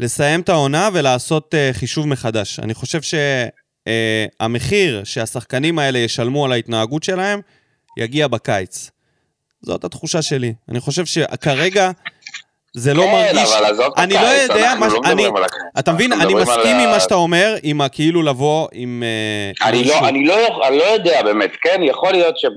לסיים 0.00 0.40
את 0.40 0.48
העונה 0.48 0.88
ולעשות 0.92 1.54
uh, 1.54 1.76
חישוב 1.76 2.06
מחדש. 2.08 2.60
אני 2.60 2.74
חושב 2.74 3.00
שהמחיר 3.88 5.04
שהשחקנים 5.04 5.78
האלה 5.78 5.98
ישלמו 5.98 6.44
על 6.44 6.52
ההתנהגות 6.52 7.02
שלהם, 7.02 7.40
יגיע 7.98 8.28
בקיץ. 8.28 8.90
זאת 9.62 9.84
התחושה 9.84 10.22
שלי. 10.22 10.54
אני 10.68 10.80
חושב 10.80 11.04
שכרגע 11.06 11.90
זה 12.76 12.94
לא 12.94 13.02
כן, 13.02 13.12
מרגיש... 13.12 13.52
אבל 13.52 13.64
עזוב 13.64 13.86
את 13.86 13.98
אני 13.98 14.14
לא 14.14 14.18
יודע, 14.18 14.72
אנחנו 14.72 14.80
מה- 14.80 14.86
לא 14.88 15.00
מדברים 15.00 15.18
אני- 15.18 15.36
על 15.38 15.44
הקיץ. 15.44 15.58
אתה 15.78 15.92
מבין, 15.92 16.12
אני 16.12 16.34
מסכים 16.34 16.76
עם 16.76 16.90
מה 16.90 17.00
שאתה 17.00 17.14
אומר, 17.14 17.54
עם 17.62 17.80
הכאילו 17.80 18.22
לבוא 18.22 18.68
עם... 18.72 19.02
אה, 19.62 19.68
אני 19.68 19.78
איזשהו- 19.78 20.00
לא, 20.02 20.08
אני, 20.08 20.24
לא, 20.26 20.68
אני 20.68 20.78
לא 20.78 20.84
יודע 20.84 21.22
באמת, 21.22 21.50
כן, 21.62 21.80
יכול 21.82 22.12
להיות 22.12 22.38
שהוא... 22.38 22.52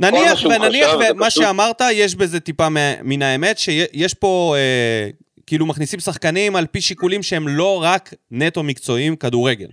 מה 0.00 0.10
נניח 0.10 0.44
ונניח 0.44 0.90
ומה 0.94 1.26
פשוט- 1.26 1.42
שאמרת, 1.42 1.82
יש 1.92 2.14
בזה 2.14 2.40
טיפה 2.40 2.68
מן 3.02 3.22
האמת, 3.22 3.58
שיש 3.58 4.14
פה 4.14 4.54
אה, 4.58 5.10
כאילו 5.46 5.66
מכניסים 5.66 6.00
שחקנים 6.00 6.56
על 6.56 6.66
פי 6.66 6.80
שיקולים 6.80 7.22
שהם 7.22 7.48
לא 7.48 7.82
רק 7.82 8.14
נטו 8.30 8.62
מקצועיים 8.62 9.16
כדורגל. 9.16 9.66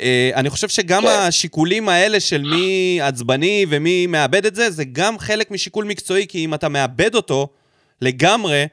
אה, 0.00 0.30
אני 0.34 0.50
חושב 0.50 0.68
שגם 0.68 1.02
כן. 1.02 1.08
השיקולים 1.08 1.88
האלה 1.88 2.20
של 2.20 2.42
מי 2.42 2.98
עצבני 3.02 3.66
ומי 3.68 4.06
מאבד 4.06 4.46
את 4.46 4.54
זה, 4.54 4.70
זה 4.70 4.84
גם 4.84 5.18
חלק 5.18 5.50
משיקול 5.50 5.84
מקצועי, 5.84 6.26
כי 6.28 6.44
אם 6.44 6.54
אתה 6.54 6.68
מאבד 6.68 7.14
אותו 7.14 7.48
לגמרי, 8.02 8.66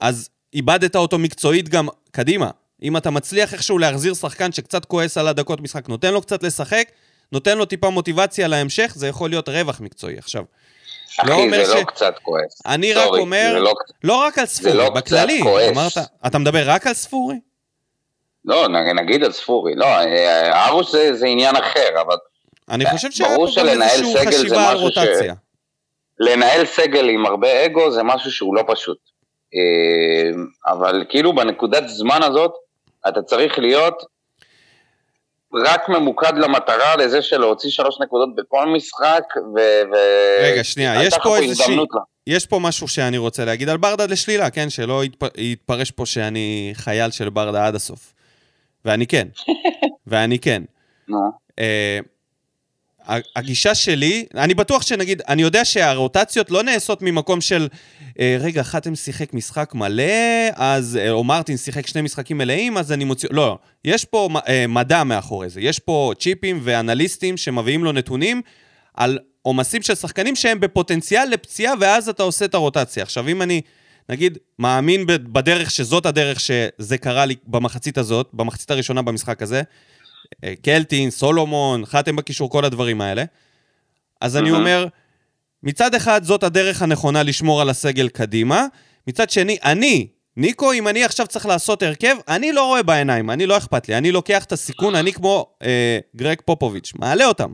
אז 0.00 0.28
איבדת 0.54 0.96
אותו 0.96 1.18
מקצועית 1.18 1.68
גם 1.68 1.88
קדימה. 2.10 2.50
אם 2.82 2.96
אתה 2.96 3.10
מצליח 3.10 3.52
איכשהו 3.52 3.78
להחזיר 3.78 4.14
שחקן 4.14 4.52
שקצת 4.52 4.84
כועס 4.84 5.18
על 5.18 5.28
הדקות 5.28 5.60
משחק, 5.60 5.88
נותן 5.88 6.12
לו 6.14 6.22
קצת 6.22 6.42
לשחק, 6.42 6.88
נותן 7.32 7.58
לו 7.58 7.64
טיפה 7.64 7.90
מוטיבציה 7.90 8.48
להמשך, 8.48 8.92
זה 8.94 9.08
יכול 9.08 9.30
להיות 9.30 9.48
רווח 9.48 9.80
מקצועי. 9.80 10.18
עכשיו, 10.18 10.44
אחי, 11.20 11.30
לא 11.30 11.34
אומר 11.34 11.64
זה 11.64 11.72
ש- 11.72 11.76
לא 11.76 11.84
קצת 11.84 12.14
כועס. 12.22 12.62
אני 12.66 12.92
רק 12.92 13.04
סורי, 13.06 13.20
אומר, 13.20 13.50
זה 13.54 13.60
לא- 13.60 13.74
לא 14.04 14.14
רק 14.26 14.38
על 14.38 14.46
ספורי, 14.46 14.74
לא 14.76 14.90
בכללי. 14.90 15.40
אמרת, 15.68 15.92
אתה 16.26 16.38
מדבר 16.38 16.62
רק 16.70 16.86
על 16.86 16.94
ספורי? 16.94 17.36
לא, 18.44 18.68
נגיד 18.68 19.24
על 19.24 19.32
ספורי. 19.32 19.74
לא, 19.74 19.86
אה, 19.86 20.66
ארוש 20.68 20.92
זה 20.92 21.14
זה 21.14 21.26
עניין 21.26 21.56
אחר, 21.56 22.00
אבל 22.00 22.16
אני 22.70 22.90
חושב 22.90 23.10
שהיה 23.10 23.36
פה 23.36 23.46
גם 23.56 23.82
איזושהי 23.82 24.26
חשיבה 24.26 24.68
על 24.70 24.76
משהו 24.76 24.90
ש- 24.90 24.98
רוטציה. 24.98 25.34
לנהל 26.20 26.66
סגל 26.66 27.08
עם 27.08 27.26
הרבה 27.26 27.66
אגו 27.66 27.90
זה 27.92 28.02
משהו 28.02 28.30
שהוא 28.32 28.56
לא 28.56 28.64
פשוט. 28.66 28.98
אה, 29.54 30.30
אבל 30.72 31.04
כאילו 31.08 31.34
בנקודת 31.34 31.88
זמן 31.88 32.22
הזאת, 32.22 32.52
אתה 33.08 33.22
צריך 33.22 33.58
להיות 33.58 34.02
רק 35.66 35.88
ממוקד 35.88 36.38
למטרה 36.38 36.96
לזה 36.96 37.22
של 37.22 37.38
להוציא 37.38 37.70
שלוש 37.70 38.00
נקודות 38.00 38.28
בכל 38.36 38.66
משחק, 38.66 39.24
ו... 39.36 39.58
ו- 39.92 40.42
רגע, 40.42 40.64
שנייה, 40.64 41.04
יש 41.04 41.14
פה 41.22 41.38
איזושהי... 41.38 41.76
יש 42.26 42.46
פה 42.46 42.58
משהו 42.58 42.88
שאני 42.88 43.18
רוצה 43.18 43.44
להגיד 43.44 43.68
על 43.68 43.76
ברדה 43.76 44.06
לשלילה, 44.06 44.50
כן? 44.50 44.70
שלא 44.70 45.04
יתפ... 45.04 45.26
יתפרש 45.36 45.90
פה 45.90 46.06
שאני 46.06 46.70
חייל 46.74 47.10
של 47.10 47.28
ברדה 47.30 47.66
עד 47.66 47.74
הסוף. 47.74 48.12
ואני 48.84 49.06
כן. 49.06 49.28
ואני 50.06 50.38
כן. 50.38 50.62
אה, 51.58 51.98
הגישה 53.36 53.74
שלי, 53.74 54.26
אני 54.34 54.54
בטוח 54.54 54.82
שנגיד, 54.82 55.22
אני 55.28 55.42
יודע 55.42 55.64
שהרוטציות 55.64 56.50
לא 56.50 56.62
נעשות 56.62 57.02
ממקום 57.02 57.40
של, 57.40 57.68
אה, 58.20 58.36
רגע, 58.40 58.62
חתם 58.62 58.94
שיחק 58.94 59.34
משחק 59.34 59.74
מלא, 59.74 60.04
אז, 60.54 60.98
אה, 61.02 61.10
או 61.10 61.24
מרטין 61.24 61.56
שיחק 61.56 61.86
שני 61.86 62.02
משחקים 62.02 62.38
מלאים, 62.38 62.78
אז 62.78 62.92
אני 62.92 63.04
מוציא... 63.04 63.28
לא, 63.32 63.58
יש 63.84 64.04
פה 64.04 64.28
אה, 64.48 64.66
מדע 64.66 65.04
מאחורי 65.04 65.48
זה. 65.48 65.60
יש 65.60 65.78
פה 65.78 66.12
צ'יפים 66.20 66.60
ואנליסטים 66.62 67.36
שמביאים 67.36 67.84
לו 67.84 67.92
נתונים 67.92 68.42
על 68.94 69.18
עומסים 69.42 69.82
של 69.82 69.94
שחקנים 69.94 70.36
שהם 70.36 70.60
בפוטנציאל 70.60 71.28
לפציעה, 71.28 71.74
ואז 71.80 72.08
אתה 72.08 72.22
עושה 72.22 72.44
את 72.44 72.54
הרוטציה. 72.54 73.02
עכשיו, 73.02 73.28
אם 73.28 73.42
אני, 73.42 73.60
נגיד, 74.08 74.38
מאמין 74.58 75.06
בדרך 75.06 75.70
שזאת 75.70 76.06
הדרך 76.06 76.40
שזה 76.40 76.98
קרה 76.98 77.26
לי 77.26 77.34
במחצית 77.46 77.98
הזאת, 77.98 78.28
במחצית 78.32 78.70
הראשונה 78.70 79.02
במשחק 79.02 79.42
הזה, 79.42 79.62
קלטין, 80.62 81.10
סולומון, 81.10 81.86
חתם 81.86 82.16
בקישור, 82.16 82.50
כל 82.50 82.64
הדברים 82.64 83.00
האלה. 83.00 83.24
אז 84.20 84.36
אני. 84.36 84.50
אומר, 84.50 84.86
מצד 85.62 85.94
אחד 85.94 86.24
זאת 86.24 86.42
הדרך 86.42 86.82
הנכונה 86.82 87.22
לשמור 87.22 87.60
על 87.60 87.70
הסגל 87.70 88.08
קדימה, 88.08 88.66
מצד 89.06 89.30
שני, 89.30 89.58
אני, 89.64 90.06
ניקו, 90.36 90.72
אם 90.72 90.88
אני 90.88 91.04
עכשיו 91.04 91.26
צריך 91.26 91.46
לעשות 91.46 91.82
הרכב, 91.82 92.16
אני 92.28 92.52
לא 92.52 92.66
רואה 92.66 92.82
בעיניים, 92.82 93.30
אני 93.30 93.46
לא 93.46 93.56
אכפת 93.56 93.88
לי, 93.88 93.98
אני 93.98 94.12
לוקח 94.12 94.44
את 94.44 94.52
הסיכון, 94.52 94.94
אני 94.94 95.12
כמו 95.12 95.46
אה, 95.62 95.98
גרג 96.16 96.40
פופוביץ', 96.44 96.92
מעלה 96.98 97.26
אותם. 97.26 97.52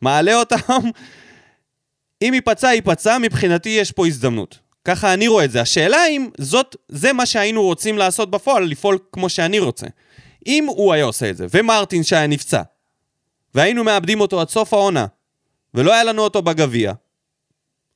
מעלה 0.00 0.34
אותם, 0.34 0.56
אם 2.22 2.34
ייפצע, 2.34 2.68
ייפצע, 2.68 3.18
מבחינתי 3.18 3.68
יש 3.68 3.92
פה 3.92 4.06
הזדמנות. 4.06 4.58
ככה 4.84 5.14
אני 5.14 5.28
רואה 5.28 5.44
את 5.44 5.50
זה. 5.50 5.60
השאלה 5.60 6.06
אם 6.10 6.28
זאת, 6.38 6.76
זה 6.88 7.12
מה 7.12 7.26
שהיינו 7.26 7.62
רוצים 7.62 7.98
לעשות 7.98 8.30
בפועל, 8.30 8.64
לפעול 8.64 8.98
כמו 9.12 9.28
שאני 9.28 9.58
רוצה. 9.58 9.86
אם 10.46 10.64
הוא 10.68 10.92
היה 10.92 11.04
עושה 11.04 11.30
את 11.30 11.36
זה, 11.36 11.46
ומרטין 11.54 12.02
שהיה 12.02 12.26
נפצע, 12.26 12.62
והיינו 13.54 13.84
מאבדים 13.84 14.20
אותו 14.20 14.40
עד 14.40 14.48
סוף 14.48 14.74
העונה, 14.74 15.06
ולא 15.74 15.92
היה 15.92 16.04
לנו 16.04 16.22
אותו 16.22 16.42
בגביע, 16.42 16.92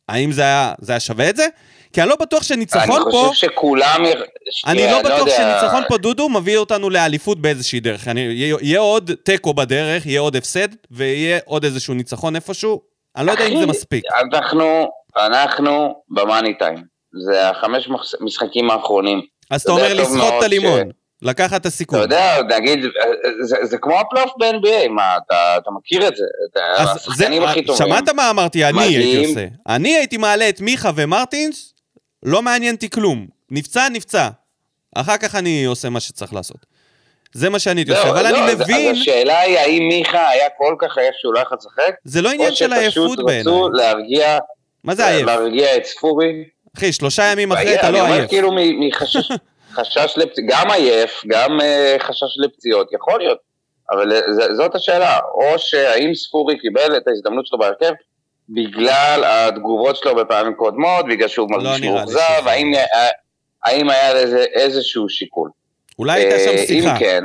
האם 0.08 0.32
זה 0.32 0.42
היה, 0.42 0.72
זה 0.80 0.92
היה 0.92 1.00
שווה 1.00 1.30
את 1.30 1.36
זה? 1.36 1.46
כי 1.92 2.00
אני 2.02 2.08
לא 2.08 2.16
בטוח 2.16 2.42
שניצחון 2.42 3.02
אני 3.02 3.10
פה, 3.12 3.24
חושב 3.28 3.46
שכולם... 3.48 4.04
יר- 4.04 4.24
אני 4.66 4.78
שנייה, 4.78 4.92
לא 4.92 5.02
בטוח 5.02 5.18
יודע. 5.18 5.36
שניצחון 5.60 5.82
פה 5.88 5.98
דודו 5.98 6.28
מביא 6.28 6.56
אותנו 6.56 6.90
לאליפות 6.90 7.40
באיזושהי 7.40 7.80
דרך. 7.80 8.08
אני, 8.08 8.20
יהיה, 8.20 8.56
יהיה 8.60 8.80
עוד 8.80 9.10
תיקו 9.22 9.54
בדרך, 9.54 10.06
יהיה 10.06 10.20
עוד 10.20 10.36
הפסד, 10.36 10.68
ויהיה 10.90 11.38
עוד 11.44 11.64
איזשהו 11.64 11.94
ניצחון 11.94 12.36
איפשהו. 12.36 12.80
אני 13.16 13.26
לא 13.26 13.32
יודע 13.32 13.46
אם 13.46 13.60
זה 13.60 13.66
מספיק. 13.66 14.04
אנחנו, 14.34 14.88
אנחנו 15.16 15.94
במאני 16.08 16.58
טיים. 16.58 16.84
זה 17.26 17.50
החמש 17.50 17.88
מח- 17.88 18.14
משחקים 18.20 18.70
האחרונים. 18.70 19.20
אז 19.50 19.62
אתה 19.62 19.72
אומר 19.72 19.94
לסחוט 19.94 20.32
את 20.38 20.42
הלימון, 20.42 20.80
ש- 20.80 21.03
לקחת 21.24 21.60
את 21.60 21.66
הסיכון. 21.66 21.98
אתה 21.98 22.04
יודע, 22.04 22.58
נגיד, 22.58 22.78
זה, 23.40 23.56
זה 23.62 23.78
כמו 23.78 24.00
הפלייאוף 24.00 24.32
ב-NBA, 24.40 24.88
מה, 24.88 25.16
אתה, 25.26 25.56
אתה 25.58 25.70
מכיר 25.78 26.08
את 26.08 26.16
זה? 26.16 26.24
השחקנים 26.78 27.42
זה, 27.42 27.48
הכי 27.50 27.64
טובים. 27.64 27.86
שמעת 27.86 28.08
מה 28.08 28.30
אמרתי, 28.30 28.64
אני 28.64 28.82
הייתי 28.82 29.26
עושה. 29.26 29.46
אני 29.68 29.96
הייתי 29.96 30.16
מעלה 30.16 30.48
את 30.48 30.60
מיכה 30.60 30.90
ומרטינס, 30.96 31.74
לא 32.22 32.42
מעניין 32.42 32.74
אותי 32.74 32.90
כלום. 32.90 33.26
נפצע, 33.50 33.88
נפצע. 33.88 34.28
אחר 34.96 35.16
כך 35.16 35.34
אני 35.34 35.64
עושה 35.64 35.88
מה 35.90 36.00
שצריך 36.00 36.34
לעשות. 36.34 36.66
זה 37.32 37.50
מה 37.50 37.58
שאני 37.58 37.80
הייתי 37.80 37.90
עושה, 37.92 38.04
לא, 38.04 38.10
אבל 38.10 38.22
לא, 38.22 38.44
אני 38.44 38.54
מבין, 38.54 38.90
אז 38.90 38.96
השאלה 39.00 39.40
היא, 39.40 39.58
האם 39.58 39.82
מיכה 39.88 40.28
היה 40.28 40.48
כל 40.58 40.74
כך 40.78 40.98
עייף 40.98 41.14
שהוא 41.20 41.34
לא 41.34 41.38
יכול 41.40 41.56
לשחק? 41.60 41.94
זה 42.04 42.22
לא 42.22 42.30
עניין 42.30 42.54
של 42.54 42.72
או 42.74 42.78
עייפות 42.78 43.10
שפשוט 43.10 43.26
בעיניי. 43.26 43.52
רצו 43.52 43.68
להרגיע, 43.68 44.38
מה 44.84 44.94
זה 44.94 45.06
עייף? 45.06 45.26
להרגיע 45.26 45.76
את 45.76 45.84
ספורי? 45.84 46.44
אחי, 46.76 46.92
שלושה 46.92 47.22
ימים 47.24 47.52
אחרי 47.52 47.74
אתה 47.74 47.86
אני 47.88 47.92
לא 47.96 48.00
אומר 48.00 48.12
עייף. 48.12 48.28
כאילו 48.30 48.52
מ- 48.52 48.88
מחשש 48.88 49.30
חשש 49.74 50.14
לפציעות, 50.16 50.50
גם 50.50 50.70
עייף, 50.70 51.22
גם 51.26 51.60
אה, 51.60 51.96
חשש 51.98 52.38
לפציעות, 52.44 52.88
יכול 52.92 53.18
להיות. 53.18 53.38
אבל 53.90 54.12
אה, 54.12 54.20
ז- 54.32 54.56
זאת 54.56 54.74
השאלה, 54.74 55.18
או 55.34 55.58
שהאם 55.58 56.14
ספורי 56.14 56.58
קיבל 56.58 56.96
את 56.96 57.08
ההזדמנות 57.08 57.46
שלו 57.46 57.58
בהרכב 57.58 57.92
בגלל 58.48 59.22
התגובות 59.26 59.96
שלו 59.96 60.16
בפעמים 60.16 60.54
קודמות, 60.54 61.06
בגלל 61.10 61.28
שהוא 61.28 61.50
מרגיש 61.50 61.66
לא 61.66 61.78
נראה 61.78 61.80
לי 61.80 61.98
מאוכזב, 61.98 62.46
האם, 62.48 62.72
אה, 62.74 63.08
האם 63.64 63.90
היה 63.90 64.14
לזה 64.14 64.44
איזשהו 64.54 65.08
שיקול. 65.08 65.50
אולי 65.98 66.20
הייתה 66.20 66.34
אה, 66.36 66.44
שם 66.58 66.66
שיחה. 66.66 66.92
אם 66.94 66.98
כן, 66.98 67.24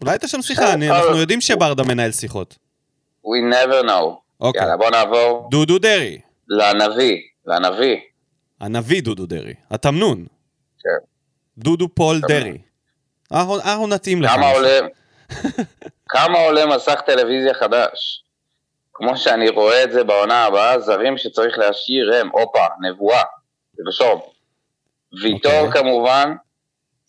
אולי 0.00 0.12
הייתה 0.12 0.28
שם 0.28 0.42
שיחה, 0.42 0.74
אני- 0.74 0.90
אנחנו 0.90 1.16
יודעים 1.16 1.40
שברדה 1.40 1.82
מנהל 1.82 2.12
שיחות. 2.12 2.56
we 3.24 3.54
never 3.54 3.86
know. 3.86 4.04
אוקיי. 4.40 4.62
יאללה, 4.62 4.76
בוא 4.76 4.90
נעבור 4.90 5.48
דודו 5.50 5.78
דרעי. 5.78 6.18
לנביא, 6.48 7.16
לנביא. 7.46 7.96
הנביא 8.60 9.02
דודו 9.02 9.26
דרעי. 9.26 9.54
התמנון. 9.70 10.26
כן. 10.82 11.06
דודו 11.58 11.88
פול 11.94 12.20
דרעי. 12.28 12.58
אנחנו 13.32 13.86
נתאים 13.86 14.22
לך. 14.22 14.30
כמה. 14.30 14.50
עולה, 14.50 14.80
כמה 16.14 16.38
עולה 16.38 16.66
מסך 16.66 17.00
טלוויזיה 17.06 17.54
חדש? 17.54 18.24
כמו 18.94 19.16
שאני 19.16 19.48
רואה 19.48 19.84
את 19.84 19.92
זה 19.92 20.04
בעונה 20.04 20.44
הבאה, 20.44 20.80
זרים 20.80 21.18
שצריך 21.18 21.58
להשאיר 21.58 22.14
הם, 22.14 22.28
הופה, 22.32 22.66
נבואה, 22.80 23.22
תרשום. 23.76 24.20
ויטור 25.22 25.60
אוקיי. 25.60 25.82
כמובן, 25.82 26.34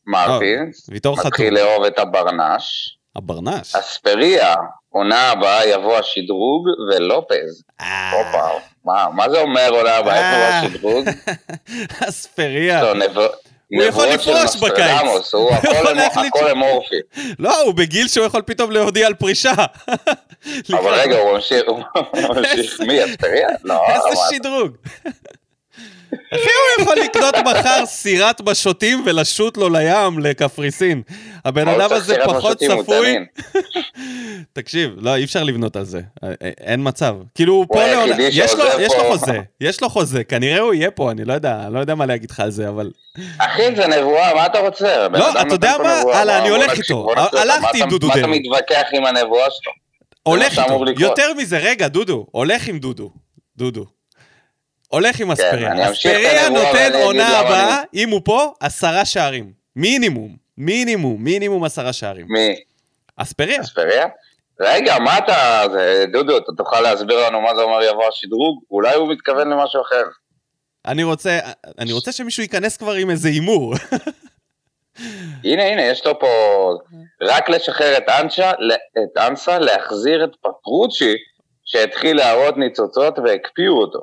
מרטינס, 0.07 0.89
חתום. 0.89 1.15
מתחיל 1.27 1.53
לאהוב 1.53 1.83
את 1.83 1.99
הברנש, 1.99 2.97
הברנש. 3.15 3.75
אספריה, 3.75 4.55
עונה 4.89 5.31
הבאה 5.31 5.67
יבוא 5.67 5.97
השדרוג, 5.97 6.67
ולופז, 6.89 7.63
אה, 7.81 8.11
הופה, 8.11 8.59
מה, 8.85 9.07
מה 9.13 9.29
זה 9.29 9.41
אומר 9.41 9.69
עונה 9.69 9.95
הבאה 9.95 10.21
אה. 10.21 10.61
יבוא 10.65 10.69
השדרוג? 10.69 11.05
אספריה. 12.09 12.93
הוא 13.69 13.83
יכול 13.83 14.07
לפרוש 14.07 14.55
בקיץ. 14.55 15.01
הוא 15.33 15.51
הכל 15.53 15.97
יכול 16.07 16.25
הכל 16.25 16.47
אמורפי. 16.51 16.95
לא, 17.39 17.61
הוא 17.61 17.73
בגיל 17.73 18.07
שהוא 18.07 18.25
יכול 18.25 18.41
פתאום 18.41 18.71
להודיע 18.71 19.07
על 19.07 19.13
פרישה. 19.13 19.53
אבל 20.69 20.93
רגע, 20.93 21.17
הוא 21.17 21.33
ממשיך, 21.33 22.79
מי, 22.87 23.05
אספריה? 23.05 23.47
לא, 23.63 23.81
איזה 23.87 24.21
שדרוג. 24.31 24.71
אחי, 26.33 26.49
הוא 26.77 26.83
יכול 26.83 26.95
לקנות 27.03 27.35
מחר 27.35 27.85
סירת 27.85 28.41
בשוטים 28.41 29.03
ולשוט 29.05 29.57
לו 29.57 29.69
לים, 29.69 30.19
לקפריסין. 30.19 31.01
הבן 31.45 31.67
הוא 31.67 31.75
אדם 31.75 31.93
הזה 31.93 32.15
פחות 32.25 32.57
צפוי. 32.57 33.15
תקשיב, 34.53 34.91
לא, 34.97 35.15
אי 35.15 35.23
אפשר 35.23 35.43
לבנות 35.43 35.75
על 35.75 35.85
זה. 35.85 36.01
אה, 36.23 36.29
אה, 36.43 36.49
אין 36.59 36.79
מצב. 36.83 37.15
כאילו, 37.35 37.53
הוא 37.53 37.65
פה 37.73 37.87
לעונה... 37.87 38.15
יש 38.19 38.53
לו-. 38.53 38.65
חוזה, 39.07 39.39
יש 39.61 39.81
לו 39.81 39.89
חוזה. 39.89 40.23
כנראה 40.23 40.59
הוא 40.59 40.73
יהיה 40.73 40.91
פה, 40.91 41.11
אני 41.11 41.25
לא 41.25 41.33
יודע, 41.33 41.69
לא 41.71 41.79
יודע 41.79 41.95
מה 41.95 42.05
להגיד 42.05 42.31
לך 42.31 42.39
על 42.39 42.51
זה, 42.51 42.69
אבל... 42.69 42.91
אחי, 43.37 43.75
זה 43.75 43.87
נבואה, 43.87 44.33
מה 44.33 44.45
אתה 44.45 44.59
רוצה? 44.59 45.07
לא, 45.07 45.41
אתה 45.41 45.53
יודע 45.53 45.73
מה? 45.83 46.01
הלאה, 46.13 46.39
אני 46.39 46.49
הולך 46.49 46.77
איתו. 46.77 47.07
הלכתי 47.37 47.83
עם 47.83 47.89
דודו 47.89 48.07
מה 48.07 48.13
אתה 48.13 48.21
דרעי. 48.21 48.39
מתווכח 48.39 48.87
עם 48.93 49.05
הנבואה 49.05 49.45
שלו? 49.49 49.71
הולך 50.23 50.59
איתו. 50.59 50.83
יותר 50.99 51.33
מזה, 51.33 51.57
רגע, 51.57 51.87
דודו, 51.87 52.25
הולך 52.31 52.67
עם 52.67 52.79
דודו. 52.79 53.11
דודו. 53.57 53.98
הולך 54.89 55.19
עם 55.19 55.27
כן, 55.27 55.31
אספריה. 55.31 55.73
את 55.73 55.91
אספריה 55.91 56.49
נותן 56.49 56.91
עונה 56.93 57.29
למה 57.29 57.39
הבאה, 57.39 57.81
אם 57.93 58.09
הוא 58.09 58.21
פה, 58.25 58.53
עשרה 58.59 59.05
שערים. 59.05 59.51
מינימום. 59.75 60.35
מינימום, 60.57 61.23
מינימום 61.23 61.63
עשרה 61.63 61.93
שערים. 61.93 62.25
מי? 62.29 62.55
אספריה. 63.15 63.61
אספריה? 63.61 64.05
רגע, 64.59 64.99
מה 64.99 65.17
אתה... 65.17 65.63
דודו, 66.11 66.37
אתה 66.37 66.51
תוכל 66.57 66.81
להסביר 66.81 67.27
לנו 67.27 67.41
מה 67.41 67.55
זה 67.55 67.61
אומר 67.61 67.83
יבוא 67.83 68.07
השדרוג? 68.07 68.63
אולי 68.71 68.95
הוא 68.95 69.11
מתכוון 69.11 69.49
למשהו 69.49 69.81
אחר. 69.81 70.03
אני 70.85 71.03
רוצה, 71.03 71.39
אני 71.79 71.93
רוצה 71.93 72.11
שמישהו 72.11 72.43
ייכנס 72.43 72.77
כבר 72.77 72.91
עם 72.91 73.09
איזה 73.09 73.29
הימור. 73.29 73.73
הנה, 75.43 75.63
הנה, 75.63 75.81
יש 75.81 76.05
לו 76.05 76.19
פה... 76.19 76.27
רק 77.21 77.49
לשחרר 77.49 77.97
את 77.97 78.09
אנסה, 78.09 78.51
את 78.51 79.17
אנסה, 79.17 79.59
להחזיר 79.59 80.23
את 80.23 80.31
פטרוצ'י, 80.41 81.13
שהתחיל 81.65 82.17
להראות 82.17 82.57
ניצוצות 82.57 83.19
והקפיאו 83.19 83.81
אותו. 83.81 83.99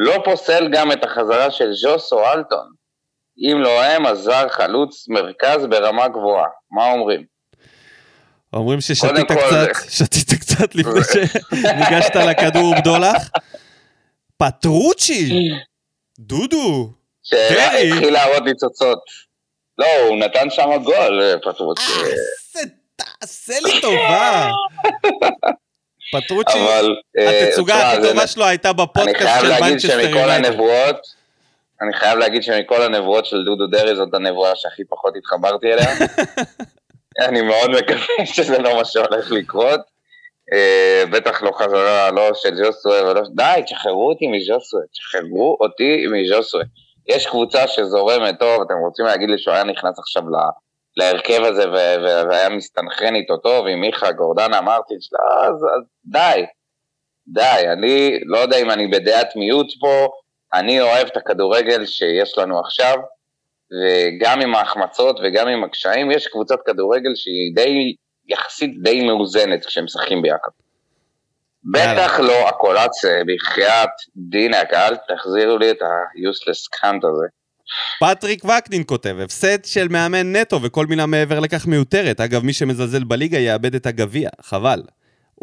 לא 0.00 0.22
פוסל 0.24 0.68
גם 0.72 0.92
את 0.92 1.04
החזרה 1.04 1.50
של 1.50 1.72
ז'וס 1.72 2.12
או 2.12 2.24
אלטון. 2.32 2.66
אם 3.50 3.60
לא 3.62 3.82
הם, 3.84 4.06
אז 4.06 4.18
זר 4.18 4.48
חלוץ 4.48 5.08
מרכז 5.08 5.66
ברמה 5.66 6.08
גבוהה. 6.08 6.46
מה 6.70 6.92
אומרים? 6.92 7.24
אומרים 8.52 8.80
ששתית 8.80 9.32
קצת, 9.32 9.68
שתית 9.90 10.40
קצת 10.40 10.74
לפני 10.74 11.00
שניגשת 11.62 12.16
לכדור 12.16 12.74
בדולח. 12.80 13.30
פטרוצ'י! 14.36 15.30
דודו! 16.18 16.92
שהתחיל 17.22 18.12
להראות 18.12 18.42
ניצוצות. 18.44 18.98
לא, 19.78 19.86
הוא 20.08 20.16
נתן 20.18 20.50
שם 20.50 20.70
גול, 20.84 21.22
אה, 21.22 21.34
פטרוצ'י. 21.52 21.82
זה- 22.52 22.60
תעשה 22.96 23.54
לי 23.64 23.80
טובה! 23.80 24.50
פטרוצ'י. 26.12 26.58
אה, 27.18 27.48
התצוגה 27.48 27.74
הכי 27.74 28.02
טובה 28.08 28.26
שלו 28.26 28.44
הייתה 28.44 28.72
בפודקאסט 28.72 29.40
של 29.40 29.52
מנצ'סטר 29.60 30.00
יונייטד. 30.00 30.92
אני 31.82 31.92
חייב 31.92 32.18
להגיד 32.18 32.42
שמכל 32.42 32.82
הנבואות 32.82 33.26
של 33.26 33.44
דודו 33.44 33.66
דרעי 33.66 33.96
זאת 33.96 34.14
הנבואה 34.14 34.56
שהכי 34.56 34.82
פחות 34.84 35.14
התחברתי 35.16 35.72
אליה. 35.72 35.86
אני 37.28 37.42
מאוד 37.42 37.70
מקווה 37.70 38.26
שזה 38.26 38.58
לא 38.58 38.76
מה 38.76 38.84
שהולך 38.84 39.30
לקרות. 39.30 39.80
אה, 40.52 41.04
בטח 41.10 41.42
לא 41.42 41.50
חזרה, 41.54 42.10
לא 42.10 42.30
של 42.34 42.54
ז'וסווה 42.56 43.10
ולא... 43.10 43.22
די, 43.34 43.62
תשחררו 43.64 44.10
אותי 44.10 44.26
מז'וסווה, 44.26 44.82
תשחררו 44.92 45.56
אותי 45.60 46.06
מז'וסווה. 46.06 46.64
יש 47.08 47.26
קבוצה 47.26 47.68
שזורמת 47.68 48.38
טוב, 48.38 48.62
אתם 48.62 48.74
רוצים 48.84 49.04
להגיד 49.04 49.30
לי 49.30 49.38
שהוא 49.38 49.54
היה 49.54 49.64
נכנס 49.64 49.98
עכשיו 49.98 50.22
ל- 50.22 50.67
להרכב 50.98 51.42
הזה 51.44 51.70
והיה 52.28 52.48
מסתנכרן 52.48 53.14
איתו 53.14 53.36
טוב 53.36 53.66
עם 53.66 53.80
מיכה, 53.80 54.12
גורדנה, 54.12 54.60
מרטינש, 54.60 55.08
לא, 55.12 55.44
אז, 55.46 55.54
אז 55.54 55.82
די. 56.04 56.46
די, 57.28 57.64
אני 57.72 58.20
לא 58.24 58.38
יודע 58.38 58.56
אם 58.56 58.70
אני 58.70 58.86
בדעת 58.86 59.36
מיעוט 59.36 59.66
פה, 59.80 60.08
אני 60.54 60.80
אוהב 60.80 61.06
את 61.06 61.16
הכדורגל 61.16 61.86
שיש 61.86 62.38
לנו 62.38 62.60
עכשיו, 62.60 62.94
וגם 63.72 64.40
עם 64.40 64.54
ההחמצות 64.54 65.20
וגם 65.24 65.48
עם 65.48 65.64
הקשיים, 65.64 66.10
יש 66.10 66.26
קבוצת 66.26 66.58
כדורגל 66.66 67.10
שהיא 67.14 67.54
די, 67.54 67.94
יחסית 68.28 68.82
די 68.82 69.06
מאוזנת 69.06 69.66
כשהם 69.66 69.84
משחקים 69.84 70.22
ביחד. 70.22 70.50
בטח 71.72 72.20
לא 72.20 72.48
הקולאצה, 72.48 73.20
בחייאת 73.26 73.90
דינק, 74.16 74.72
אל 74.72 74.96
תחזירו 74.96 75.58
לי 75.58 75.70
את 75.70 75.82
ה-useless 75.82 76.80
קאנט 76.80 77.04
הזה. 77.04 77.26
פטריק 78.00 78.44
וקנין 78.44 78.82
כותב, 78.86 79.16
הפסד 79.24 79.64
של 79.64 79.88
מאמן 79.88 80.36
נטו 80.36 80.62
וכל 80.62 80.86
מילה 80.86 81.06
מעבר 81.06 81.40
לכך 81.40 81.66
מיותרת. 81.66 82.20
אגב, 82.20 82.44
מי 82.44 82.52
שמזלזל 82.52 83.04
בליגה 83.04 83.38
יאבד 83.38 83.74
את 83.74 83.86
הגביע, 83.86 84.28
חבל. 84.42 84.82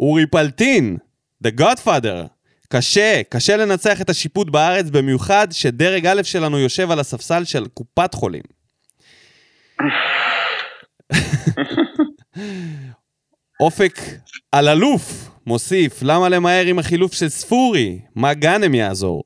אורי 0.00 0.26
פלטין, 0.26 0.96
The 1.44 1.60
Godfather. 1.60 2.26
קשה, 2.68 3.22
קשה 3.28 3.56
לנצח 3.56 4.00
את 4.00 4.10
השיפוט 4.10 4.50
בארץ, 4.50 4.86
במיוחד 4.90 5.48
שדרג 5.50 6.06
א' 6.06 6.22
שלנו 6.22 6.58
יושב 6.58 6.90
על 6.90 7.00
הספסל 7.00 7.44
של 7.44 7.66
קופת 7.74 8.14
חולים. 8.14 8.42
אופק 13.60 13.98
אלאלוף 14.54 15.30
מוסיף, 15.46 16.02
למה 16.02 16.28
למהר 16.28 16.66
עם 16.66 16.78
החילוף 16.78 17.14
של 17.14 17.28
ספורי? 17.28 18.00
מה 18.14 18.34
גאנם 18.34 18.74
יעזור? 18.74 19.22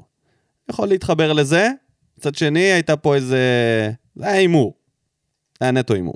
יכול 0.71 0.89
להתחבר 0.89 1.33
לזה. 1.33 1.69
מצד 2.21 2.35
שני, 2.35 2.61
הייתה 2.73 2.97
פה 2.97 3.15
איזה... 3.15 3.39
זה 4.17 4.27
היה 4.27 4.35
הימור. 4.35 4.75
זה 5.61 5.65
היה 5.65 5.73
נטו 5.73 5.95
הימור. 5.95 6.15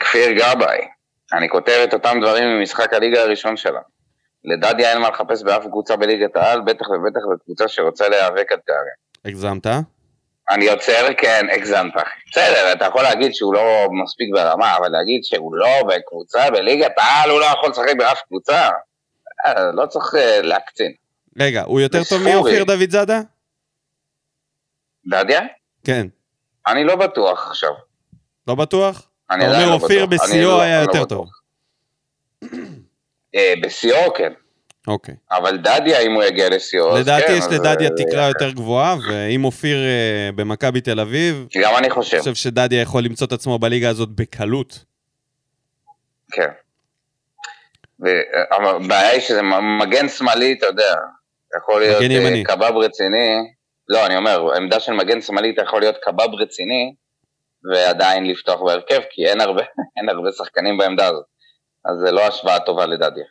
כפיר 0.00 0.32
גבאי, 0.32 0.78
אני 1.32 1.48
כותב 1.48 1.80
את 1.84 1.94
אותם 1.94 2.18
דברים 2.22 2.44
ממשחק 2.44 2.92
הליגה 2.92 3.22
הראשון 3.22 3.56
שלה. 3.56 3.80
לדדיה 4.44 4.92
אין 4.92 4.98
מה 4.98 5.08
לחפש 5.08 5.42
באף 5.42 5.62
קבוצה 5.62 5.96
בליגת 5.96 6.36
העל, 6.36 6.60
בטח 6.60 6.88
ובטח 6.90 7.20
בקבוצה 7.34 7.68
שרוצה 7.68 8.08
להיאבק 8.08 8.52
על 8.52 8.58
תארים. 8.66 9.00
הגזמת? 9.24 9.66
אני 10.50 10.68
עוצר, 10.68 11.06
כן, 11.18 11.46
הגזמת. 11.52 11.92
בסדר, 12.30 12.72
אתה 12.72 12.84
יכול 12.84 13.02
להגיד 13.02 13.34
שהוא 13.34 13.54
לא 13.54 13.88
מספיק 14.04 14.28
ברמה, 14.32 14.76
אבל 14.76 14.88
להגיד 14.88 15.24
שהוא 15.24 15.54
לא 15.54 15.82
בקבוצה 15.88 16.50
בליגת 16.50 16.92
העל, 16.98 17.30
הוא 17.30 17.40
לא 17.40 17.44
יכול 17.44 17.70
לשחק 17.70 17.96
באף 17.98 18.20
קבוצה? 18.28 18.68
אה, 19.46 19.72
לא 19.74 19.86
צריך 19.86 20.14
אה, 20.14 20.42
להקצין. 20.42 20.92
רגע, 21.38 21.62
הוא 21.62 21.80
יותר 21.80 22.04
טוב. 22.04 22.22
מאופיר 22.22 22.64
דוד 22.64 22.90
זאדה? 22.90 23.20
דדיה? 25.06 25.40
כן. 25.84 26.06
אני 26.66 26.84
לא 26.84 26.96
בטוח 26.96 27.46
עכשיו. 27.48 27.70
לא 28.48 28.54
בטוח? 28.54 29.08
אני 29.30 29.44
עדיין 29.44 29.68
לא 29.68 29.74
אופיר 29.74 30.06
בטוח. 30.06 30.24
אני 30.24 30.32
בשיאו 30.32 30.50
לא- 30.50 30.60
היה 30.60 30.80
לא 30.80 30.86
יותר. 30.86 31.04
טוב. 31.04 31.28
אה, 33.34 33.54
בשיאו 33.62 34.14
כן, 34.14 34.32
אוקיי. 34.86 35.14
אבל 35.30 35.56
דדיה 35.58 36.00
אם 36.00 36.12
הוא 36.12 36.22
יגיע 36.22 36.48
לשיאו, 36.48 36.96
אז 36.96 37.00
לדעתי 37.02 37.26
כן, 37.26 37.32
יש 37.32 37.44
אז, 37.44 37.52
לדדיה 37.52 37.88
אה, 37.88 38.04
תקרה 38.04 38.28
יותר 38.28 38.50
גבוהה, 38.50 38.96
ואם 39.08 39.44
אופיר 39.44 39.76
אה, 39.76 40.30
במכבי 40.34 40.80
תל 40.80 41.00
אביב, 41.00 41.46
גם 41.62 41.70
אני 41.70 41.78
אני 41.78 41.90
חושב, 41.90 42.18
חושב 42.18 42.34
שדדיה 42.34 42.80
יכול 42.82 43.04
למצוא 43.04 43.26
את 43.26 43.32
עצמו 43.32 43.58
בליגה 43.58 43.88
הזאת 43.88 44.08
בקלות. 44.08 44.84
כן. 46.32 46.48
הבעיה 48.50 49.08
היא 49.08 49.20
שזה 49.20 49.42
מגן 49.80 50.08
שמאלי, 50.08 50.52
אתה 50.58 50.66
יודע, 50.66 50.94
יכול 51.56 51.80
להיות. 51.80 52.46
קבב 52.46 52.76
רציני, 52.76 53.36
לא, 53.90 54.06
אני 54.06 54.16
אומר, 54.16 54.54
עמדה 54.56 54.80
של 54.80 54.92
מגן 54.92 55.20
שמאלי 55.20 55.50
אתה 55.50 55.62
יכול 55.62 55.80
להיות 55.80 55.96
קבב 56.02 56.34
רציני, 56.34 56.94
ועדיין 57.70 58.26
לפתוח 58.26 58.60
בהרכב, 58.62 59.00
כי 59.10 59.26
אין 59.26 59.40
הרבה, 59.40 59.62
אין 59.96 60.08
הרבה 60.08 60.32
שחקנים 60.32 60.78
בעמדה 60.78 61.06
הזאת. 61.08 61.24
אז 61.84 61.96
זה 62.04 62.12
לא 62.12 62.26
השוואה 62.26 62.60
טובה 62.60 62.86
לדדיה. 62.86 63.24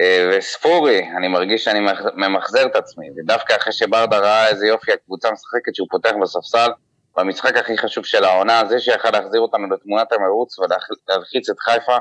אה, 0.00 0.30
וספורי, 0.32 1.08
אני 1.18 1.28
מרגיש 1.28 1.64
שאני 1.64 1.80
מח- 1.80 2.14
ממחזר 2.14 2.66
את 2.66 2.76
עצמי, 2.76 3.06
ודווקא 3.16 3.56
אחרי 3.56 3.72
שברדה 3.72 4.18
ראה 4.18 4.48
איזה 4.48 4.66
יופי 4.66 4.92
הקבוצה 4.92 5.30
משחקת 5.30 5.74
שהוא 5.74 5.88
פותח 5.90 6.12
בספסל, 6.22 6.70
במשחק 7.16 7.56
הכי 7.56 7.78
חשוב 7.78 8.04
של 8.04 8.24
העונה, 8.24 8.62
זה 8.68 8.80
שיכל 8.80 9.10
להחזיר 9.10 9.40
אותנו 9.40 9.66
לתמונת 9.74 10.12
המרוץ 10.12 10.58
ולהלחיץ 10.58 11.50
את 11.50 11.58
חיפה, 11.60 11.96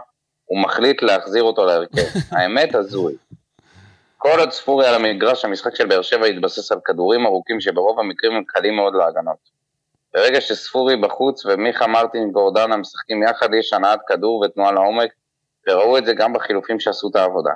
הוא 0.45 0.61
מחליט 0.61 1.01
להחזיר 1.01 1.43
אותו 1.43 1.65
להרכב. 1.65 2.01
האמת, 2.37 2.75
הזוי. 2.75 3.15
כל 4.23 4.39
עוד 4.39 4.51
ספורי 4.51 4.87
על 4.87 4.95
המגרש, 4.95 5.45
המשחק 5.45 5.75
של 5.75 5.85
באר 5.85 6.01
שבע 6.01 6.25
התבסס 6.25 6.71
על 6.71 6.79
כדורים 6.85 7.25
ארוכים 7.25 7.61
שברוב 7.61 7.99
המקרים 7.99 8.33
הם 8.33 8.43
קלים 8.43 8.75
מאוד 8.75 8.93
להגנות. 8.95 9.37
ברגע 10.13 10.41
שספורי 10.41 10.97
בחוץ 10.97 11.45
ומיכה 11.45 11.87
מרטין 11.87 12.31
גורדנה 12.31 12.77
משחקים 12.77 13.23
יחד, 13.23 13.53
יש 13.59 13.73
הנעת 13.73 13.99
כדור 14.07 14.45
ותנועה 14.45 14.71
לעומק, 14.71 15.09
וראו 15.67 15.97
את 15.97 16.05
זה 16.05 16.13
גם 16.13 16.33
בחילופים 16.33 16.79
שעשו 16.79 17.09
את 17.11 17.15
העבודה. 17.15 17.51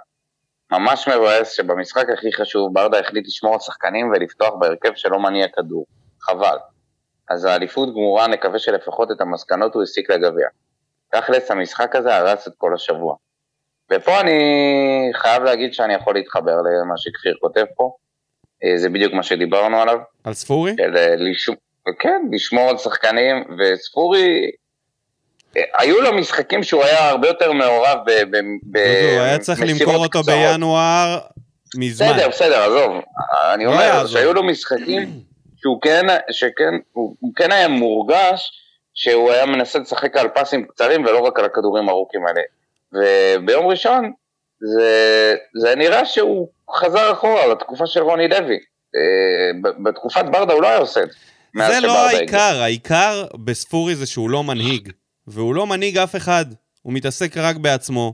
ממש 0.71 1.07
מבאס 1.07 1.51
שבמשחק 1.51 2.09
הכי 2.13 2.33
חשוב 2.33 2.73
ברדה 2.73 2.99
החליט 2.99 3.27
לשמור 3.27 3.53
על 3.53 3.59
שחקנים 3.59 4.11
ולפתוח 4.11 4.53
בהרכב 4.59 4.91
שלא 4.95 5.19
מניע 5.19 5.47
כדור. 5.47 5.85
חבל. 6.21 6.57
אז 7.29 7.45
האליפות 7.45 7.89
גמורה, 7.89 8.27
נקווה 8.27 8.59
שלפחות 8.59 9.11
את 9.11 9.21
המסקנות 9.21 9.73
הוא 9.75 9.83
הסיק 9.83 10.11
לגביע. 10.11 10.47
תכלס, 11.11 11.51
המשחק 11.51 11.95
הזה 11.95 12.15
הרס 12.15 12.47
את 12.47 12.53
כל 12.57 12.73
השבוע. 12.73 13.15
ופה 13.91 14.21
אני 14.21 14.39
חייב 15.13 15.43
להגיד 15.43 15.73
שאני 15.73 15.93
יכול 15.93 16.15
להתחבר 16.15 16.55
למה 16.55 16.93
שכפיר 16.97 17.35
כותב 17.41 17.65
פה. 17.75 17.91
אה, 18.63 18.77
זה 18.77 18.89
בדיוק 18.89 19.13
מה 19.13 19.23
שדיברנו 19.23 19.81
עליו. 19.81 19.97
על 20.23 20.33
ספורי? 20.33 20.75
של 20.77 20.97
אה, 20.97 21.15
לשמ... 21.15 21.53
כן, 21.99 22.21
לשמור 22.31 22.69
על 22.69 22.77
שחקנים, 22.77 23.43
וספורי, 23.59 24.51
אה, 25.57 25.61
היו 25.79 26.01
לו 26.01 26.13
משחקים 26.13 26.63
שהוא 26.63 26.83
היה 26.83 27.09
הרבה 27.09 27.27
יותר 27.27 27.51
מעורב 27.51 27.97
ב... 28.05 28.11
ב... 28.11 28.37
ב... 28.63 28.77
דודו, 28.77 29.23
היה 29.23 29.39
צריך 29.39 29.61
למכור 29.61 29.95
אותו 29.95 30.09
קצרות. 30.09 30.25
בינואר 30.25 31.19
מזמן. 31.77 32.07
בסדר, 32.07 32.27
בסדר, 32.27 32.63
עזוב. 32.63 33.01
אני 33.53 33.65
לא 33.65 33.71
אומר 33.71 33.81
יעזור. 33.81 34.07
שהיו 34.07 34.33
לו 34.33 34.43
משחקים 34.43 35.09
שהוא 35.57 35.81
כן, 35.81 36.05
שכן, 36.31 36.73
הוא, 36.93 37.15
הוא 37.19 37.31
כן 37.35 37.51
היה 37.51 37.67
מורגש 37.67 38.51
שהוא 38.93 39.31
היה 39.31 39.45
מנסה 39.45 39.79
לשחק 39.79 40.17
על 40.17 40.27
פסים 40.29 40.67
קצרים 40.67 41.05
ולא 41.05 41.19
רק 41.19 41.39
על 41.39 41.45
הכדורים 41.45 41.89
הארוכים 41.89 42.25
האלה. 42.27 42.41
וביום 42.93 43.67
ראשון 43.67 44.11
זה, 44.59 45.35
זה 45.55 45.75
נראה 45.75 46.05
שהוא 46.05 46.49
חזר 46.75 47.11
אחורה 47.11 47.47
לתקופה 47.47 47.87
של 47.87 47.99
רוני 47.99 48.27
לוי. 48.27 48.57
אה, 48.95 49.71
בתקופת 49.83 50.25
ברדה 50.31 50.53
הוא 50.53 50.61
לא 50.61 50.67
היה 50.67 50.77
עושה 50.77 51.03
את 51.03 51.11
זה. 51.11 51.17
זה 51.67 51.79
לא 51.79 51.89
שברדה 51.89 52.07
הגיע. 52.07 52.17
העיקר, 52.17 52.61
העיקר 52.61 53.25
בספורי 53.45 53.95
זה 53.95 54.05
שהוא 54.05 54.29
לא 54.29 54.43
מנהיג. 54.43 54.91
והוא 55.27 55.55
לא 55.55 55.67
מנהיג 55.67 55.97
אף 55.97 56.15
אחד. 56.15 56.45
הוא 56.81 56.93
מתעסק 56.93 57.37
רק 57.37 57.55
בעצמו. 57.55 58.13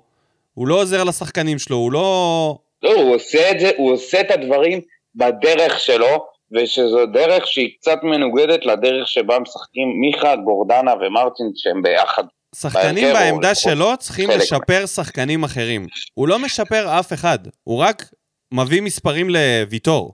הוא 0.54 0.68
לא 0.68 0.82
עוזר 0.82 1.04
לשחקנים 1.04 1.60
שלו, 1.60 1.76
הוא 1.76 1.92
לא... 1.92 2.58
לא, 2.84 2.94
הוא 2.94 3.16
עושה 3.16 3.52
את 3.52 3.60
זה, 3.60 3.72
הוא 3.78 3.94
עושה 3.94 4.22
את 4.22 4.32
הדברים 4.32 4.82
בדרך 5.16 5.80
שלו, 5.80 6.26
ושזו 6.52 7.06
דרך 7.06 7.48
שהיא 7.48 7.70
קצת 7.80 8.00
מנוגדת 8.04 8.66
לדרך 8.66 9.08
שבה 9.08 9.40
משחקים 9.40 9.88
מיכה, 10.02 10.36
גורדנה 10.36 10.94
ומרטין 10.94 11.52
שהם 11.56 11.82
ביחד. 11.82 12.24
שחקנים 12.56 13.14
בעמדה 13.14 13.52
לפחות 13.52 13.64
שלו 13.72 13.92
צריכים 14.00 14.30
חלק 14.32 14.42
לשפר 14.42 14.86
שחקנים 14.86 15.44
אחרים. 15.44 15.88
הוא 16.14 16.28
לא 16.28 16.40
משפר 16.40 17.00
אף 17.00 17.14
אחד, 17.14 17.40
הוא 17.64 17.78
רק 17.80 18.06
מביא 18.54 18.82
מספרים 18.82 19.28
לוויטור. 19.30 20.14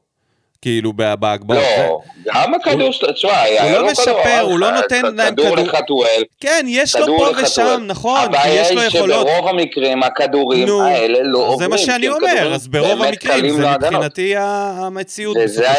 כאילו, 0.61 0.93
בהגבהות. 0.93 1.63
זה- 1.63 1.87
לא, 1.87 1.99
גם 2.25 2.53
הכדור 2.53 2.91
שלו, 2.91 3.11
תשמע, 3.13 3.31
הוא 3.63 3.71
לא 3.71 3.87
משפר, 3.91 4.39
הוא 4.41 4.59
לא 4.59 4.71
נותן 4.71 5.15
להם 5.15 5.31
כדור 5.35 5.45
כדור. 5.55 5.65
לחתואל, 5.67 6.23
כן, 6.39 6.65
יש 6.69 6.95
לו 6.95 7.05
פה. 7.17 7.29
ושם, 7.43 7.81
נכון, 7.87 8.19
כי 8.19 8.25
הבעיה 8.25 8.61
יש 8.61 8.71
לו 8.71 8.79
היא 8.81 8.87
יכולות. 8.87 9.27
שברוב 9.27 9.47
המקרים 9.47 10.03
הכדורים 10.03 10.67
האלה 10.81 11.19
לא 11.23 11.37
עוברים. 11.37 11.59
זה 11.59 11.67
מה 11.67 11.77
שאני 11.77 12.09
אומר, 12.09 12.53
אז 12.55 12.67
ברוב 12.67 13.01
המקרים 13.01 13.49
זה 13.49 13.61
להגנות. 13.61 13.93
מבחינתי 13.93 14.33
המציאות. 14.37 15.37
זה 15.45 15.69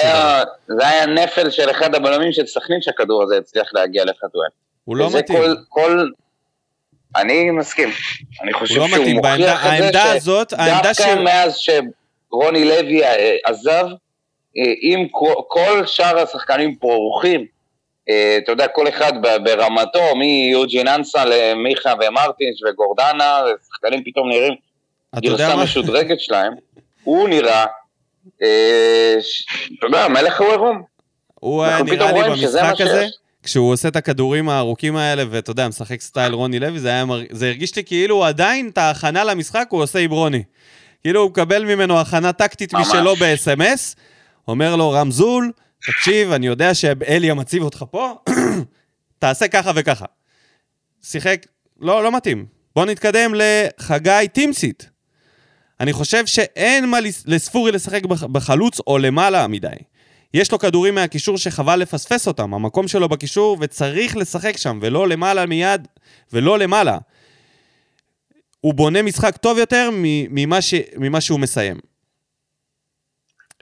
היה 0.81 1.07
נפל 1.07 1.51
של 1.51 1.71
אחד 1.71 1.95
הבלמים 1.95 2.33
של 2.33 2.47
סכנין 2.47 2.83
שהכדור 2.83 3.23
הזה 3.23 3.37
הצליח 3.39 3.67
להגיע 3.73 4.05
לחתואל. 4.05 4.49
הוא 4.85 4.97
לא 4.97 5.11
מתאים. 5.11 5.39
אני 7.17 7.51
מסכים. 7.51 7.89
אני 8.43 8.53
חושב 8.53 8.81
לא 8.81 8.89
שהוא. 8.89 9.07
מוכיח 9.09 9.35
את 9.35 9.41
זה 9.41 9.53
העמדה 9.53 10.13
הזאת, 10.13 10.53
העמדה 10.53 10.83
דווקא 10.83 11.05
של... 11.15 11.23
מאז 11.23 11.57
שרוני 11.57 12.65
לוי 12.65 13.05
אה, 13.05 13.37
עזב, 13.45 13.85
אה, 14.57 14.63
אם 14.83 15.07
כל, 15.49 15.87
שאר 15.87 16.19
השחקנים 16.19 16.75
פה 16.75 16.89
אורחים, 16.89 17.47
אה, 18.09 18.37
אתה 18.45 18.53
יודע, 18.53 18.69
כל 18.69 18.89
אחד 18.89 19.13
ברמתו, 19.45 20.17
מיוג'ין 20.17 20.89
אנסה 20.89 21.25
למיכה 21.25 21.93
ומרטינש 22.01 22.63
וגורדנה, 22.69 23.39
שחקנים 23.69 24.03
פתאום 24.05 24.29
נראים 24.29 24.55
גרסה? 25.17 25.57
משודרגת 25.57 26.21
שלהם, 26.21 26.53
הוא 27.05 27.29
נראה, 27.29 27.65
אה, 28.43 29.17
ש- 29.21 29.47
אתה 29.79 29.87
יודע, 29.87 30.09
מלך 30.09 30.41
הוא 30.41 30.51
עירום. 30.51 30.83
הוא 31.35 31.65
היה 31.65 31.83
נראה 31.83 32.13
לי 32.13 32.23
במשחק 32.31 32.81
הזה. 32.81 33.07
כשהוא 33.43 33.73
עושה 33.73 33.89
את 33.89 33.97
הכדורים 33.97 34.49
הארוכים 34.49 34.97
האלה, 34.97 35.25
ואתה 35.31 35.51
יודע, 35.51 35.69
משחק 35.69 36.01
סטייל 36.01 36.33
רוני 36.33 36.59
לוי, 36.59 36.81
זה, 36.81 36.89
היה, 36.89 37.05
מר- 37.05 37.21
זה 37.31 37.47
הרגיש 37.47 37.77
לי 37.77 37.85
כאילו 37.85 38.25
עדיין 38.25 38.69
את 38.69 38.79
ההכנה 38.79 39.25
למשחק 39.25 39.67
הוא 39.71 39.83
עושה 39.83 39.99
עם 39.99 40.11
רוני. 40.11 40.43
כאילו 41.03 41.21
הוא 41.21 41.31
מקבל 41.31 41.65
ממנו 41.75 42.01
הכנה 42.01 42.33
טקטית 42.33 42.73
ממש. 42.75 42.87
משלו 42.89 43.17
ב-SMS, 43.17 43.95
אומר 44.49 44.77
לו, 44.77 44.91
רמזול, 44.91 45.53
תקשיב, 45.87 46.33
אני 46.33 46.47
יודע 46.47 46.75
שאליה 46.75 47.35
מציב 47.35 47.63
אותך 47.63 47.85
פה, 47.91 48.15
תעשה 49.19 49.49
ככה 49.49 49.71
וככה. 49.75 50.05
שיחק, 51.03 51.47
לא, 51.81 52.05
לא 52.05 52.17
מתאים. 52.17 52.47
בוא 52.77 52.85
נתקדם 52.85 53.33
לחגי 53.35 54.29
טימסיט. 54.33 54.85
אני 55.81 55.93
חושב 55.93 56.27
שאין 56.27 56.89
מה 56.89 57.01
לס- 57.01 57.25
לספורי 57.27 57.73
לשחק 57.73 58.05
בח- 58.05 58.25
בחלוץ 58.25 58.81
או 58.87 58.99
למעלה 58.99 59.47
מדי. 59.47 59.69
יש 60.35 60.53
לו 60.53 60.59
כדורים 60.59 60.95
מהקישור 60.95 61.39
שחבל 61.39 61.77
לפספס 61.77 62.29
אותם, 62.29 62.55
המקום 62.55 62.89
שלו 62.89 63.09
בקישור, 63.09 63.57
וצריך 63.61 64.17
לשחק 64.17 64.57
שם, 64.57 64.79
ולא 64.83 65.09
למעלה 65.09 65.47
מיד, 65.47 65.89
ולא 66.33 66.59
למעלה. 66.59 66.99
הוא 68.61 68.75
בונה 68.75 69.03
משחק 69.03 69.37
טוב 69.37 69.59
יותר 69.59 69.91
ממה, 69.93 70.63
ש... 70.63 70.75
ממה 70.97 71.21
שהוא 71.21 71.41
מסיים. 71.41 71.77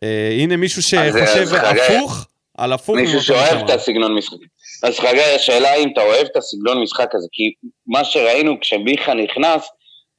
אה, 0.03 0.37
הנה 0.41 0.57
מישהו 0.57 0.83
שחושב 0.83 1.41
אז 1.41 1.53
הפוך, 1.53 2.27
על 2.59 2.73
הפוך. 2.73 2.97
מישהו 2.97 3.23
שאוהב. 3.23 3.65
את 3.65 3.71
הסגנון 3.71 4.15
משחק. 4.15 4.37
אז 4.83 4.99
חגי, 4.99 5.21
השאלה 5.37 5.75
אם 5.75 5.89
אתה 5.93 6.01
אוהב 6.01 6.27
את 6.33 6.37
הסגנון 6.37 6.83
משחק 6.83 7.15
הזה, 7.15 7.27
כי 7.33 7.43
מה 7.87 8.05
שראינו 8.05 8.61
כשמיכה 8.61 9.15
נכנס, 9.15 9.69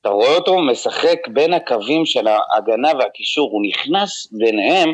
אתה 0.01 0.09
רואה 0.09 0.35
אותו 0.35 0.61
משחק 0.61 1.17
בין 1.33 1.53
הקווים 1.53 2.05
של 2.05 2.27
ההגנה 2.27 2.91
והקישור, 2.99 3.49
הוא 3.51 3.61
נכנס 3.67 4.27
ביניהם, 4.31 4.93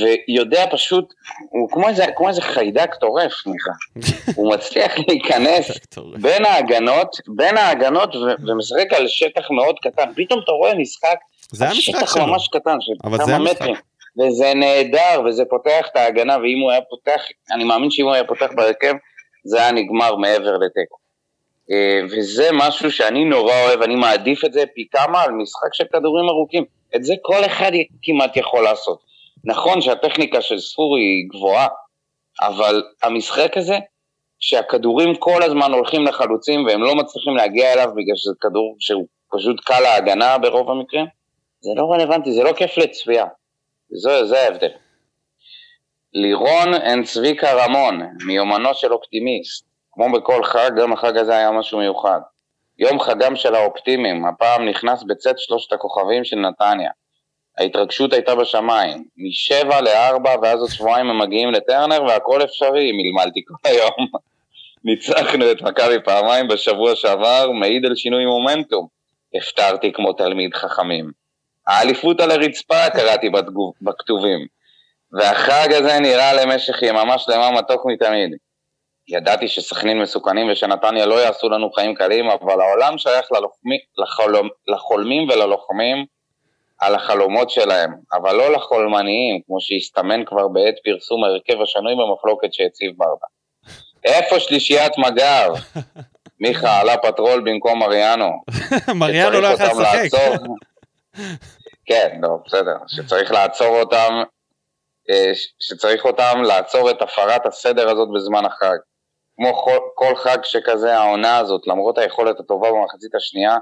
ויודע 0.00 0.64
פשוט, 0.70 1.14
הוא 1.50 1.70
כמו 1.70 1.88
איזה, 1.88 2.04
כמו 2.16 2.28
איזה 2.28 2.42
חיידק 2.42 2.94
טורף, 2.94 3.32
מיכה. 3.46 3.70
הוא 4.36 4.54
מצליח 4.54 4.92
להיכנס 5.08 5.70
בין 6.20 6.44
ההגנות, 6.44 7.16
בין 7.36 7.56
ההגנות, 7.56 8.16
ו- 8.16 8.48
ומשחק 8.48 8.92
על 8.92 9.08
שטח 9.08 9.50
מאוד 9.50 9.76
קטן. 9.82 10.12
פתאום 10.16 10.40
אתה 10.44 10.52
רואה 10.52 10.74
משחק, 10.74 11.16
זה 11.52 11.64
על 11.64 11.70
המשחק 11.70 11.98
שטח 11.98 12.14
שלו. 12.14 12.26
ממש 12.26 12.48
קטן, 12.48 12.76
של 12.80 12.92
כמה. 13.02 13.38
מטרים. 13.38 13.74
וזה 14.20 14.54
נהדר, 14.54 15.22
וזה 15.26 15.44
פותח 15.50 15.86
את 15.92 15.96
ההגנה, 15.96 16.36
ואם 16.36 16.60
הוא 16.62 16.70
היה 16.70 16.80
פותח, 16.90 17.22
אני 17.54 17.64
מאמין 17.64 17.90
שאם 17.90 18.04
הוא 18.04 18.12
היה 18.12 18.24
פותח 18.24 18.48
בהרכב, 18.56 18.94
זה 19.44 19.58
היה 19.58 19.72
נגמר 19.72 20.16
מעבר 20.16 20.56
לתיקו. 20.56 20.96
אה, 21.70 22.00
וזה 22.10 22.48
משהו 22.52 22.92
שאני 22.92 23.24
נורא 23.24 23.54
אוהב, 23.66 23.82
אני 23.82 23.94
מעדיף 23.96 24.44
את 24.44 24.52
זה 24.52 24.64
פי 24.74 24.86
כמה 24.90 25.22
על 25.22 25.30
משחק 25.30 25.74
של 25.74 25.84
כדורים 25.92 26.28
ארוכים. 26.28 26.64
את 26.96 27.04
זה 27.04 27.14
כל 27.22 27.44
אחד 27.44 27.70
כמעט 28.02 28.36
יכול 28.36 28.64
לעשות. 28.64 29.11
נכון 29.44 29.80
שהטכניקה 29.80 30.40
של 30.40 30.58
ספורי 30.58 31.00
היא 31.00 31.28
גבוהה, 31.30 31.68
אבל 32.42 32.82
המשחק 33.02 33.56
הזה, 33.56 33.78
שהכדורים 34.40 35.14
כל 35.14 35.42
הזמן 35.42 35.72
הולכים 35.72 36.04
לחלוצים 36.04 36.66
והם 36.66 36.82
לא 36.82 36.94
מצליחים 36.94 37.36
להגיע 37.36 37.72
אליו 37.72 37.88
בגלל 37.96 38.16
שזה 38.16 38.34
כדור 38.40 38.76
שהוא 38.78 39.06
פשוט 39.32 39.60
קל 39.64 39.80
להגנה 39.80 40.38
ברוב 40.38 40.70
המקרים, 40.70 41.06
זה 41.60 41.70
לא 41.76 41.92
רלוונטי, 41.92 42.32
זה 42.32 42.42
לא 42.42 42.52
כיף 42.52 42.78
לצפייה. 42.78 43.26
זה, 44.02 44.24
זה 44.26 44.40
ההבדל. 44.40 44.70
לירון 46.14 46.74
אין 46.74 47.04
צביקה 47.04 47.64
רמון, 47.64 48.00
מיומנו 48.26 48.74
של 48.74 48.92
אופטימיסט. 48.92 49.66
כמו 49.92 50.12
בכל 50.12 50.44
חג, 50.44 50.70
גם 50.76 50.92
החג 50.92 51.16
הזה 51.16 51.36
היה 51.36 51.50
משהו 51.50 51.78
מיוחד. 51.78 52.20
יום 52.78 53.00
חגם 53.00 53.36
של 53.36 53.54
האופטימיים, 53.54 54.26
הפעם 54.26 54.68
נכנס 54.68 55.02
בצאת 55.02 55.38
שלושת 55.38 55.72
הכוכבים 55.72 56.24
של 56.24 56.36
נתניה. 56.36 56.90
ההתרגשות 57.62 58.12
הייתה 58.12 58.34
בשמיים, 58.34 59.04
משבע 59.16 59.80
לארבע 59.80 60.34
ואז 60.42 60.60
עוד 60.60 60.70
שבועיים 60.70 61.10
הם 61.10 61.18
מגיעים 61.18 61.50
לטרנר 61.50 62.02
והכל 62.04 62.44
אפשרי, 62.44 62.92
מלמלתי 62.92 63.40
כל 63.46 63.68
היום. 63.68 64.08
ניצחנו 64.84 65.50
את 65.50 65.62
מכבי 65.62 65.96
פעמיים 66.04 66.48
בשבוע 66.48 66.96
שעבר, 66.96 67.50
מעיד 67.50 67.86
על 67.86 67.94
שינוי 67.96 68.26
מומנטום. 68.26 68.86
הפטרתי 69.34 69.92
כמו 69.92 70.12
תלמיד 70.12 70.54
חכמים. 70.54 71.10
האליפות 71.66 72.20
על 72.20 72.30
הרצפה 72.30 72.90
קראתי 72.90 73.30
בתגוב, 73.30 73.72
בכתובים. 73.82 74.46
והחג 75.12 75.72
הזה 75.72 75.98
נראה 76.00 76.32
למשך 76.32 76.82
יממה 76.82 77.18
שלמה 77.18 77.50
מתוק 77.50 77.86
מתמיד. 77.86 78.30
ידעתי 79.08 79.48
שסכנין 79.48 80.02
מסוכנים 80.02 80.50
ושנתניה 80.52 81.06
לא 81.06 81.14
יעשו 81.14 81.48
לנו 81.48 81.72
חיים 81.72 81.94
קלים, 81.94 82.30
אבל 82.30 82.60
העולם 82.60 82.98
שייך 82.98 83.32
ללוחמי, 83.32 83.78
לחלומ, 83.98 84.48
לחולמים 84.68 85.28
וללוחמים 85.28 86.06
על 86.82 86.94
החלומות 86.94 87.50
שלהם, 87.50 87.94
אבל 88.12 88.36
לא 88.36 88.52
לחולמניים, 88.52 89.40
כמו 89.46 89.60
שהסתמן 89.60 90.24
כבר 90.24 90.48
בעת 90.48 90.74
פרסום 90.84 91.24
ההרכב 91.24 91.62
השנוי 91.62 91.94
במחלוקת 91.94 92.52
שהציב 92.52 92.92
ברדה. 92.96 93.26
איפה 94.04 94.40
שלישיית 94.40 94.98
מג"ב? 94.98 95.52
מיכה 96.40 96.80
עלה 96.80 96.96
פטרול 96.96 97.40
במקום 97.40 97.78
מריאנו. 97.78 98.30
מריאנו 99.00 99.40
לא 99.40 99.46
יכול 99.46 99.66
לשחק. 99.66 100.18
כן, 101.86 102.18
לא, 102.22 102.28
בסדר. 102.46 102.76
שצריך 102.88 103.32
לעצור 103.32 103.80
אותם, 103.80 104.22
אה, 105.10 105.32
שצריך 105.60 106.04
אותם 106.04 106.42
לעצור 106.42 106.90
את 106.90 107.02
הפרת 107.02 107.46
הסדר 107.46 107.90
הזאת 107.90 108.08
בזמן 108.14 108.44
החג. 108.44 108.76
כמו 109.36 109.64
כל 109.94 110.16
חג 110.16 110.38
שכזה, 110.42 110.98
העונה 110.98 111.38
הזאת, 111.38 111.66
למרות 111.66 111.98
היכולת 111.98 112.40
הטובה 112.40 112.68
במחצית 112.70 113.14
השנייה, 113.14 113.56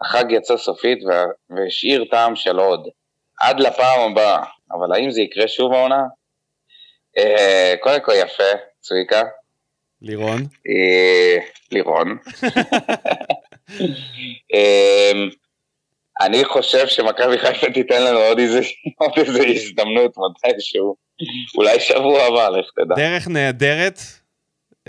החג 0.00 0.24
יצא 0.30 0.56
סופית 0.56 0.98
וה- 1.04 1.24
והשאיר 1.50 2.04
טעם 2.10 2.36
של 2.36 2.58
עוד. 2.58 2.88
עד 3.40 3.60
לפעם 3.60 4.10
הבאה. 4.12 4.44
אבל 4.72 4.92
האם 4.94 5.10
זה 5.10 5.20
יקרה 5.20 5.48
שוב 5.48 5.72
העונה? 5.72 6.02
אה, 7.18 7.74
קודם 7.80 8.00
כל 8.04 8.12
יפה, 8.16 8.42
צביקה. 8.80 9.22
לירון. 10.02 10.40
אה, 10.68 11.36
לירון. 11.72 12.18
אמ, 14.54 15.28
אני 16.20 16.44
חושב 16.44 16.86
שמכבי 16.86 17.38
חיפה 17.38 17.66
תיתן 17.74 18.02
לנו 18.02 18.18
עוד 18.18 18.38
איזה, 18.38 18.60
עוד 18.98 19.12
איזה 19.16 19.42
הזדמנות 19.46 20.14
מתישהו. 20.44 20.96
אולי 21.56 21.80
שבוע 21.80 22.22
הבא, 22.22 22.48
לך 22.48 22.66
תדע. 22.76 22.94
דרך 22.96 23.28
נהדרת 23.28 23.98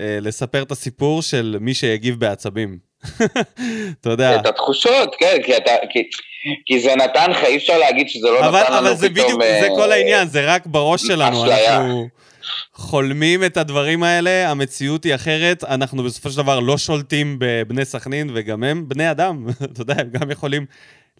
אה, 0.00 0.18
לספר 0.22 0.62
את 0.62 0.70
הסיפור 0.70 1.22
של 1.22 1.56
מי 1.60 1.74
שיגיב 1.74 2.20
בעצבים. 2.20 2.87
אתה 4.00 4.10
יודע. 4.10 4.36
את 4.36 4.46
התחושות, 4.46 5.14
כן, 5.18 5.36
כי, 5.44 5.56
אתה, 5.56 5.70
כי, 5.90 6.02
כי 6.66 6.80
זה 6.80 6.94
נתן 6.96 7.30
לך, 7.30 7.44
אי 7.44 7.56
אפשר 7.56 7.78
להגיד 7.78 8.08
שזה 8.08 8.28
לא 8.28 8.48
אבל, 8.48 8.62
נתן 8.62 8.72
לנו 8.72 8.88
אבל 8.88 8.96
זה 8.96 9.10
פתאום... 9.10 9.24
בדיוק, 9.26 9.42
אה, 9.42 9.60
זה 9.60 9.68
כל 9.76 9.92
העניין, 9.92 10.28
זה 10.28 10.54
רק 10.54 10.66
בראש 10.66 11.02
שלנו. 11.02 11.42
אשליה. 11.42 11.76
אנחנו 11.76 12.08
חולמים 12.74 13.44
את 13.44 13.56
הדברים 13.56 14.02
האלה, 14.02 14.50
המציאות 14.50 15.04
היא 15.04 15.14
אחרת, 15.14 15.64
אנחנו 15.64 16.02
בסופו 16.02 16.30
של 16.30 16.36
דבר 16.36 16.60
לא 16.60 16.78
שולטים 16.78 17.36
בבני 17.38 17.84
סכנין, 17.84 18.30
וגם 18.34 18.64
הם 18.64 18.88
בני 18.88 19.10
אדם, 19.10 19.46
אתה 19.72 19.82
יודע, 19.82 19.94
הם 19.98 20.10
גם 20.10 20.30
יכולים 20.30 20.66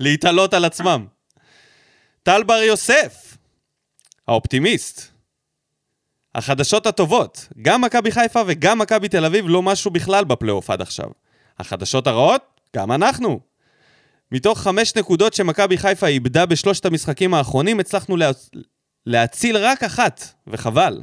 להתעלות 0.01 0.55
על 0.55 0.65
עצמם. 0.65 1.07
טל 2.23 2.43
בר 2.43 2.63
יוסף, 2.63 3.37
האופטימיסט. 4.29 5.19
החדשות 6.35 6.87
הטובות, 6.87 7.49
גם 7.63 7.81
מכבי 7.81 8.11
חיפה 8.11 8.41
וגם 8.47 8.79
מכבי 8.79 9.09
תל 9.09 9.25
אביב 9.25 9.45
לא 9.49 9.63
משהו 9.63 9.91
בכלל 9.91 10.25
בפלייאוף 10.25 10.71
עד 10.71 10.81
עכשיו. 10.81 11.07
החדשות 11.59 12.07
הרעות, 12.07 12.43
גם 12.77 12.93
אנחנו. 12.93 13.41
מתוך 14.33 14.61
חמש 14.61 14.97
נקודות 14.97 15.35
שמכבי 15.35 15.79
חיפה 15.79 16.07
איבדה 16.07 16.47
בשלושת 16.47 16.87
המשחקים 16.87 17.35
האחרונים, 17.35 17.81
הצלחנו 17.81 18.17
לה... 18.17 18.31
להציל 19.07 19.57
רק 19.57 19.83
אחת, 19.85 20.25
וחבל. 20.47 21.01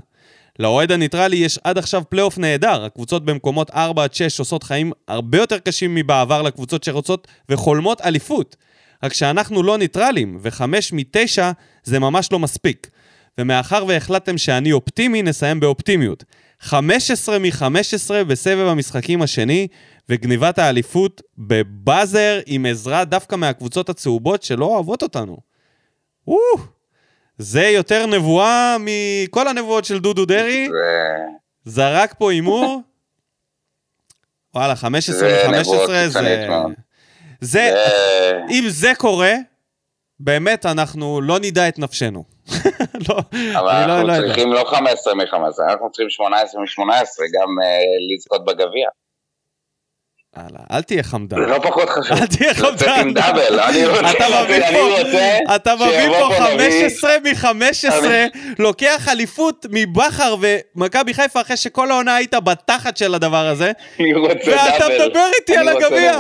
לאוהד 0.60 0.92
הניטרלי 0.92 1.36
יש 1.36 1.60
עד 1.64 1.78
עכשיו 1.78 2.04
פלייאוף 2.10 2.38
נהדר, 2.38 2.86
הקבוצות 2.86 3.26
במקומות 3.26 3.72
4 3.72 4.04
עד 4.04 4.14
6 4.14 4.40
עושות 4.40 4.64
חיים 4.64 4.92
הרבה 5.08 5.38
יותר 5.38 5.60
קשים 5.60 5.96
מבעבר 5.96 6.42
לקבוצות 6.42 6.84
שרוצות 6.84 7.28
וחולמות 7.50 8.02
אליפות. 8.02 8.56
רק 9.04 9.14
שאנחנו 9.14 9.64
לא 9.64 9.78
ניטרלים, 9.78 10.38
וחמש 10.42 10.94
מתשע 10.94 11.52
זה 11.84 12.00
ממש 12.00 12.32
לא 12.32 12.40
מספיק. 12.40 12.90
ומאחר 13.38 13.86
והחלטתם 13.88 14.38
שאני 14.38 14.72
אופטימי, 14.72 15.22
נסיים 15.22 15.60
באופטימיות. 15.60 16.24
15 16.60 17.40
מ-15 17.40 17.64
בסבב 18.28 18.68
המשחקים 18.68 19.22
השני, 19.22 19.68
וגניבת 20.10 20.60
האליפות 20.60 21.22
בבאזר 21.38 22.40
עם 22.46 22.66
עזרה 22.66 23.06
דווקא 23.06 23.36
מהקבוצות 23.36 23.90
הצהובות 23.90 24.44
שלא 24.44 24.66
אוהבות 24.66 25.04
אותנו. 25.04 25.38
וואו, 26.28 26.40
זה 27.38 27.64
יותר 27.64 28.06
נבואה 28.06 28.78
מכל 28.80 29.48
הנבואות 29.48 29.86
של 29.86 30.00
דודו 30.00 30.26
דרעי. 30.26 30.68
זרק 31.66 32.16
פה 32.18 32.32
הימור. 32.32 32.82
וואלה, 34.56 34.76
15 34.76 35.16
זה 35.20 35.26
מ-15 35.48 35.60
נבואות 35.60 35.90
זה... 35.90 36.20
זה, 37.42 37.72
זה- 37.74 37.74
אם 38.50 38.64
זה 38.68 38.92
קורה, 38.98 39.34
באמת 40.20 40.66
אנחנו 40.66 41.22
לא 41.22 41.40
נדע 41.40 41.68
את 41.68 41.80
נפשנו. 41.80 42.24
לא, 43.10 43.18
אבל 43.60 43.86
לא, 43.88 43.94
אנחנו 43.94 44.08
לא. 44.08 44.14
צריכים 44.28 44.54
לא 44.54 44.64
15 44.66 45.14
מ-15, 45.14 45.24
אנחנו 45.70 45.92
צריכים 45.92 46.10
18 46.10 46.62
מ-18, 46.62 46.92
גם 47.34 47.50
אה, 47.64 47.68
לזכות 48.16 48.46
בגביע. 48.46 48.88
הלאה, 50.36 50.62
אל 50.72 50.82
תהיה 50.82 51.04
חמדן. 51.04 51.38
זה 51.38 51.52
לא 51.52 51.60
פחות 51.64 51.90
חשוב. 51.90 52.18
אל 52.18 52.26
תהיה 52.28 52.52
לצאת 52.52 52.64
חמדן. 52.82 53.00
עם 53.00 53.14
דאבל, 53.14 53.60
אני 53.60 53.86
רוצה, 53.86 54.12
אתה 54.12 54.26
מביא 54.44 54.72
פה- 54.72 55.02
רוצה 55.04 55.38
אתה 55.56 55.76
מביא 55.76 56.02
שיבוא 56.02 56.38
פה 56.38 56.54
נביא. 56.54 56.90
15 56.90 57.12
מ-15, 57.24 58.06
לוקח 58.60 59.08
אליפות 59.10 59.66
מבכר 59.70 60.36
ומכבי 60.76 61.14
חיפה 61.14 61.42
אחרי 61.42 61.58
שכל 61.58 61.92
העונה 61.92 62.16
היית 62.16 62.34
בתחת 62.34 62.98
של 62.98 63.16
הדבר 63.16 63.48
הזה, 63.48 63.72
אני 64.00 64.14
רוצה 64.14 64.34
ואתה 64.52 64.80
דאבל. 64.80 65.06
מדבר 65.08 65.26
איתי 65.40 65.58
על 65.58 65.68
הגביע. 65.70 66.20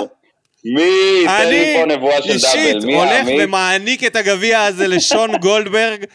מי 0.74 0.82
ייתן 1.22 1.47
לי 1.49 1.76
אני 1.76 1.80
פה 1.80 1.95
נבואה 1.95 2.22
של 2.22 2.30
אישית 2.32 2.74
דאבל? 2.76 2.86
מי 2.86 2.95
הולך 2.95 3.11
יעמיק? 3.11 3.41
ומעניק 3.43 4.03
את 4.03 4.16
הגביע 4.16 4.63
הזה 4.63 4.88
לשון 4.88 5.36
גולדברג, 5.41 6.05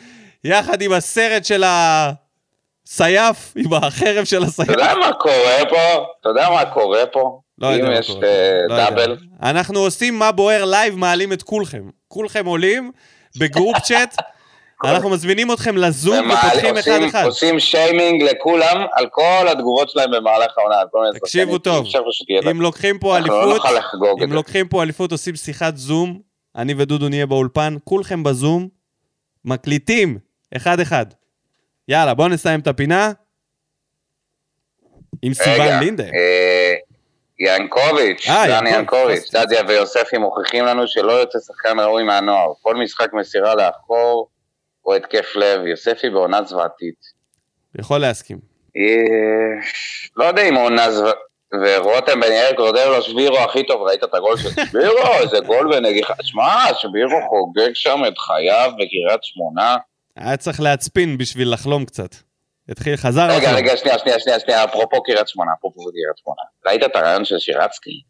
יחד 0.45 0.83
עם 0.83 0.93
הסרט 0.93 1.45
של 1.45 1.65
הסייף, 1.67 3.53
עם 3.57 3.75
החרב 3.75 4.25
של 4.25 4.43
הסייף. 4.43 4.71
אתה 4.71 4.81
יודע 4.81 4.95
מה 5.01 5.13
קורה 5.13 5.59
פה? 5.71 6.05
אתה 6.21 6.29
יודע 6.29 6.49
מה 6.51 6.65
קורה 6.65 7.07
פה? 7.07 7.41
לא 7.59 7.67
יודע 7.67 7.85
אם 7.87 7.93
מה 7.93 7.99
יש 7.99 8.11
קורה. 8.11 8.27
אה, 8.27 8.61
לא 8.69 8.75
יודע. 8.75 8.91
דאבל, 8.91 9.17
אנחנו 9.43 9.79
עושים 9.81 10.19
מה 10.19 10.33
בוער 10.33 10.65
לייב, 10.65 10.97
מעלים 10.97 11.33
את 11.33 11.43
כולכם. 11.43 11.83
כולכם 12.09 12.47
עולים 12.47 12.91
ב 13.39 13.46
group 13.46 13.79
chat, 13.79 14.17
אנחנו 14.85 15.11
מזמינים 15.11 15.53
אתכם 15.53 15.77
לזום 15.77 16.31
ופותחים 16.31 16.77
עושים- 16.77 17.03
אחד-אחד. 17.03 17.25
עושים 17.25 17.61
שיימינג 17.61 18.23
לכולם 18.23 18.87
על 18.93 19.07
כל 19.11 19.47
התגובות 19.53 19.91
שלהם 19.91 20.11
במהלך 20.11 20.59
העונה. 20.59 20.77
תקשיבו. 21.15 21.59
טוב, 21.59 21.87
אם 22.51 22.61
לוקחים 22.61 22.99
פה 22.99 23.09
לא 23.09 23.17
אליפות, 23.17 23.63
אם. 24.23 24.33
לוקחים 24.33 24.69
פה 24.69 24.83
אליפות, 24.83 25.13
עושים 25.13 25.37
שיחת 25.37 25.77
זום, 25.77 26.21
אני 26.57 26.75
ודודו 26.77 27.09
נהיה 27.09 27.27
באולפן, 27.27 27.77
כולכם 27.85 28.23
בזום, 28.23 28.69
מקליטים, 29.45 30.19
אחד-אחד. 30.57 31.07
יאללה, 31.89 32.15
בואו 32.15 32.29
נסיים 32.29 32.61
את 32.61 32.67
הפינה. 32.67 33.13
עם 35.23 35.35
סיוון 35.35 35.79
לינדה. 35.81 36.05
אה, 36.05 36.75
ינקוביץ', 37.41 38.27
אה, 38.29 38.47
דני 38.61 38.71
ינקוביץ', 38.71 39.31
דדיה 39.35 39.61
ויוספי 39.69 40.19
מוכיחים 40.19 40.65
לנו 40.65 40.83
שלא 40.89 41.13
יוצא 41.13 41.39
שחקן 41.39 41.81
ראוי 41.81 42.03
מהנוער. 42.03 42.53
כל 42.63 42.75
משחק 42.77 43.13
מסירה 43.13 43.55
לאחור 43.55 44.29
או 44.85 44.95
התקף 44.95 45.37
לב. 45.37 45.67
יוספי 45.67 46.11
בעונה 46.11 46.43
זוועתית. 46.43 47.21
יכול 47.79 47.99
להסכים. 47.99 48.39
לא 50.17 50.25
יודע 50.25 50.43
אם 50.43 50.55
עונה 50.55 50.91
זו... 50.91 51.07
ורותם 51.55 52.21
בן 52.21 52.33
יאיר 52.33 52.57
קורדלו 52.57 53.03
שבירו 53.03 53.39
הכי 53.39 53.67
טוב, 53.67 53.83
ראית 53.83 54.05
את 54.05 54.15
הגול 54.15 54.37
של 54.37 54.49
שבירו? 54.71 55.13
איזה 55.21 55.37
גול 55.47 55.77
בנגיחה. 55.77 56.15
שמע, 56.23 56.75
שבירו 56.75 57.21
חוגג 57.29 57.75
שם 57.75 58.01
את 58.09 58.19
חייו 58.19 58.73
בקריית 58.75 59.23
שמונה. 59.23 59.77
היה 60.17 60.37
צריך 60.37 60.61
להצפין 60.61 61.19
בשביל 61.19 61.53
לחלום 61.53 61.85
קצת. 61.85 62.15
התחיל, 62.69 62.97
חזר 62.97 63.23
רגע, 63.23 63.37
לחלום. 63.37 63.55
רגע, 63.57 63.77
שנייה, 63.77 63.99
שנייה, 63.99 64.21
שנייה, 64.21 64.41
שנייה, 64.41 64.65
אפרופו 64.65 65.03
קריית 65.03 65.29
שמונה, 65.29 65.51
אפרופו 65.59 65.81
קריית 65.81 66.17
שמונה. 66.17 66.43
ראית 66.67 66.83
את 66.85 66.97
הרעיון 66.97 67.25
של 67.25 67.39
שירצקי? 67.39 68.03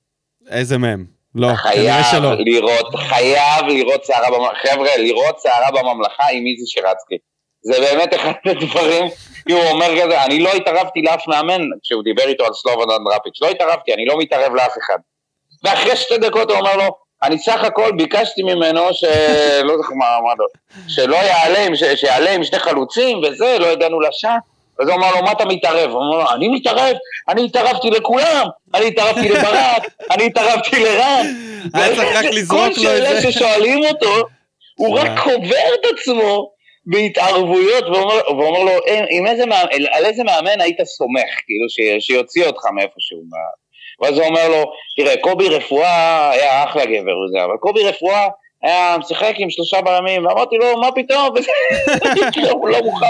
איזה 0.51 0.79
מהם? 0.79 1.20
לא, 1.35 1.57
כנראה 1.57 2.05
שלא. 2.05 2.31
לראות, 2.39 2.95
חייב 2.97 3.67
לראות 3.67 4.05
סערה 4.05 4.31
בממלכה, 4.31 4.55
חבר'ה, 4.55 4.97
לראות 4.97 5.39
סערה 5.39 5.71
בממלכה 5.71 6.25
עם 6.33 6.45
איזי 6.47 6.67
שירצקי. 6.67 7.17
זה 7.63 7.81
באמת 7.81 8.15
אחד 8.15 8.33
הדברים, 8.45 9.05
כי 9.47 9.53
הוא 9.53 9.63
אומר 9.71 9.87
כזה, 10.03 10.25
אני 10.25 10.39
לא 10.41 10.53
התערבתי 10.53 11.03
לאף 11.03 11.29
מאמן, 11.29 11.61
כשהוא 11.83 12.05
דיבר 12.05 12.29
איתו 12.29 12.45
על 12.45 12.53
סלובודן 12.53 13.05
דראפיץ', 13.05 13.43
לא 13.43 13.49
התערבתי, 13.49 13.95
אני 13.95 14.05
לא 14.05 14.19
מתערב 14.19 14.55
לאף 14.55 14.73
אחד. 14.85 14.99
ואחרי 15.65 15.97
שתי 15.97 16.19
דקות 16.19 16.51
הוא 16.51 16.59
אומר 16.59 16.77
לו, 16.77 16.97
אני 17.23 17.39
סך 17.39 17.65
הכל 17.65 17.93
ביקשתי 17.97 18.43
ממנו 18.43 18.81
ש... 18.93 19.05
לא 19.69 19.77
זוכר 19.77 19.95
מה, 19.95 20.07
לא, 20.39 20.47
שלא 20.89 21.17
יעלה. 21.17 21.77
שיעלה 21.97 22.31
עם 22.31 22.45
שני 22.45 22.59
חלוצים 22.59 23.19
וזה, 23.19 23.57
לא 23.59 23.67
הגענו 23.67 24.01
לשעה. 24.01 24.37
אז 24.81 24.89
הוא 24.89 24.97
אמר 24.97 25.11
לו, 25.15 25.23
מה 25.23 25.33
אתה 25.33 25.45
מתערב? 25.45 25.91
הוא 25.91 26.03
אמר 26.03 26.17
לו, 26.19 26.31
אני 26.35 26.49
מתערב, 26.49 26.97
אני 27.29 27.45
התערבתי 27.45 27.91
לכולם, 27.91 28.47
אני 28.75 28.87
התערבתי 28.87 29.29
לברק, 29.29 29.83
אני 30.11 30.27
התערבתי 30.27 30.81
לרן. 30.85 31.27
היה 31.75 31.97
צריך 31.97 32.17
רק 32.17 32.25
לזרוק 32.25 32.61
לו 32.61 32.67
כל 32.67 32.71
את 32.71 32.81
שאלה 32.81 33.21
זה. 33.21 33.33
ששואלים 33.33 33.85
אותו, 33.85 34.17
הוא. 34.77 34.99
רק 34.99 35.11
קובר 35.23 35.75
את 35.81 35.87
עצמו 35.93 36.51
בהתערבויות, 36.87 37.85
ואומר, 38.29 38.65
לו, 38.65 38.71
"אין, 38.87 39.05
עם 39.11 39.27
איזה 39.27 39.47
מאמן, 39.47 39.69
על 39.91 40.07
איזה 40.07 40.25
מאמן 40.25 40.61
היית 40.61 40.85
סומך, 40.85 41.31
כאילו, 41.47 42.01
שיוציא 42.01 42.47
אותך 42.47 42.65
מאיפשהו. 42.75 43.19
ואז 44.01 44.19
הוא 44.19 44.27
אומר 44.27 44.49
לו, 44.49 44.73
תראה, 44.97 45.17
קובי 45.21 45.49
רפואה 45.49 46.31
היה 46.31 46.65
אחלה 46.65 46.85
גבר 46.85 47.19
וזה, 47.19 47.45
אבל 47.45 47.57
קובי 47.61 47.83
רפואה 47.85 48.29
היה 48.63 48.97
משחק 48.99 49.35
עם 49.39 49.51
שלושה 49.51 49.81
בלמים, 49.81 50.27
ואמרתי 50.27 50.57
לו, 50.57 50.81
מה 50.81 50.93
פתאום? 50.93 51.29
הוא 52.53 52.69
לא 52.69 52.83
מוכן... 52.83 53.07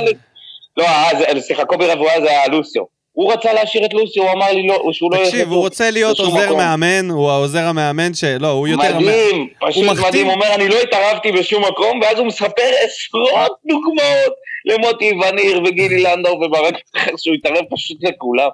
לא, 0.77 0.85
אז, 0.89 1.43
סליחה, 1.43 1.65
קובי 1.65 1.87
רפואה 1.87 2.21
זה 2.21 2.31
היה 2.31 2.49
לוסיו. 2.49 2.83
הוא 3.13 3.33
רצה 3.33 3.53
להשאיר 3.53 3.85
את 3.85 3.95
לוסיו, 3.95 4.23
הוא 4.23 4.33
אמר 4.33 4.53
לי 4.53 4.67
לא, 4.67 4.83
שהוא 4.93 5.11
לא... 5.13 5.19
תקשיב, 5.19 5.35
יעשה 5.39 5.51
הוא 5.51 5.59
רוצה 5.61 5.91
להיות 5.91 6.19
עוזר 6.19 6.47
מקום. 6.47 6.57
מאמן, 6.59 7.11
הוא 7.11 7.31
העוזר 7.31 7.65
המאמן 7.67 8.15
ש... 8.15 8.25
לא, 8.25 8.49
הוא 8.49 8.69
יותר... 8.69 8.99
מדהים, 8.99 9.49
פשוט 9.61 9.85
הוא 9.85 9.93
מחתים- 9.93 10.09
מדהים, 10.09 10.27
הוא 10.27 10.35
אומר, 10.35 10.55
אני 10.55 10.69
לא 10.69 10.81
התערבתי 10.81 11.33
בשום 11.33 11.65
מקום, 11.65 12.01
ואז 12.03 12.19
הוא 12.19 12.27
מספר 12.27 12.71
עשרות 12.85 13.53
דוגמאות 13.67 14.35
למוטי 14.65 15.13
וניר 15.13 15.61
וגילי 15.67 16.03
לנדאו 16.03 16.33
וברק 16.41 16.75
שהוא 17.17 17.35
התערב 17.35 17.65
פשוט 17.71 17.97
לכולם. 18.03 18.49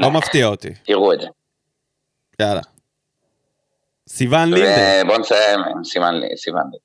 לא. 0.00 0.10
מפתיע 0.10 0.46
אותי. 0.46 0.68
תראו 0.86 1.12
את 1.12 1.20
זה. 1.20 1.26
יאללה. 2.40 2.60
סיוון 4.08 4.54
לינדה. 4.54 5.02
ובוא 5.04 5.18
נסיים 5.18 5.60
עם 5.60 5.84
סימן 5.84 6.14
לי, 6.14 6.36
סימן 6.36 6.60
לי. 6.72 6.78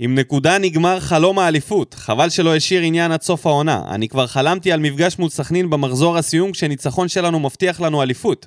עם 0.00 0.14
נקודה 0.14 0.58
נגמר 0.58 1.00
חלום 1.00 1.38
האליפות. 1.38 1.94
חבל 1.94 2.28
שלא 2.28 2.56
השאיר 2.56 2.82
עניין 2.82 3.12
עד 3.12 3.22
סוף 3.22 3.46
העונה. 3.46 3.82
אני 3.88 4.08
כבר 4.08 4.26
חלמתי 4.26 4.72
על 4.72 4.80
מפגש 4.80 5.18
מול 5.18 5.30
סכנין 5.30 5.70
במחזור 5.70 6.16
הסיום 6.18 6.52
כשניצחון 6.52 7.08
שלנו 7.08 7.40
מבטיח 7.40 7.80
לנו 7.80 8.02
אליפות. 8.02 8.46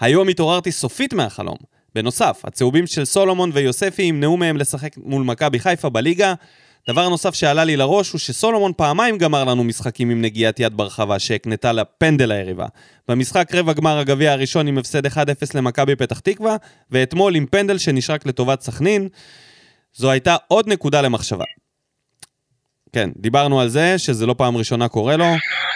היום 0.00 0.28
התעוררתי 0.28 0.72
סופית 0.72 1.12
מהחלום. 1.12 1.56
בנוסף, 1.94 2.42
הצהובים 2.44 2.86
של 2.86 3.04
סולומון 3.04 3.50
ויוספי 3.54 4.02
ימנעו 4.02 4.36
מהם 4.36 4.56
לשחק 4.56 4.96
מול 4.96 5.22
מכבי 5.22 5.58
חיפה 5.58 5.88
בליגה. 5.88 6.34
דבר 6.90 7.08
נוסף 7.08 7.34
שעלה 7.34 7.64
לי 7.64 7.76
לראש 7.76 8.10
הוא 8.10 8.18
שסולומון 8.18 8.72
פעמיים 8.76 9.18
גמר 9.18 9.44
לנו 9.44 9.64
משחקים 9.64 10.10
עם 10.10 10.22
נגיעת 10.22 10.60
יד 10.60 10.76
ברחבה 10.76 11.18
שהקנתה 11.18 11.72
לפנדל 11.72 12.32
היריבה. 12.32 12.66
במשחק 13.08 13.54
רבע 13.54 13.72
גמר 13.72 13.98
הגביע 13.98 14.32
הראשון 14.32 14.66
עם 14.66 14.78
הפסד 14.78 15.06
1-0 15.06 15.10
למכבי 15.54 15.96
פתח 15.96 16.18
תקווה, 16.18 16.56
ואתמול 16.90 17.34
עם 17.34 17.46
פנדל 17.46 17.78
שנשרק 17.78 18.26
לטובת 18.26 18.60
סכנין. 18.60 19.08
זו 19.94 20.10
הייתה 20.10 20.36
עוד 20.48 20.68
נקודה 20.68 21.00
למחשבה. 21.02 21.44
כן, 22.92 23.10
דיברנו 23.16 23.60
על 23.60 23.68
זה, 23.68 23.98
שזה 23.98 24.26
לא 24.26 24.34
פעם 24.38 24.56
ראשונה 24.56 24.88
קורה 24.88 25.16
לו, 25.16 25.24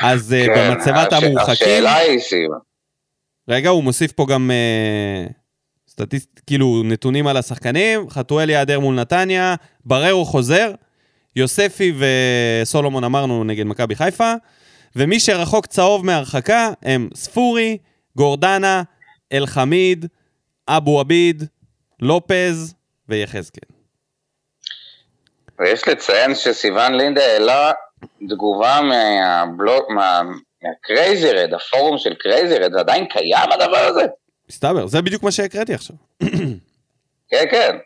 אז 0.02 0.34
כן, 0.46 0.54
כן, 0.54 0.70
במצבת 0.74 1.12
הש- 1.12 1.22
המורחקים... 1.22 1.52
השאלה 1.52 1.94
היא, 1.96 2.20
סימן. 2.20 2.56
רגע, 3.48 3.68
הוא 3.68 3.84
מוסיף 3.84 4.12
פה 4.12 4.26
גם 4.28 4.50
אה, 4.50 5.26
סטטיסט, 5.88 6.40
כאילו 6.46 6.82
נתונים 6.84 7.26
על 7.26 7.36
השחקנים, 7.36 8.10
חתואל 8.10 8.50
ייעדר 8.50 8.80
מול 8.80 8.94
נתניה, 8.94 9.54
בררו 9.84 10.24
חוזר, 10.24 10.70
יוספי 11.36 11.92
וסולומון 12.62 13.04
אמרנו 13.04 13.44
נגד 13.44 13.64
מכבי 13.66 13.94
חיפה, 13.94 14.32
ומי 14.96 15.20
שרחוק 15.20 15.66
צהוב 15.66 16.06
מהרחקה 16.06 16.70
הם 16.82 17.08
ספורי, 17.14 17.78
גורדנה, 18.16 18.82
אלחמיד, 19.32 20.06
אבו 20.68 21.00
עביד, 21.00 21.44
לופז 22.00 22.74
ויחזקאל. 23.08 23.75
ויש 25.58 25.88
לציין 25.88 26.34
שסיוון 26.34 26.94
לינדה 26.94 27.22
העלה 27.22 27.72
תגובה 28.28 28.80
מהבלוג, 28.82 29.84
מה- 29.88 30.22
מה 30.62 30.82
Crazy 30.82 31.32
Red, 31.32 31.54
הפורום 31.54 31.98
של 31.98 32.14
Crazy 32.14 32.58
Red, 32.58 32.72
זה 32.72 32.80
עדיין 32.80 33.06
קיים 33.08 33.52
הדבר 33.52 33.76
הזה? 33.76 34.02
מסתבר, 34.50 34.86
זה 34.86 35.02
בדיוק 35.02 35.22
מה 35.22 35.30
שהקראתי 35.30 35.74
עכשיו. 35.74 35.96
כן, 37.30 37.44
כן, 37.50 37.76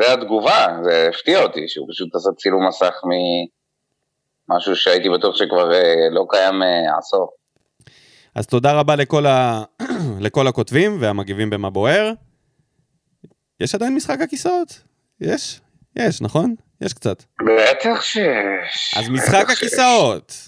זה 0.00 0.12
התגובה, 0.12 0.66
זה 0.84 1.08
הפתיע 1.08 1.42
אותי, 1.42 1.68
שהוא 1.68 1.86
פשוט 1.90 2.14
עשה 2.14 2.30
צילום 2.38 2.68
מסך 2.68 2.94
ממשהו 4.48 4.76
שהייתי 4.76 5.08
בטוח 5.10 5.36
שכבר 5.36 5.74
אה, 5.74 5.94
לא 6.10 6.26
קיים 6.30 6.62
אה, 6.62 6.98
עשור. 6.98 7.32
אז 8.34 8.46
תודה 8.46 8.72
רבה 8.72 8.96
לכל, 8.96 9.26
ה... 9.26 9.62
לכל 10.20 10.46
הכותבים 10.46 10.96
והמגיבים 11.00 11.50
במה 11.50 11.70
בוער. 11.70 12.12
יש 13.60 13.74
עדיין 13.74 13.94
משחק 13.94 14.20
הכיסאות? 14.20 14.82
יש? 15.20 15.60
יש, 15.96 16.20
נכון? 16.22 16.54
יש 16.80 16.92
קצת. 16.92 17.22
בטח 17.42 18.02
שיש. 18.02 18.94
אז 18.96 19.08
משחק. 19.08 19.50
הכיסאות. 19.50 20.46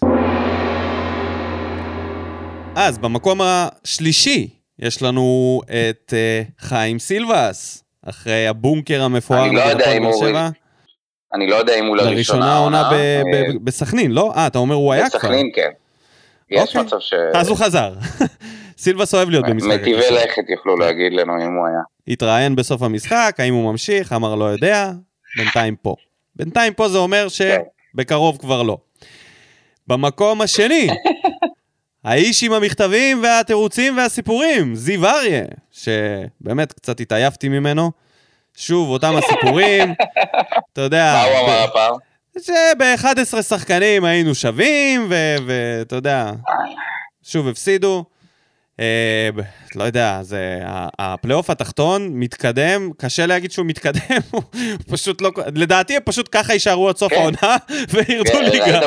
אז 2.77 2.99
במקום 2.99 3.41
השלישי 3.43 4.49
יש 4.79 5.03
לנו 5.03 5.61
את 5.67 6.15
אה, 6.17 6.43
חיים 6.59 6.99
סילבס, 6.99 7.85
אחרי 8.07 8.47
הבונקר 8.49 9.03
המפואר 9.03 9.45
אני 9.45 9.57
לא 9.57 9.61
נגד 9.63 9.71
יודע 9.71 9.85
הפועל 9.85 9.97
אם 9.97 10.03
באר 10.03 10.13
הוא- 10.13 10.29
שבע. 10.29 10.49
אני 11.35 11.47
לא 11.47 11.57
יודע 11.57 11.75
אם 11.79 11.87
הוא 11.87 11.97
לראשונה 11.97 12.15
לראשונה 12.15 12.59
עונה 12.59 12.91
ב- 12.91 12.95
אה, 13.35 13.43
בסכנין, 13.65 14.11
לא? 14.13 14.33
אה, 14.37 14.47
אתה 14.47 14.59
אומר 14.59 14.75
הוא 14.75 14.93
היה 14.93 15.11
כבר. 15.11 15.19
בסכנין 15.19 15.51
כן. 15.55 15.69
יש 16.51 16.61
אוקיי. 16.69 16.81
מצב 16.83 16.97
ש... 17.01 17.15
אז 17.35 17.49
הוא 17.49 17.57
חזר. 17.57 17.95
סילבס 18.79 19.15
אוהב 19.15 19.31
להיות 19.31 19.45
במשחק 19.47 19.69
מטיבי. 19.81 20.01
לכת 20.11 20.43
יוכלו 20.49 20.77
להגיד 20.77 21.13
לנו 21.13 21.33
אם 21.43 21.55
הוא 21.57 21.67
היה. 21.67 21.81
התראיין 22.09 22.57
בסוף 22.57 22.83
המשחק, 22.83 23.35
האם 23.39 23.55
הוא 23.55 23.71
ממשיך, 23.71 24.13
אמר 24.13 24.35
לא 24.35 24.45
יודע, 24.45 24.91
בינתיים 25.37 25.77
פה. 25.77 25.95
בינתיים 26.37 26.75
פה 26.75 26.89
זה 26.89 26.99
אומר. 26.99 27.27
שבקרוב 27.29 28.39
כבר 28.39 28.63
לא. 28.63 28.79
במקום 29.87 30.41
השני, 30.41 30.89
האיש 32.05 32.43
עם 32.43 32.53
המכתבים 32.53 33.23
והתירוצים 33.23 33.97
והסיפורים, 33.97 34.75
זיו 34.75 35.07
אריה, 35.07 35.45
שבאמת 35.73 36.73
קצת 36.73 37.01
התעייפתי 37.01 37.49
ממנו. 37.49 37.93
שוב, 38.57 38.89
אותם 38.89 39.15
הסיפורים, 39.17 39.95
אתה 40.73 40.81
יודע, 40.81 41.15
מה 41.15 41.23
הוא 41.23 41.47
אמר 41.47 41.65
הפעם? 41.65 41.95
שב-11 42.39 43.43
שחקנים 43.43 44.05
היינו 44.05 44.35
שווים, 44.35 45.11
ואתה 45.47 45.97
יודע, 45.97 46.33
שוב 47.23 47.49
הפסידו. 47.49 48.05
אה, 48.81 49.29
לא 49.75 49.85
יודע, 49.85 50.19
זה... 50.23 50.59
הפלייאוף 50.99 51.51
התחתון 51.51 52.09
מתקדם, 52.13 52.91
קשה 52.99 53.27
להגיד 53.27 53.53
שהוא 53.53 53.67
מתקדם, 53.67 54.21
הוא 54.33 54.43
פשוט 54.91 55.21
לא... 55.23 55.31
לדעתי 55.55 55.97
הם 55.97 56.03
פשוט 56.05 56.29
ככה 56.33 56.53
יישארו 56.53 56.89
עד 56.89 56.97
סוף 56.97 57.13
כן. 57.13 57.21
העונה 57.21 57.57
וירדו 57.93 58.31
כן, 58.33 58.45
ליגה. 58.45 58.81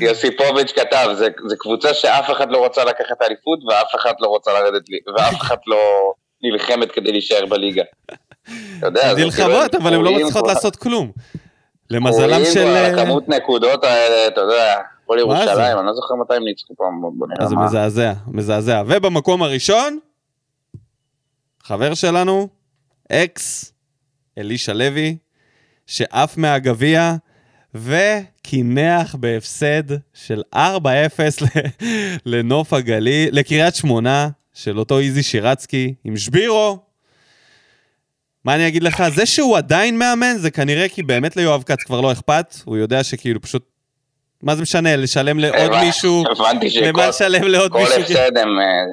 יוסיפוביץ' 0.00 0.72
כתב, 0.72 1.08
זה 1.48 1.56
קבוצה 1.58 1.94
שאף 1.94 2.30
אחד 2.30 2.50
לא 2.50 2.58
רוצה 2.58 2.84
לקחת 2.84 3.12
את 3.12 3.22
האליפות 3.22 3.58
ואף 3.68 3.94
אחד 3.94 4.12
לא 4.20 4.28
רוצה 4.28 4.52
לרדת, 4.52 4.88
לי- 4.88 5.12
ואף 5.16 5.34
אחד 5.40 5.56
לא 5.66 6.12
נלחמת 6.42 6.92
כדי 6.92 7.12
להישאר 7.12 7.46
בליגה. 7.46 7.82
אתה 8.78 8.86
יודע, 8.86 9.14
נלחמות, 9.14 9.70
כאילו, 9.70 9.82
אבל 9.82 9.94
הן 9.94 10.00
לא 10.00 10.12
מצליחות 10.12 10.46
לעשות 10.46 10.76
כלום. 10.76 11.10
למזלם 11.90 12.44
של... 12.54 12.66
אה, 12.66 12.86
על 12.86 12.98
הכמות 12.98 13.28
נקודות 13.28 13.84
האלה, 13.84 14.26
אתה 14.26 14.40
יודע, 14.40 14.76
מה 15.16 15.36
זה? 15.36 15.50
ירושלים, 15.50 15.78
אני 15.78 15.86
לא 15.86 15.94
זוכר 15.94 16.14
מתי 16.14 16.34
הם 16.34 16.44
ניצחו 16.44 16.74
פעם, 16.76 17.00
בוא 17.18 17.26
נראה 17.26 17.42
אז 17.44 17.48
זה 17.48 17.54
מה. 17.54 17.64
מזעזע, 17.66 18.12
מזעזע. 18.28 18.82
ובמקום 18.86 19.42
הראשון, 19.42 19.98
חבר 21.62 21.94
שלנו, 21.94 22.48
אקס 23.12 23.72
אלישע 24.38 24.72
לוי, 24.72 25.16
שעף 25.86 26.36
מהגביע 26.36 27.14
וקינח 27.74 29.14
בהפסד 29.14 29.82
של 30.14 30.42
4-0 30.54 30.58
ל- 31.42 31.46
לנוף 32.26 32.72
הגליל, 32.72 33.28
לקריית 33.32 33.74
שמונה, 33.74 34.28
של 34.54 34.78
אותו 34.78 34.98
איזי 34.98 35.22
שירצקי, 35.22 35.94
עם 36.04 36.16
שבירו. 36.16 36.78
מה 38.44 38.54
אני 38.54 38.68
אגיד 38.68 38.82
לך? 38.82 39.02
זה 39.14 39.26
שהוא 39.26 39.56
עדיין 39.56 39.98
מאמן, 39.98 40.36
זה 40.36 40.50
כנראה 40.50 40.88
כי 40.88 41.02
באמת 41.02 41.36
ליואב 41.36 41.62
כץ 41.62 41.82
כבר 41.86 42.00
לא 42.00 42.12
אכפת, 42.12 42.54
הוא 42.64 42.76
יודע 42.76 43.04
שכאילו 43.04 43.40
פשוט... 43.40 43.69
מה 44.42 44.54
זה 44.54 44.62
משנה, 44.62 44.96
לשלם 44.96 45.38
לעוד 45.38 45.70
מישהו, 45.84 46.24
הבנתי 46.30 46.70
שכל? 46.70 47.00
הפסד 47.00 48.36
הם, 48.36 48.60
אה, 48.60 48.84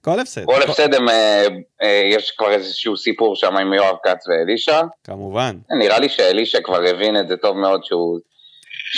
כל 0.00 0.20
הפסד. 0.20 0.44
כל 0.44 0.62
הפסד 0.62 0.94
הם, 0.94 1.08
אה, 1.08 1.46
אה, 1.82 2.02
יש 2.10 2.30
כבר 2.30 2.52
איזשהו 2.52 2.96
סיפור 2.96 3.36
שם 3.36 3.56
עם 3.56 3.72
יואב 3.72 3.96
כץ 4.02 4.28
ואלישע. 4.28 4.80
כמובן. 5.04 5.56
נראה 5.78 5.98
לי 5.98 6.08
שאלישע 6.08 6.60
כבר 6.64 6.82
הבין 6.88 7.16
את 7.16 7.28
זה 7.28 7.36
טוב 7.36 7.56
מאוד 7.56 7.84
שהוא, 7.84 8.18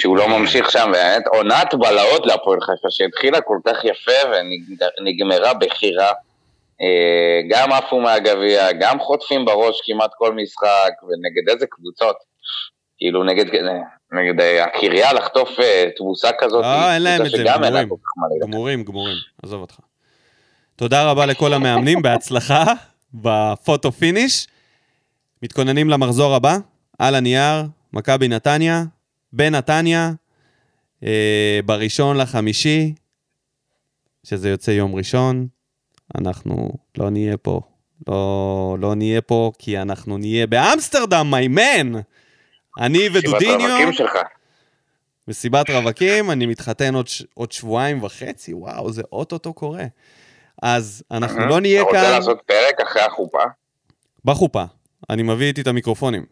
שהוא 0.01 0.17
לא 0.17 0.29
ממשיך 0.29 0.71
שם, 0.71 0.91
באמת 0.93 1.27
עונת 1.27 1.75
בלהות 1.75 2.27
להפועל 2.27 2.61
חיפה 2.61 2.89
שהתחילה 2.91 3.41
כל 3.41 3.59
כך 3.67 3.85
יפה 3.85 4.29
ונגמרה 5.01 5.55
בחירה. 5.55 6.13
גם 7.51 7.73
עפו 7.73 8.01
מהגביע, 8.01 8.73
גם 8.73 9.01
חוטפים 9.01 9.45
בראש 9.45 9.81
כמעט 9.87 10.11
כל 10.19 10.35
משחק, 10.35 10.93
ונגד 11.03 11.51
איזה 11.51 11.67
קבוצות. 11.71 12.17
כאילו 13.05 13.25
נגד, 13.25 13.45
נגד 14.13 14.41
אה, 14.41 14.65
הקריה 14.65 15.13
לחטוף 15.13 15.61
אה, 15.61 15.89
תבוסה 15.97 16.29
כזאת, 16.39 16.65
אה, 16.65 16.95
אין 16.95 17.03
להם 17.03 17.27
את 17.27 17.31
זה, 17.31 17.45
גמורים. 17.47 17.89
גמורים, 18.43 18.85
גמורים. 18.85 19.17
עזוב 19.43 19.61
אותך. 19.61 19.79
תודה 20.77 21.11
רבה 21.11 21.27
לכל 21.27 21.53
המאמנים, 21.53 22.03
בהצלחה 22.03 22.65
ב 23.15 23.28
photo 23.28 23.93
finish. 23.93 24.47
מתכוננים 25.43 25.91
למחזור 25.91 26.35
הבא, 26.35 26.57
על 26.99 27.15
הנייר, 27.15 27.63
מכבי 27.93 28.29
נתניה, 28.29 28.85
בנתניה, 29.33 30.13
אה, 31.03 31.61
בראשון 31.65 32.17
לחמישי, 32.17 32.95
שזה 34.27 34.51
יוצא 34.51 34.71
יום 34.71 34.95
ראשון, 34.95 35.47
אנחנו 36.19 36.71
לא 36.99 37.11
נהיה 37.11 37.37
פה. 37.37 37.61
לא, 38.09 38.77
לא 38.81 38.95
נהיה 38.95 39.21
פה, 39.21 39.53
כי 39.59 39.79
אנחנו 39.79 40.19
נהיה 40.19 40.47
באמסטרדם, 40.47 41.35
my 41.35 41.59
man! 41.59 42.14
אני 42.81 43.09
ודודיניו. 43.13 43.91
מסיבת 45.29 45.71
רווקים, 45.71 46.31
אני 46.31 46.47
מתחתן 46.47 46.95
עוד, 46.95 47.09
ש... 47.09 47.23
עוד 47.35 47.53
שבועיים 47.53 48.03
וחצי, 48.03 48.55
וואו, 48.55 48.93
זה 48.93 49.03
אוטוטו 49.13 49.53
קורה. 49.53 49.85
אז 50.63 51.03
אנחנו 51.11 51.47
לא 51.47 51.61
נהיה 51.61 51.83
אתה 51.83 51.89
רוצה 51.89 52.03
כאן 52.03 52.11
לעשות 52.11 52.39
פרק 52.47 52.81
אחרי 52.81 53.03
החופה? 53.03 53.43
בחופה. 54.25 54.65
אני 55.11 55.23
מביא 55.23 55.47
איתי 55.47 55.61
את 55.61 55.67
המיקרופונים. 55.67 56.27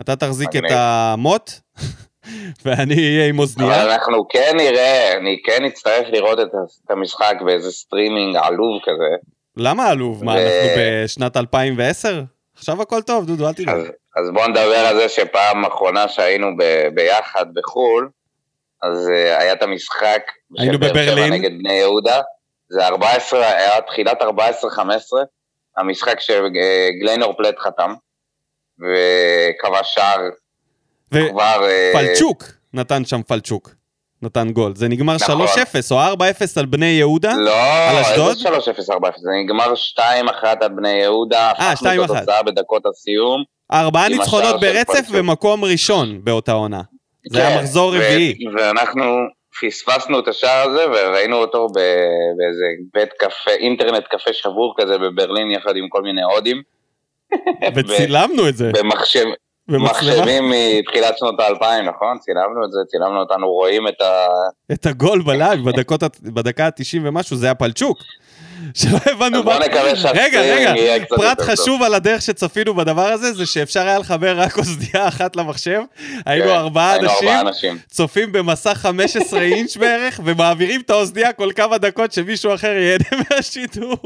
אתה 0.00 0.16
תחזיק 0.16 0.56
את. 0.56 0.62
המוט, 0.70 1.50
ואני 2.64 2.94
אהיה 2.94 3.28
עם 3.28 3.34
אבל 3.34 3.42
אוזנייה. 3.42 3.94
אנחנו 3.94 4.28
כן 4.28 4.52
נראה, 4.56 5.16
אני 5.16 5.36
כן 5.44 5.64
אצטרך 5.64 6.08
לראות 6.12 6.38
את 6.40 6.90
המשחק 6.90 7.34
באיזה 7.46 7.70
סטרימינג 7.70 8.36
עלוב 8.36 8.80
כזה. 8.82 9.16
למה 9.56 9.88
עלוב? 9.88 10.24
מה, 10.24 10.32
אנחנו 10.34 10.68
בשנת 10.78 11.36
2010? 11.36 12.22
עכשיו 12.62 12.82
הכל 12.82 13.02
טוב, 13.02 13.26
דודו, 13.26 13.48
אל 13.48 13.52
תדאג. 13.52 13.68
אז, 13.68 13.86
אז 14.16 14.30
בואו 14.32 14.48
נדבר 14.48 14.86
על 14.88 14.96
זה 14.96 15.08
שפעם 15.08 15.64
אחרונה 15.64 16.08
שהיינו 16.08 16.56
ב, 16.58 16.88
ביחד 16.94 17.46
בחו"ל, 17.54 18.08
אז 18.82 19.08
uh, 19.08 19.12
היה 19.12 19.52
את 19.52 19.62
המשחק 19.62 20.22
היינו 20.58 20.78
בברלין. 20.78 21.32
נגד 21.32 21.50
בני 21.58 21.72
יהודה, 21.72 22.20
זה 22.68 22.86
14, 22.86 23.48
היה 23.48 23.80
תחילת 23.80 24.22
14-15, 24.22 24.24
המשחק 25.76 26.20
שגליינור 26.20 27.36
פלט 27.36 27.58
חתם, 27.58 27.94
וכבש 28.78 29.94
שער 29.94 30.20
כבר... 31.10 31.68
אה, 31.68 31.92
ופלצ'וק 31.94 32.44
נתן 32.74 33.04
שם 33.04 33.22
פלצ'וק. 33.22 33.70
נתן 34.22 34.50
גול. 34.50 34.72
זה 34.76 34.88
נגמר 34.88 35.16
3-0 35.16 35.22
נכון. 35.22 35.38
או 35.90 36.14
4-0 36.14 36.26
על 36.56 36.66
בני 36.66 36.86
יהודה? 36.86 37.34
לא, 37.36 37.54
על 37.90 37.96
אשדוד? 37.96 38.28
איזה 38.28 38.48
3-0, 38.48 38.94
4-0, 38.94 39.18
זה 39.18 39.30
נגמר 39.44 39.72
2-1 39.98 40.00
על 40.60 40.68
בני 40.68 40.90
יהודה, 40.90 41.52
אה, 41.60 41.72
הפכנו 41.72 42.04
את 42.04 42.10
2-1. 42.10 42.16
התוצאה 42.16 42.42
בדקות 42.42 42.82
הסיום. 42.86 43.42
ארבעה 43.72 44.08
ניצחונות 44.08 44.60
ברצף. 44.60 45.08
ומקום 45.10 45.64
ראשון 45.64 46.20
באותה 46.24 46.52
עונה. 46.52 46.80
זה 47.30 47.38
היה 47.38 47.56
כן, 47.56 47.58
מחזור 47.58 47.94
רביעי. 47.96 48.34
ואנחנו 48.56 49.02
פספסנו 49.60 50.18
את 50.18 50.28
השער 50.28 50.68
הזה 50.68 50.84
וראינו 50.90 51.36
אותו 51.36 51.66
באיזה 51.66 52.64
בית 52.94 53.12
קפה, 53.18 53.50
אינטרנט 53.50 54.04
קפה 54.10 54.32
שבור 54.32 54.74
כזה 54.78 54.98
בברלין 54.98 55.50
יחד 55.50 55.76
עם 55.76 55.88
כל 55.88 56.02
מיני 56.02 56.22
הודים. 56.22 56.62
וצילמנו 57.74 58.48
את 58.48 58.56
זה 58.56 58.70
במחשב. 58.74 59.24
מחשבים 59.68 60.50
מתחילת 60.50 61.18
שנות 61.18 61.40
האלפיים, 61.40 61.84
נכון? 61.84 62.18
צילמנו 62.18 62.64
את 62.64 62.72
זה, 62.72 62.78
צילמנו 62.86 63.20
אותנו, 63.20 63.46
רואים 63.46 63.88
את 63.88 64.00
ה... 64.00 64.26
את 64.72 64.86
הגול 64.86 65.22
בלייב 65.22 65.64
בדקות 65.64 66.02
בדקה 66.22 66.66
ה-90 66.66 66.98
ומשהו, 67.02 67.36
זה 67.36 67.46
היה 67.46 67.54
פלצ'וק. 67.54 67.98
שלא 68.74 68.98
הבנו 69.10 69.42
בוא. 69.42 69.54
נקווה 69.54 70.12
רגע, 70.12 70.40
רגע, 70.40 71.04
פרט. 71.08 71.40
חשוב 71.40 71.82
על 71.82 71.94
הדרך 71.94 72.22
שצפינו 72.22 72.74
בדבר 72.74 73.06
הזה, 73.06 73.32
זה 73.32 73.46
שאפשר 73.46 73.80
היה 73.80 73.98
לחבר 73.98 74.40
רק 74.40 74.58
אוזנייה 74.58 75.08
אחת 75.08 75.36
למחשב. 75.36 75.80
היינו 76.26 76.44
כן, 76.48 76.50
ארבעה 76.50 76.92
היינו 76.92 77.08
אנשים, 77.10 77.28
ארבעה 77.28 77.40
אנשים. 77.40 77.78
צופים 77.90 78.32
במסך 78.32 78.76
15 78.76 79.40
אינץ' 79.52 79.76
בערך, 79.76 80.20
ומעבירים 80.24 80.80
את 80.80 80.90
האוזנייה 80.90 81.32
כל 81.32 81.52
כמה 81.56 81.78
דקות 81.78 82.12
שמישהו 82.12 82.54
אחר 82.54 82.70
ייהנה 82.70 83.04
מהשידור. 83.30 83.96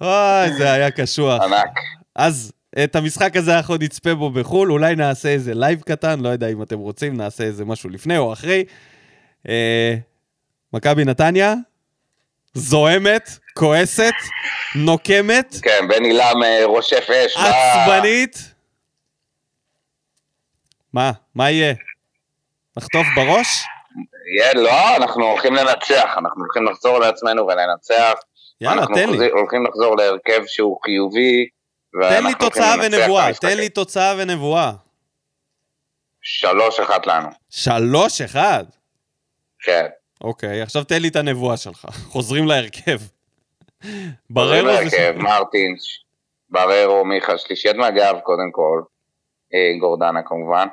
אוי, 0.00 0.52
זה 0.58 0.72
היה 0.72 0.90
קשוח. 0.90 1.42
ענק. 1.42 1.68
אז 2.16 2.52
את 2.84 2.96
המשחק 2.96 3.36
הזה 3.36 3.56
אנחנו 3.56 3.76
נצפה 3.76 4.14
בו 4.14 4.30
בחו"ל, 4.30 4.72
אולי 4.72 4.96
נעשה 4.96 5.28
איזה 5.28 5.54
לייב 5.54 5.80
קטן, 5.80 6.20
לא 6.20 6.28
יודע 6.28 6.48
אם 6.48 6.62
אתם 6.62 6.78
רוצים, 6.78 7.16
נעשה 7.16 7.44
איזה 7.44 7.64
משהו 7.64 7.90
לפני 7.90 8.18
או 8.18 8.32
אחרי. 8.32 8.64
אה, 9.48 9.94
מכבי 10.72 11.04
נתניה, 11.04 11.54
זועמת, 12.54 13.30
כועסת, 13.54 14.12
נוקמת, 14.74 15.54
כן, 15.62 15.88
בן 15.88 16.04
עילם 16.04 16.42
אה, 16.44 16.64
רושף 16.64 17.06
אש. 17.10 17.36
עצבנית. 17.36 18.54
מה? 20.92 21.12
מה 21.34 21.50
יהיה? 21.50 21.74
נחטוף 22.76 23.06
בראש? 23.16 23.64
יהיה, 24.38 24.54
לא, 24.54 24.96
אנחנו 24.96 25.24
הולכים 25.26 25.54
לנצח, 25.54 26.14
אנחנו 26.18 26.42
הולכים 26.44 26.64
לחזור 26.64 26.98
לעצמנו 26.98 27.46
ולנצח. 27.46 28.12
יאללה, 28.60 28.80
אנחנו 28.80 28.94
תן 28.94 29.00
לי. 29.00 29.06
חוזרים- 29.12 29.30
הולכים 29.36 29.66
לחזור 29.66 29.96
להרכב 29.96 30.42
שהוא 30.46 30.78
חיובי 30.84 31.46
תן 32.02 32.24
לי 32.24 32.34
תוצאה 32.34 32.74
ונבואה, 32.82 33.34
תן 33.40 33.56
לי 33.56 33.68
תוצאה 33.68 34.14
ונבואה. 34.18 34.72
שלוש 36.22 36.80
אחת 36.80 37.06
לנו. 37.06 37.28
שלוש 37.50 38.20
אחד? 38.20 38.64
כן. 39.62 39.86
אוקיי, 40.20 40.62
עכשיו 40.62 40.84
תן 40.84 41.02
לי 41.02 41.08
את 41.08 41.16
הנבואה 41.16 41.56
שלך. 41.56 41.84
חוזרים 42.12 42.46
להרכב. 42.46 42.98
בררו 44.30 44.88
זה... 44.90 45.12
מרטינס, 45.16 45.82
בררו, 46.50 47.04
מיכה, 47.04 47.38
שלישיית 47.38 47.76
מהגב 47.76 48.18
קודם 48.22 48.50
כל, 48.52 48.82
אה, 49.54 49.78
גורדנה 49.80 50.22
כמובן. 50.22 50.66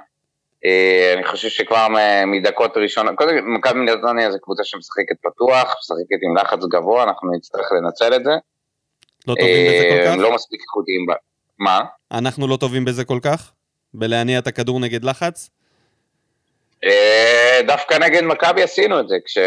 אה, 0.65 1.13
אני 1.13 1.23
חושב 1.23 1.49
שכבר 1.49 1.87
מדקות 2.27 2.77
ראשונות, 2.77 3.15
קודם 3.15 3.29
כל 3.29 3.45
מכבי 3.57 3.79
נתניה 3.79 4.31
זו 4.31 4.37
קבוצה 4.41 4.63
שמשחקת 4.63 5.15
פתוח, 5.21 5.75
משחקת 5.79 6.19
עם 6.23 6.37
לחץ 6.37 6.59
גבוה, 6.73 7.03
אנחנו 7.03 7.31
נצטרך 7.37 7.65
לנצל 7.71 8.15
את 8.15 8.23
זה. 8.23 8.31
לא 9.27 9.35
טובים 9.35 9.65
בזה 9.67 9.85
כל 9.89 9.99
אה, 9.99 10.15
כך? 10.15 10.21
לא 10.21 10.35
מספיק 10.35 10.61
איכותיים. 10.61 11.05
מה? 11.59 11.79
אנחנו 12.11 12.47
לא 12.47 12.57
טובים 12.57 12.85
בזה 12.85 13.05
כל 13.05 13.19
כך? 13.21 13.51
בלהניע 13.93 14.39
את 14.39 14.47
הכדור 14.47 14.79
נגד 14.79 15.03
לחץ? 15.03 15.49
אה, 16.85 17.59
דווקא 17.67 17.93
נגד 17.93 18.23
מכבי 18.23 18.63
עשינו 18.63 18.99
את 18.99 19.07
זה, 19.07 19.15
כש... 19.25 19.37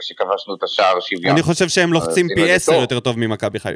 כשכבשנו 0.00 0.54
את 0.54 0.62
השער 0.62 1.00
שוויון. 1.00 1.32
אני 1.32 1.42
חושב 1.42 1.68
שהם 1.68 1.92
לוחצים 1.92 2.26
פי 2.34 2.52
עשר 2.52 2.72
יותר 2.72 3.00
טוב 3.00 3.16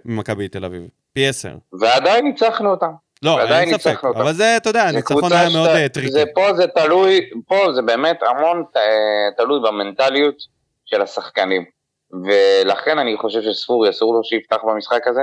ממכבי 0.04 0.48
תל 0.48 0.64
אביב. 0.64 0.82
פי 1.12 1.26
עשר. 1.28 1.54
ועדיין 1.80 2.24
ניצחנו 2.24 2.70
אותם. 2.70 2.90
לא, 3.22 3.40
אין 3.40 3.78
ספק, 3.78 4.04
אבל 4.04 4.32
זה, 4.32 4.56
אתה 4.56 4.70
יודע, 4.70 4.82
הניצחון 4.82 5.32
היה 5.32 5.48
מאוד 5.48 5.68
אה, 5.68 5.88
טריקי. 5.88 6.12
זה 6.12 6.24
פה 6.34 6.54
זה 6.54 6.66
תלוי, 6.66 7.20
פה 7.48 7.66
זה 7.74 7.82
באמת 7.82 8.18
המון 8.22 8.64
תלוי 9.36 9.60
במנטליות 9.60 10.34
של 10.84 11.02
השחקנים. 11.02 11.64
ולכן 12.24 12.98
אני 12.98 13.16
חושב 13.16 13.42
שספורי 13.42 13.90
אסור 13.90 14.14
לו 14.14 14.24
שיפתח 14.24 14.56
במשחק 14.64 15.06
הזה, 15.06 15.20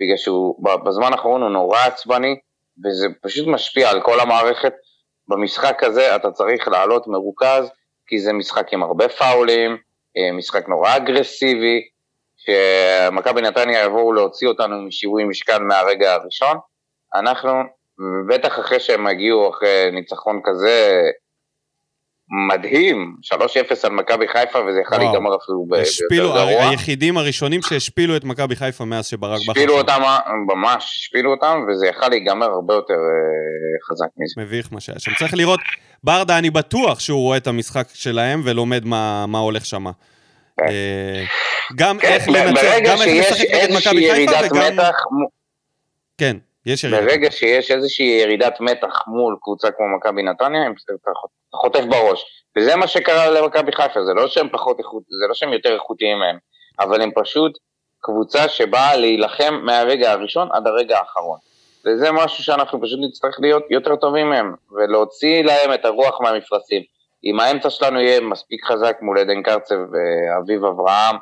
בגלל 0.00 0.16
שהוא 0.16 0.64
בזמן 0.84 1.12
האחרון 1.12 1.42
הוא 1.42 1.50
נורא 1.50 1.78
עצבני, 1.78 2.36
וזה 2.84 3.06
פשוט 3.22 3.46
משפיע 3.46 3.90
על 3.90 4.00
כל 4.00 4.20
המערכת. 4.20 4.72
במשחק 5.28 5.82
הזה 5.82 6.16
אתה 6.16 6.30
צריך 6.30 6.68
לעלות 6.68 7.06
מרוכז, 7.06 7.70
כי 8.06 8.20
זה 8.20 8.32
משחק 8.32 8.72
עם 8.72 8.82
הרבה 8.82 9.08
פאולים, 9.08 9.76
אה, 10.16 10.32
משחק 10.32 10.68
נורא 10.68 10.96
אגרסיבי, 10.96 11.80
שמכבי 12.36 13.40
נתניה 13.40 13.84
יבואו 13.84 14.12
להוציא 14.12 14.48
אותנו 14.48 14.82
משיווי 14.82 15.24
משקל 15.24 15.58
מהרגע 15.58 16.14
הראשון. 16.14 16.56
אנחנו, 17.14 17.62
בטח 18.28 18.58
אחרי 18.58 18.80
שהם 18.80 19.06
הגיעו 19.06 19.50
אחרי 19.50 19.90
ניצחון 19.92 20.40
כזה 20.44 21.02
מדהים, 22.30 23.16
3-0 23.34 23.36
על 23.82 23.92
מכבי 23.92 24.28
חיפה 24.28 24.58
וזה 24.58 24.80
יכול 24.86 24.98
להיגמר 24.98 25.36
אפילו 25.36 25.66
ביותר 26.10 26.34
גרוע. 26.34 26.68
היחידים 26.68 27.18
הראשונים 27.18 27.62
שהשפילו 27.62 28.16
את 28.16 28.24
מכבי 28.24 28.56
חיפה 28.56 28.84
מאז 28.84 29.06
שברק 29.06 29.40
בכר. 29.42 29.52
השפילו 29.52 29.78
אותם, 29.78 30.02
ממש 30.46 30.84
השפילו 30.84 31.30
אותם 31.30 31.60
וזה 31.68 31.86
יכול 31.86 32.08
להיגמר 32.08 32.46
הרבה 32.46 32.74
יותר 32.74 32.94
אה, 32.94 33.90
חזק 33.90 34.06
מזה. 34.16 34.42
מביך 34.42 34.68
מה 34.72 34.80
שהיה 34.80 34.98
שם. 34.98 35.12
צריך 35.18 35.34
לראות, 35.34 35.60
ברדה 36.04 36.38
אני 36.38 36.50
בטוח 36.50 37.00
שהוא 37.00 37.20
רואה 37.20 37.36
את 37.36 37.46
המשחק 37.46 37.88
שלהם 37.94 38.42
ולומד 38.44 38.84
מה, 38.84 39.26
מה 39.26 39.38
הולך 39.38 39.66
שם. 39.66 39.84
כן. 40.56 40.66
אה, 40.68 41.24
גם 41.76 41.98
כן, 41.98 42.08
איך 42.08 42.28
לנצח, 42.28 42.62
גם 42.84 42.96
איך 43.02 43.30
לשחק 43.32 43.48
נגד 43.54 43.76
מכבי 43.76 44.10
חיפה 44.14 44.46
וגם... 44.50 44.76
כן. 46.18 46.36
יש 46.66 46.84
ירידה. 46.84 47.00
ברגע 47.00 47.30
שיש 47.30 47.70
איזושהי 47.70 48.06
ירידת 48.06 48.60
מתח 48.60 49.02
מול 49.06 49.36
קבוצה 49.42 49.70
כמו 49.70 49.96
מכבי 49.96 50.22
נתניה, 50.22 50.62
אתה 51.02 51.10
חוטף 51.54 51.84
בראש. 51.84 52.24
וזה 52.58 52.76
מה 52.76 52.86
שקרה 52.86 53.30
למכבי 53.30 53.72
חיפה, 53.72 54.04
זה 54.04 54.14
לא 54.14 54.28
שהם 54.28 54.48
פחות 54.52 54.78
איכות, 54.78 55.02
זה 55.08 55.28
לא 55.28 55.34
שהם 55.34 55.52
יותר 55.52 55.74
איכותיים 55.74 56.18
מהם, 56.18 56.38
אבל 56.80 57.00
הם 57.00 57.10
פשוט 57.14 57.52
קבוצה 58.00 58.48
שבאה 58.48 58.96
להילחם 58.96 59.60
מהרגע 59.62 60.12
הראשון 60.12 60.48
עד 60.52 60.66
הרגע 60.66 60.98
האחרון. 60.98 61.38
וזה 61.86 62.12
משהו 62.12 62.44
שאנחנו 62.44 62.82
פשוט 62.82 62.98
נצטרך 63.08 63.36
להיות 63.40 63.62
יותר 63.70 63.96
טובים 63.96 64.30
מהם, 64.30 64.54
ולהוציא 64.72 65.44
להם 65.44 65.74
את 65.74 65.84
הרוח 65.84 66.20
מהמפרשים. 66.20 66.82
אם 67.24 67.40
האמצע 67.40 67.70
שלנו 67.70 68.00
יהיה 68.00 68.20
מספיק 68.20 68.64
חזק 68.64 68.96
מול 69.02 69.18
עדן 69.18 69.42
קרצב 69.42 69.74
ואביב 69.74 70.64
אברהם, 70.64 71.16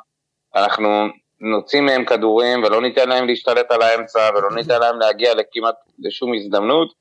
אנחנו 0.55 1.05
נוציא 1.41 1.81
מהם 1.81 2.05
כדורים 2.05 2.63
ולא 2.63 2.81
ניתן 2.81 3.09
להם 3.09 3.27
להשתלט 3.27 3.71
על 3.71 3.81
האמצע 3.81 4.29
ולא 4.35 4.55
ניתן 4.55 4.79
להם 4.79 4.99
להגיע 4.99 5.33
לכמעט 5.33 5.75
לשום 5.99 6.33
הזדמנות, 6.33 6.93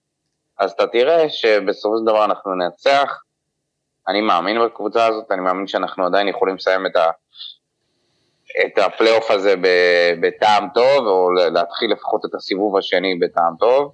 אז 0.59 0.73
אתה 0.73 0.87
תראה 0.87 1.29
שבסופו 1.29 1.99
של 1.99 2.05
דבר 2.05 2.25
אנחנו 2.25 2.55
ננצח. 2.55 3.23
אני 4.09 4.21
מאמין 4.21 4.57
בקבוצה 4.65 5.07
הזאת, 5.07 5.25
אני 5.31 5.41
מאמין 5.41 5.67
שאנחנו 5.67 6.07
עדיין 6.07 6.29
יכולים 6.29 6.57
לסיים 6.57 6.87
את, 6.87 6.97
ה, 6.97 7.11
את 8.67 8.79
הפלייאוף 8.79 9.31
הזה 9.31 9.55
בטעם 10.21 10.69
טוב, 10.75 11.07
או 11.07 11.31
להתחיל 11.31 11.93
לפחות 11.93 12.25
את 12.25 12.35
הסיבוב 12.35 12.77
השני 12.77 13.15
בטעם 13.15 13.55
טוב. 13.59 13.93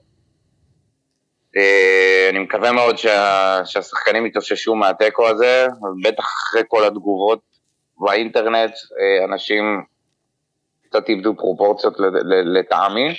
אה, 1.56 2.26
אני 2.30 2.38
מקווה 2.38 2.72
מאוד 2.72 2.98
שה, 2.98 3.60
שהשחקנים 3.64 4.26
יתאוששו 4.26 4.74
מהתיקו 4.74 5.28
הזה, 5.28 5.66
בטח 6.04 6.24
אחרי 6.24 6.62
כל 6.68 6.84
התגובות 6.84 7.40
באינטרנט, 7.98 8.72
אה, 8.72 9.24
אנשים 9.24 9.84
קצת 10.94 11.08
איבדו 11.08 11.36
פרופורציות 11.36 11.94
לטעמי. 12.44 13.14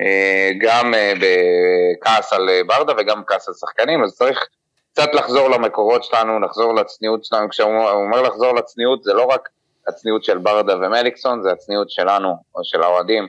אה, 0.00 0.50
גם 0.60 0.94
אה, 0.94 1.12
בכעס 1.20 2.32
על 2.32 2.48
אה, 2.48 2.60
ברדה 2.66 2.92
וגם 2.98 3.22
בכעס 3.22 3.48
על 3.48 3.54
שחקנים, 3.54 4.04
אז 4.04 4.14
צריך 4.14 4.46
קצת 4.92 5.14
לחזור 5.14 5.48
למקורות 5.50 6.04
שלנו, 6.04 6.40
לחזור 6.40 6.74
לצניעות 6.74 7.24
שלנו. 7.24 7.48
כשהוא 7.48 7.88
אומר 7.88 8.22
לחזור 8.22 8.54
לצניעות, 8.54 9.02
זה 9.02 9.12
לא 9.12 9.24
רק 9.24 9.48
הצניעות 9.88 10.24
של 10.24 10.38
ברדה 10.38 10.76
ומליקסון, 10.76 11.42
זה 11.42 11.52
הצניעות 11.52 11.90
שלנו, 11.90 12.28
או 12.54 12.60
של 12.64 12.82
האוהדים. 12.82 13.28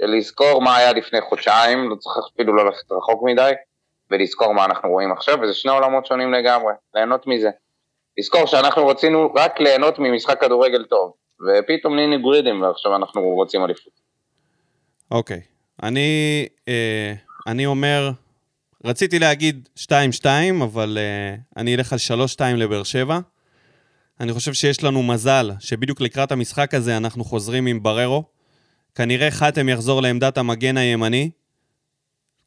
לזכור 0.00 0.62
מה 0.62 0.76
היה 0.76 0.92
לפני 0.92 1.20
חודשיים, 1.20 1.90
לא 1.90 1.96
צריך 1.96 2.16
אפילו 2.34 2.54
ללכת 2.54 2.92
רחוק 2.92 3.22
מדי, 3.24 3.52
ולזכור 4.10 4.54
מה 4.54 4.64
אנחנו 4.64 4.90
רואים 4.90 5.12
עכשיו, 5.12 5.38
וזה 5.42 5.54
שני 5.54 5.72
עולמות 5.72 6.06
שונים 6.06 6.32
לגמרי, 6.32 6.72
ליהנות 6.94 7.26
מזה. 7.26 7.50
לזכור 8.18 8.46
שאנחנו 8.46 8.86
רצינו 8.86 9.32
רק 9.34 9.60
ליהנות 9.60 9.98
ממשחק 9.98 10.40
כדורגל 10.40 10.84
טוב. 10.84 11.12
ופתאום 11.46 11.94
נהיינו 11.94 12.22
גרידים, 12.22 12.62
ועכשיו 12.62 12.96
אנחנו 12.96 13.22
רוצים 13.22 13.64
אליפות. 13.64 13.92
אוקיי. 15.10 15.40
אני, 15.82 16.46
אה, 16.68 17.14
אני 17.46 17.66
אומר, 17.66 18.10
רציתי 18.84 19.18
להגיד 19.18 19.68
2-2, 19.76 20.26
אבל 20.64 20.98
אה, 21.00 21.36
אני 21.56 21.74
אלך 21.74 21.92
על 21.92 21.98
3-2 22.38 22.42
לבאר 22.56 22.82
שבע. 22.82 23.18
אני 24.20 24.32
חושב 24.32 24.52
שיש 24.52 24.84
לנו 24.84 25.02
מזל 25.02 25.50
שבדיוק 25.60 26.00
לקראת 26.00 26.32
המשחק 26.32 26.74
הזה 26.74 26.96
אנחנו 26.96 27.24
חוזרים 27.24 27.66
עם 27.66 27.82
בררו. 27.82 28.24
כנראה 28.94 29.30
חתם 29.30 29.68
יחזור 29.68 30.02
לעמדת 30.02 30.38
המגן 30.38 30.76
הימני. 30.76 31.30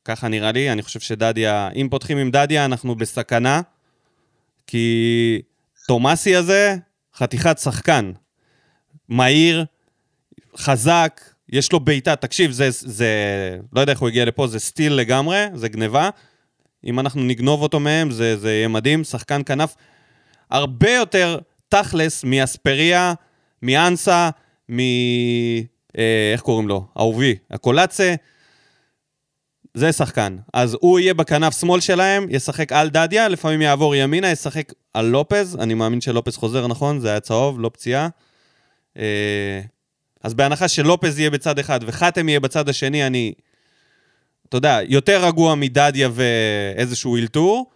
ככה 0.06 0.28
נראה 0.28 0.52
לי, 0.52 0.72
אני 0.72 0.82
חושב 0.82 1.00
שדדיה, 1.00 1.70
אם 1.76 1.88
פותחים 1.91 2.18
עם 2.18 2.32
דדיה 2.32 2.66
אנחנו 2.66 2.95
בסכנה, 2.95 3.62
כי 4.68 5.41
תומאסי 5.88 6.36
הזה, 6.36 6.76
חתיכת 7.16 7.58
שחקן. 7.58 8.12
מהיר, 9.10 9.66
חזק, 10.58 11.22
יש 11.49 11.72
לו 11.72 11.80
בעיטה, 11.80 12.16
תקשיב, 12.16 12.51
זה, 12.51 12.68
זה, 12.72 13.08
לא 13.74 13.82
יודע 13.82 13.93
איך 13.93 13.99
הוא 13.99 14.10
הגיע 14.10 14.26
לפה, 14.26 14.47
זה 14.47 14.60
סטיל 14.60 14.93
לגמרי, 14.93 15.45
זה 15.53 15.70
גניבה. 15.70 16.10
אם 16.86 16.99
אנחנו 16.99 17.24
נגנוב 17.24 17.62
אותו 17.62 17.80
מהם, 17.80 18.12
זה, 18.12 18.38
זה 18.38 18.51
יהיה 18.51 18.68
מדהים. 18.68 19.03
שחקן 19.03 19.41
כנף 19.45 19.76
הרבה 20.51 20.91
יותר 20.91 21.39
תכלס 21.70 22.24
מאספריה, 22.24 23.14
מאנסה, 23.62 24.30
מ... 24.72 24.80
אה, 25.97 26.32
איך 26.34 26.41
קוראים 26.41 26.68
לו? 26.68 26.86
אהובי, 26.97 27.36
הקולאצה. 27.51 28.16
זה 29.74 29.91
שחקן. 29.91 30.38
אז 30.53 30.78
הוא 30.82 30.99
יהיה 30.99 31.14
בכנף 31.14 31.60
שמאל 31.60 31.80
שלהם, 31.80 32.28
ישחק 32.30 32.72
על 32.72 32.89
דדיה, 32.89 33.28
לפעמים 33.28 33.62
יעבור 33.62 33.95
ימינה, 33.95 34.32
ישחק 34.32 34.74
על 34.93 35.05
לופז. 35.05 35.58
אני 35.60 35.74
מאמין 35.74 36.01
שלופז 36.01 36.38
חוזר, 36.38 36.68
נכון? 36.68 36.99
זה 36.99 37.10
היה 37.10 37.20
צהוב, 37.20 37.60
לא 37.60 37.70
פציעה. 37.74 38.08
אה, 38.98 39.62
אז 40.24 40.34
בהנחה 40.34 40.68
שלופז 40.68 41.20
יהיה 41.20 41.30
בצד 41.30 41.60
אחד 41.60 41.80
וחתם 41.86 42.30
יהיה 42.30 42.39
בצד 42.39 42.70
השני, 42.70 43.08
אני, 43.08 43.34
אתה 44.50 44.58
יודע, 44.58 44.80
יותר 44.88 45.26
רגוע 45.26 45.56
מדדיה 45.56 46.10
ואיזשהו 46.14 47.18
אלתור. 47.18 47.72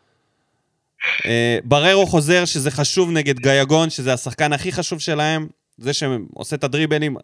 אה, 1.26 1.57
בררו 1.63 2.07
חוזר 2.07 2.45
שזה 2.45 2.72
חשוב 2.72 3.11
נגד 3.11 3.39
גייגון, 3.39 3.89
שזה 3.89 4.13
השחקן 4.13 4.53
הכי 4.53 4.72
חשוב 4.72 4.99
שלהם, 4.99 5.47
זה 5.78 5.93
שעושה 5.93 6.55
את 6.55 6.63
הדריבלים. 6.63 7.17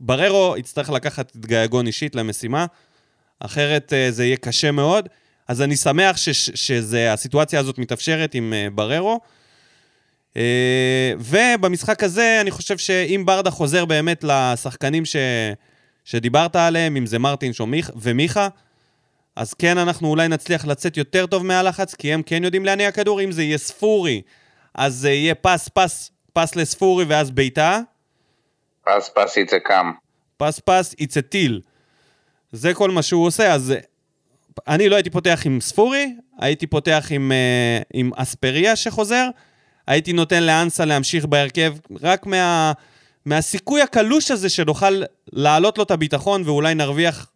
בררו 0.00 0.54
יצטרך 0.58 0.90
לקחת 0.90 1.30
את 1.30 1.46
גייגון 1.46 1.86
אישית 1.86 2.14
למשימה, 2.14 2.66
אחרת 3.40 3.92
אה, 3.92 4.10
זה 4.10 4.24
יהיה 4.24 4.36
קשה 4.36 4.70
מאוד. 4.70 5.08
אז 5.48 5.62
אני 5.62 5.76
שמח 5.76 6.16
שהסיטואציה 6.54 7.60
הזאת 7.60 7.78
מתאפשרת 7.78 8.34
עם 8.34 8.54
בררו. 8.74 9.20
אה, 10.36 11.12
ובמשחק 11.18 12.02
הזה, 12.02 12.38
אני 12.40 12.50
חושב 12.50 12.78
שאם 12.78 13.22
ברדה 13.26 13.50
חוזר 13.50 13.84
באמת 13.84 14.24
לשחקנים 14.24 15.04
ש... 15.04 15.16
שדיברת 16.04 16.56
עליהם, 16.56 16.96
אם 16.96 17.06
זה 17.06 17.18
מרטינש 17.18 17.60
ומיכה, 17.96 18.48
אז 19.36 19.54
כן, 19.54 19.78
אנחנו 19.78 20.08
אולי 20.08 20.28
נצליח 20.28 20.66
לצאת 20.66 20.96
יותר 20.96 21.26
טוב 21.26 21.46
מהלחץ, 21.46 21.94
כי 21.94 22.12
הם 22.12 22.22
כן 22.22 22.44
יודעים 22.44 22.64
להניע 22.64 22.92
כדור. 22.92 23.20
אם 23.20 23.32
זה 23.32 23.42
יהיה 23.42 23.58
ספורי, 23.58 24.22
אז 24.74 24.94
זה 24.94 25.10
יהיה 25.10 25.34
פס, 25.34 25.68
פס, 25.68 26.10
פס 26.32 26.56
לספורי 26.56 27.04
ואז 27.04 27.30
בעיטה. 27.30 27.80
פס, 28.84 29.10
פס, 29.14 29.36
יצא 29.36 29.58
קם. 29.58 29.92
פס, 30.36 30.60
פס, 30.64 30.94
יצא 30.98 31.20
טיל. 31.20 31.60
זה 32.52 32.74
כל 32.74 32.90
מה 32.90 33.02
שהוא 33.02 33.26
עושה, 33.26 33.52
אז 33.52 33.74
אני 34.68 34.88
לא 34.88 34.96
הייתי 34.96 35.10
פותח 35.10 35.42
עם 35.44 35.60
ספורי, 35.60 36.14
הייתי 36.38 36.66
פותח 36.66 37.06
עם, 37.10 37.32
אה, 37.32 37.78
עם 37.94 38.10
אספריה 38.16 38.76
שחוזר, 38.76 39.28
הייתי 39.86 40.12
נותן 40.12 40.42
לאנסה 40.42 40.84
להמשיך 40.84 41.24
בהרכב, 41.24 41.74
רק 42.02 42.26
מה, 42.26 42.72
מהסיכוי 43.24 43.82
הקלוש 43.82 44.30
הזה 44.30 44.48
שנוכל 44.48 45.02
להעלות 45.32 45.78
לו 45.78 45.84
את 45.84 45.90
הביטחון 45.90 46.42
ואולי 46.44 46.74
נרוויח 46.74 47.26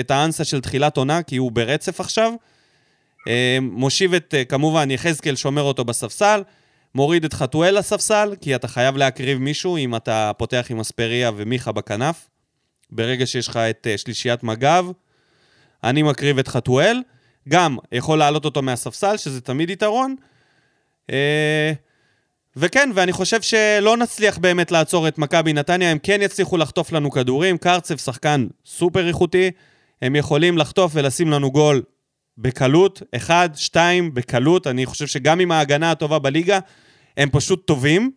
את 0.00 0.10
האנסה 0.10 0.44
של 0.44 0.60
תחילת 0.60 0.96
עונה, 0.96 1.22
כי 1.22 1.36
הוא 1.36 1.52
ברצף 1.52 2.00
עכשיו. 2.00 2.32
אה, 3.28 3.58
מושיב 3.60 4.14
את, 4.14 4.34
אה, 4.38 4.44
כמובן, 4.44 4.90
יחזקאל 4.90 5.36
שומר 5.36 5.62
אותו 5.62 5.84
בספסל, 5.84 6.42
מוריד 6.94 7.24
את 7.24 7.32
חתואל 7.32 7.78
לספסל, 7.78 8.34
כי 8.40 8.54
אתה 8.54 8.68
חייב 8.68 8.96
להקריב 8.96 9.38
מישהו 9.38 9.76
אם 9.76 9.96
אתה 9.96 10.32
פותח 10.38 10.66
עם 10.70 10.80
אספריה 10.80 11.30
ומיכה 11.36 11.72
בכנף. 11.72 12.28
ברגע 12.90 13.26
שיש 13.26 13.48
לך 13.48 13.56
את 13.56 13.86
אה, 13.90 13.98
שלישיית 13.98 14.42
מג"ב, 14.42 14.84
אני 15.84 16.02
מקריב 16.02 16.38
את 16.38 16.48
חתואל. 16.48 17.02
גם 17.48 17.76
יכול 17.92 18.18
להעלות 18.18 18.44
אותו 18.44 18.62
מהספסל, 18.62 19.16
שזה 19.16 19.40
תמיד 19.40 19.70
יתרון. 19.70 20.16
אה, 21.10 21.72
וכן, 22.56 22.90
ואני 22.94 23.12
חושב 23.12 23.42
שלא 23.42 23.96
נצליח 23.96 24.38
באמת 24.38 24.70
לעצור 24.70 25.08
את 25.08 25.18
מכבי 25.18 25.52
נתניה, 25.52 25.90
הם 25.90 25.98
כן 25.98 26.18
יצליחו 26.22 26.56
לחטוף 26.56 26.92
לנו 26.92 27.10
כדורים. 27.10 27.58
קרצב 27.58 27.96
שחקן 27.96 28.46
סופר 28.66 29.08
איכותי, 29.08 29.50
הם 30.02 30.16
יכולים 30.16 30.58
לחטוף 30.58 30.92
ולשים 30.94 31.30
לנו 31.30 31.50
גול 31.52 31.82
בקלות, 32.38 33.02
אחד, 33.16 33.50
שתיים, 33.54 34.14
בקלות. 34.14 34.66
אני 34.66 34.86
חושב 34.86 35.06
שגם 35.06 35.40
עם 35.40 35.52
ההגנה 35.52 35.90
הטובה 35.90 36.18
בליגה, 36.18 36.58
הם 37.16 37.28
פשוט 37.32 37.66
טובים, 37.66 38.10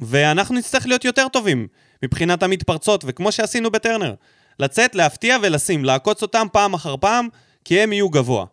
ואנחנו 0.00 0.54
נצטרך 0.54 0.86
להיות 0.86 1.04
יותר 1.04 1.28
טובים 1.28 1.66
מבחינת 2.02 2.42
המתפרצות, 2.42 3.04
וכמו 3.06 3.32
שעשינו 3.32 3.70
בטרנר, 3.70 4.14
לצאת, 4.58 4.94
להפתיע 4.94 5.36
ולשים, 5.42 5.84
לעקוץ 5.84 6.22
אותם 6.22 6.46
פעם 6.52 6.74
אחר 6.74 6.96
פעם, 6.96 7.28
כי 7.64 7.80
הם 7.80 7.92
יהיו 7.92 8.08
גבוה. 8.08 8.46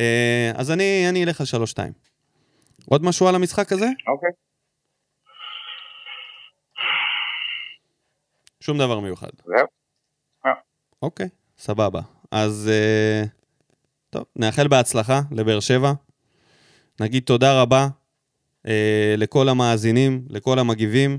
אה, 0.00 0.52
אז 0.54 0.70
אני, 0.70 1.08
אני 1.08 1.24
אלך 1.24 1.40
על 1.40 1.46
שלוש-שתיים. 1.46 2.01
עוד 2.90 3.04
משהו 3.04 3.28
על 3.28 3.34
המשחק 3.34 3.72
הזה? 3.72 3.86
אוקיי. 4.08 4.30
שום 8.60 8.78
דבר 8.78 9.00
מיוחד. 9.00 9.28
זהו. 9.44 9.66
אוקיי, 11.02 11.28
סבבה. 11.58 12.00
אז 12.30 12.70
אה, 12.72 13.22
טוב, 14.10 14.24
נאחל 14.36 14.68
בהצלחה 14.68 15.20
לבאר 15.30 15.60
שבע. 15.60 15.92
נגיד 17.00 17.22
תודה 17.22 17.62
רבה 17.62 17.86
אה, 18.66 19.14
לכל 19.18 19.48
המאזינים, 19.48 20.22
לכל 20.30 20.58
המגיבים. 20.58 21.18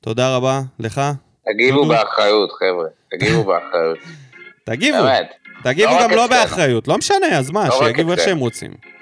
תודה 0.00 0.36
רבה 0.36 0.60
לך. 0.78 1.00
תגיבו. 1.44 1.88
באחריות, 1.88 2.52
חבר'ה. 2.52 2.88
תגיבו 3.10 3.44
באחריות. 3.50 3.98
תגיבו, 4.64 4.98
באמת. 4.98 5.32
תגיבו 5.64 5.92
לא 5.92 6.02
גם 6.02 6.10
לא. 6.10 6.26
באחריות, 6.26 6.88
לא 6.88 6.98
משנה, 6.98 7.38
אז 7.38 7.50
מה, 7.50 7.68
לא 7.68 7.78
שיגיבו 7.78 8.12
איך. 8.12 8.20
שהם 8.20 8.38
רוצים. 8.38 8.93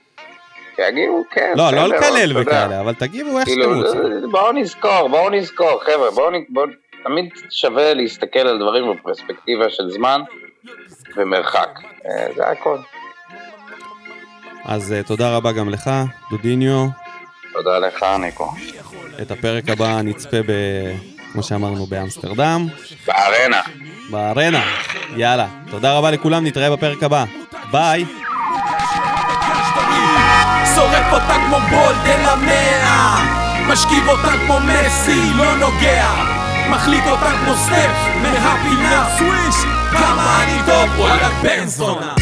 תגיבו, 0.77 1.25
כן. 1.31 1.53
לא, 1.57 1.73
לא 1.73 1.89
לקלל. 1.89 2.39
וכאלה, 2.39 2.81
אבל 2.81 2.95
תגיבו 2.95 3.39
איך 3.39 3.49
שאתם 3.49 3.75
רוצים. 3.75 4.31
בואו 4.31 4.53
נזכור, 4.53 5.09
בואו 5.09 5.31
נזכור, 5.31 5.81
חבר'ה. 5.85 6.11
בואו... 6.49 6.67
תמיד 7.05 7.31
שווה 7.51 7.95
להסתכל 7.95 8.39
על 8.39 8.59
דברים 8.59 8.85
בפרספקטיבה 8.93 9.71
של 9.71 9.91
זמן 9.91 10.21
ומרחק. 11.17 11.79
אה, 12.07 12.27
זה 12.37 12.47
הכל. 12.47 12.79
אז 14.65 14.93
אה, 14.93 15.03
תודה 15.03 15.37
רבה 15.37 15.53
גם 15.53 15.69
לך, 15.69 15.91
דודיניו. 16.31 16.87
תודה 17.53 17.79
לך, 17.79 18.07
ניקו. 18.21 18.53
את 19.23 19.31
הפרק 19.31 19.69
הבא 19.69 20.03
נצפה 20.03 20.37
ב... 20.47 20.53
כמו 21.33 21.43
שאמרנו, 21.43 21.87
באמסטרדם, 21.87 22.67
בארנה. 23.07 23.61
בארנה. 24.11 24.63
יאללה. 25.17 25.49
תודה 25.71 25.99
רבה 25.99 26.11
לכולם, 26.11 26.47
נתראה 26.47 26.77
בפרק 26.77 27.03
הבא. 27.03 27.25
ביי. 27.73 28.05
שורף 30.83 31.13
אותה 31.13 31.35
כמו 31.47 31.59
בולד 31.71 32.07
אל 32.07 32.29
המאה. 32.29 33.25
משכיב 33.67 34.09
אותה 34.09 34.33
כמו 34.47 34.59
מסי, 34.61 35.31
לא 35.35 35.57
נוגע. 35.57 36.07
מחליט 36.71 37.05
אותה 37.07 37.31
כמו 37.45 37.55
סטף 37.55 37.91
מהפינה. 38.23 39.07
סוויש 39.19 39.55
כמה 39.91 40.43
אני 40.43 40.59
טוב, 40.67 40.99
וואלה 40.99 41.29
בן 41.43 41.67
זונה 41.67 42.15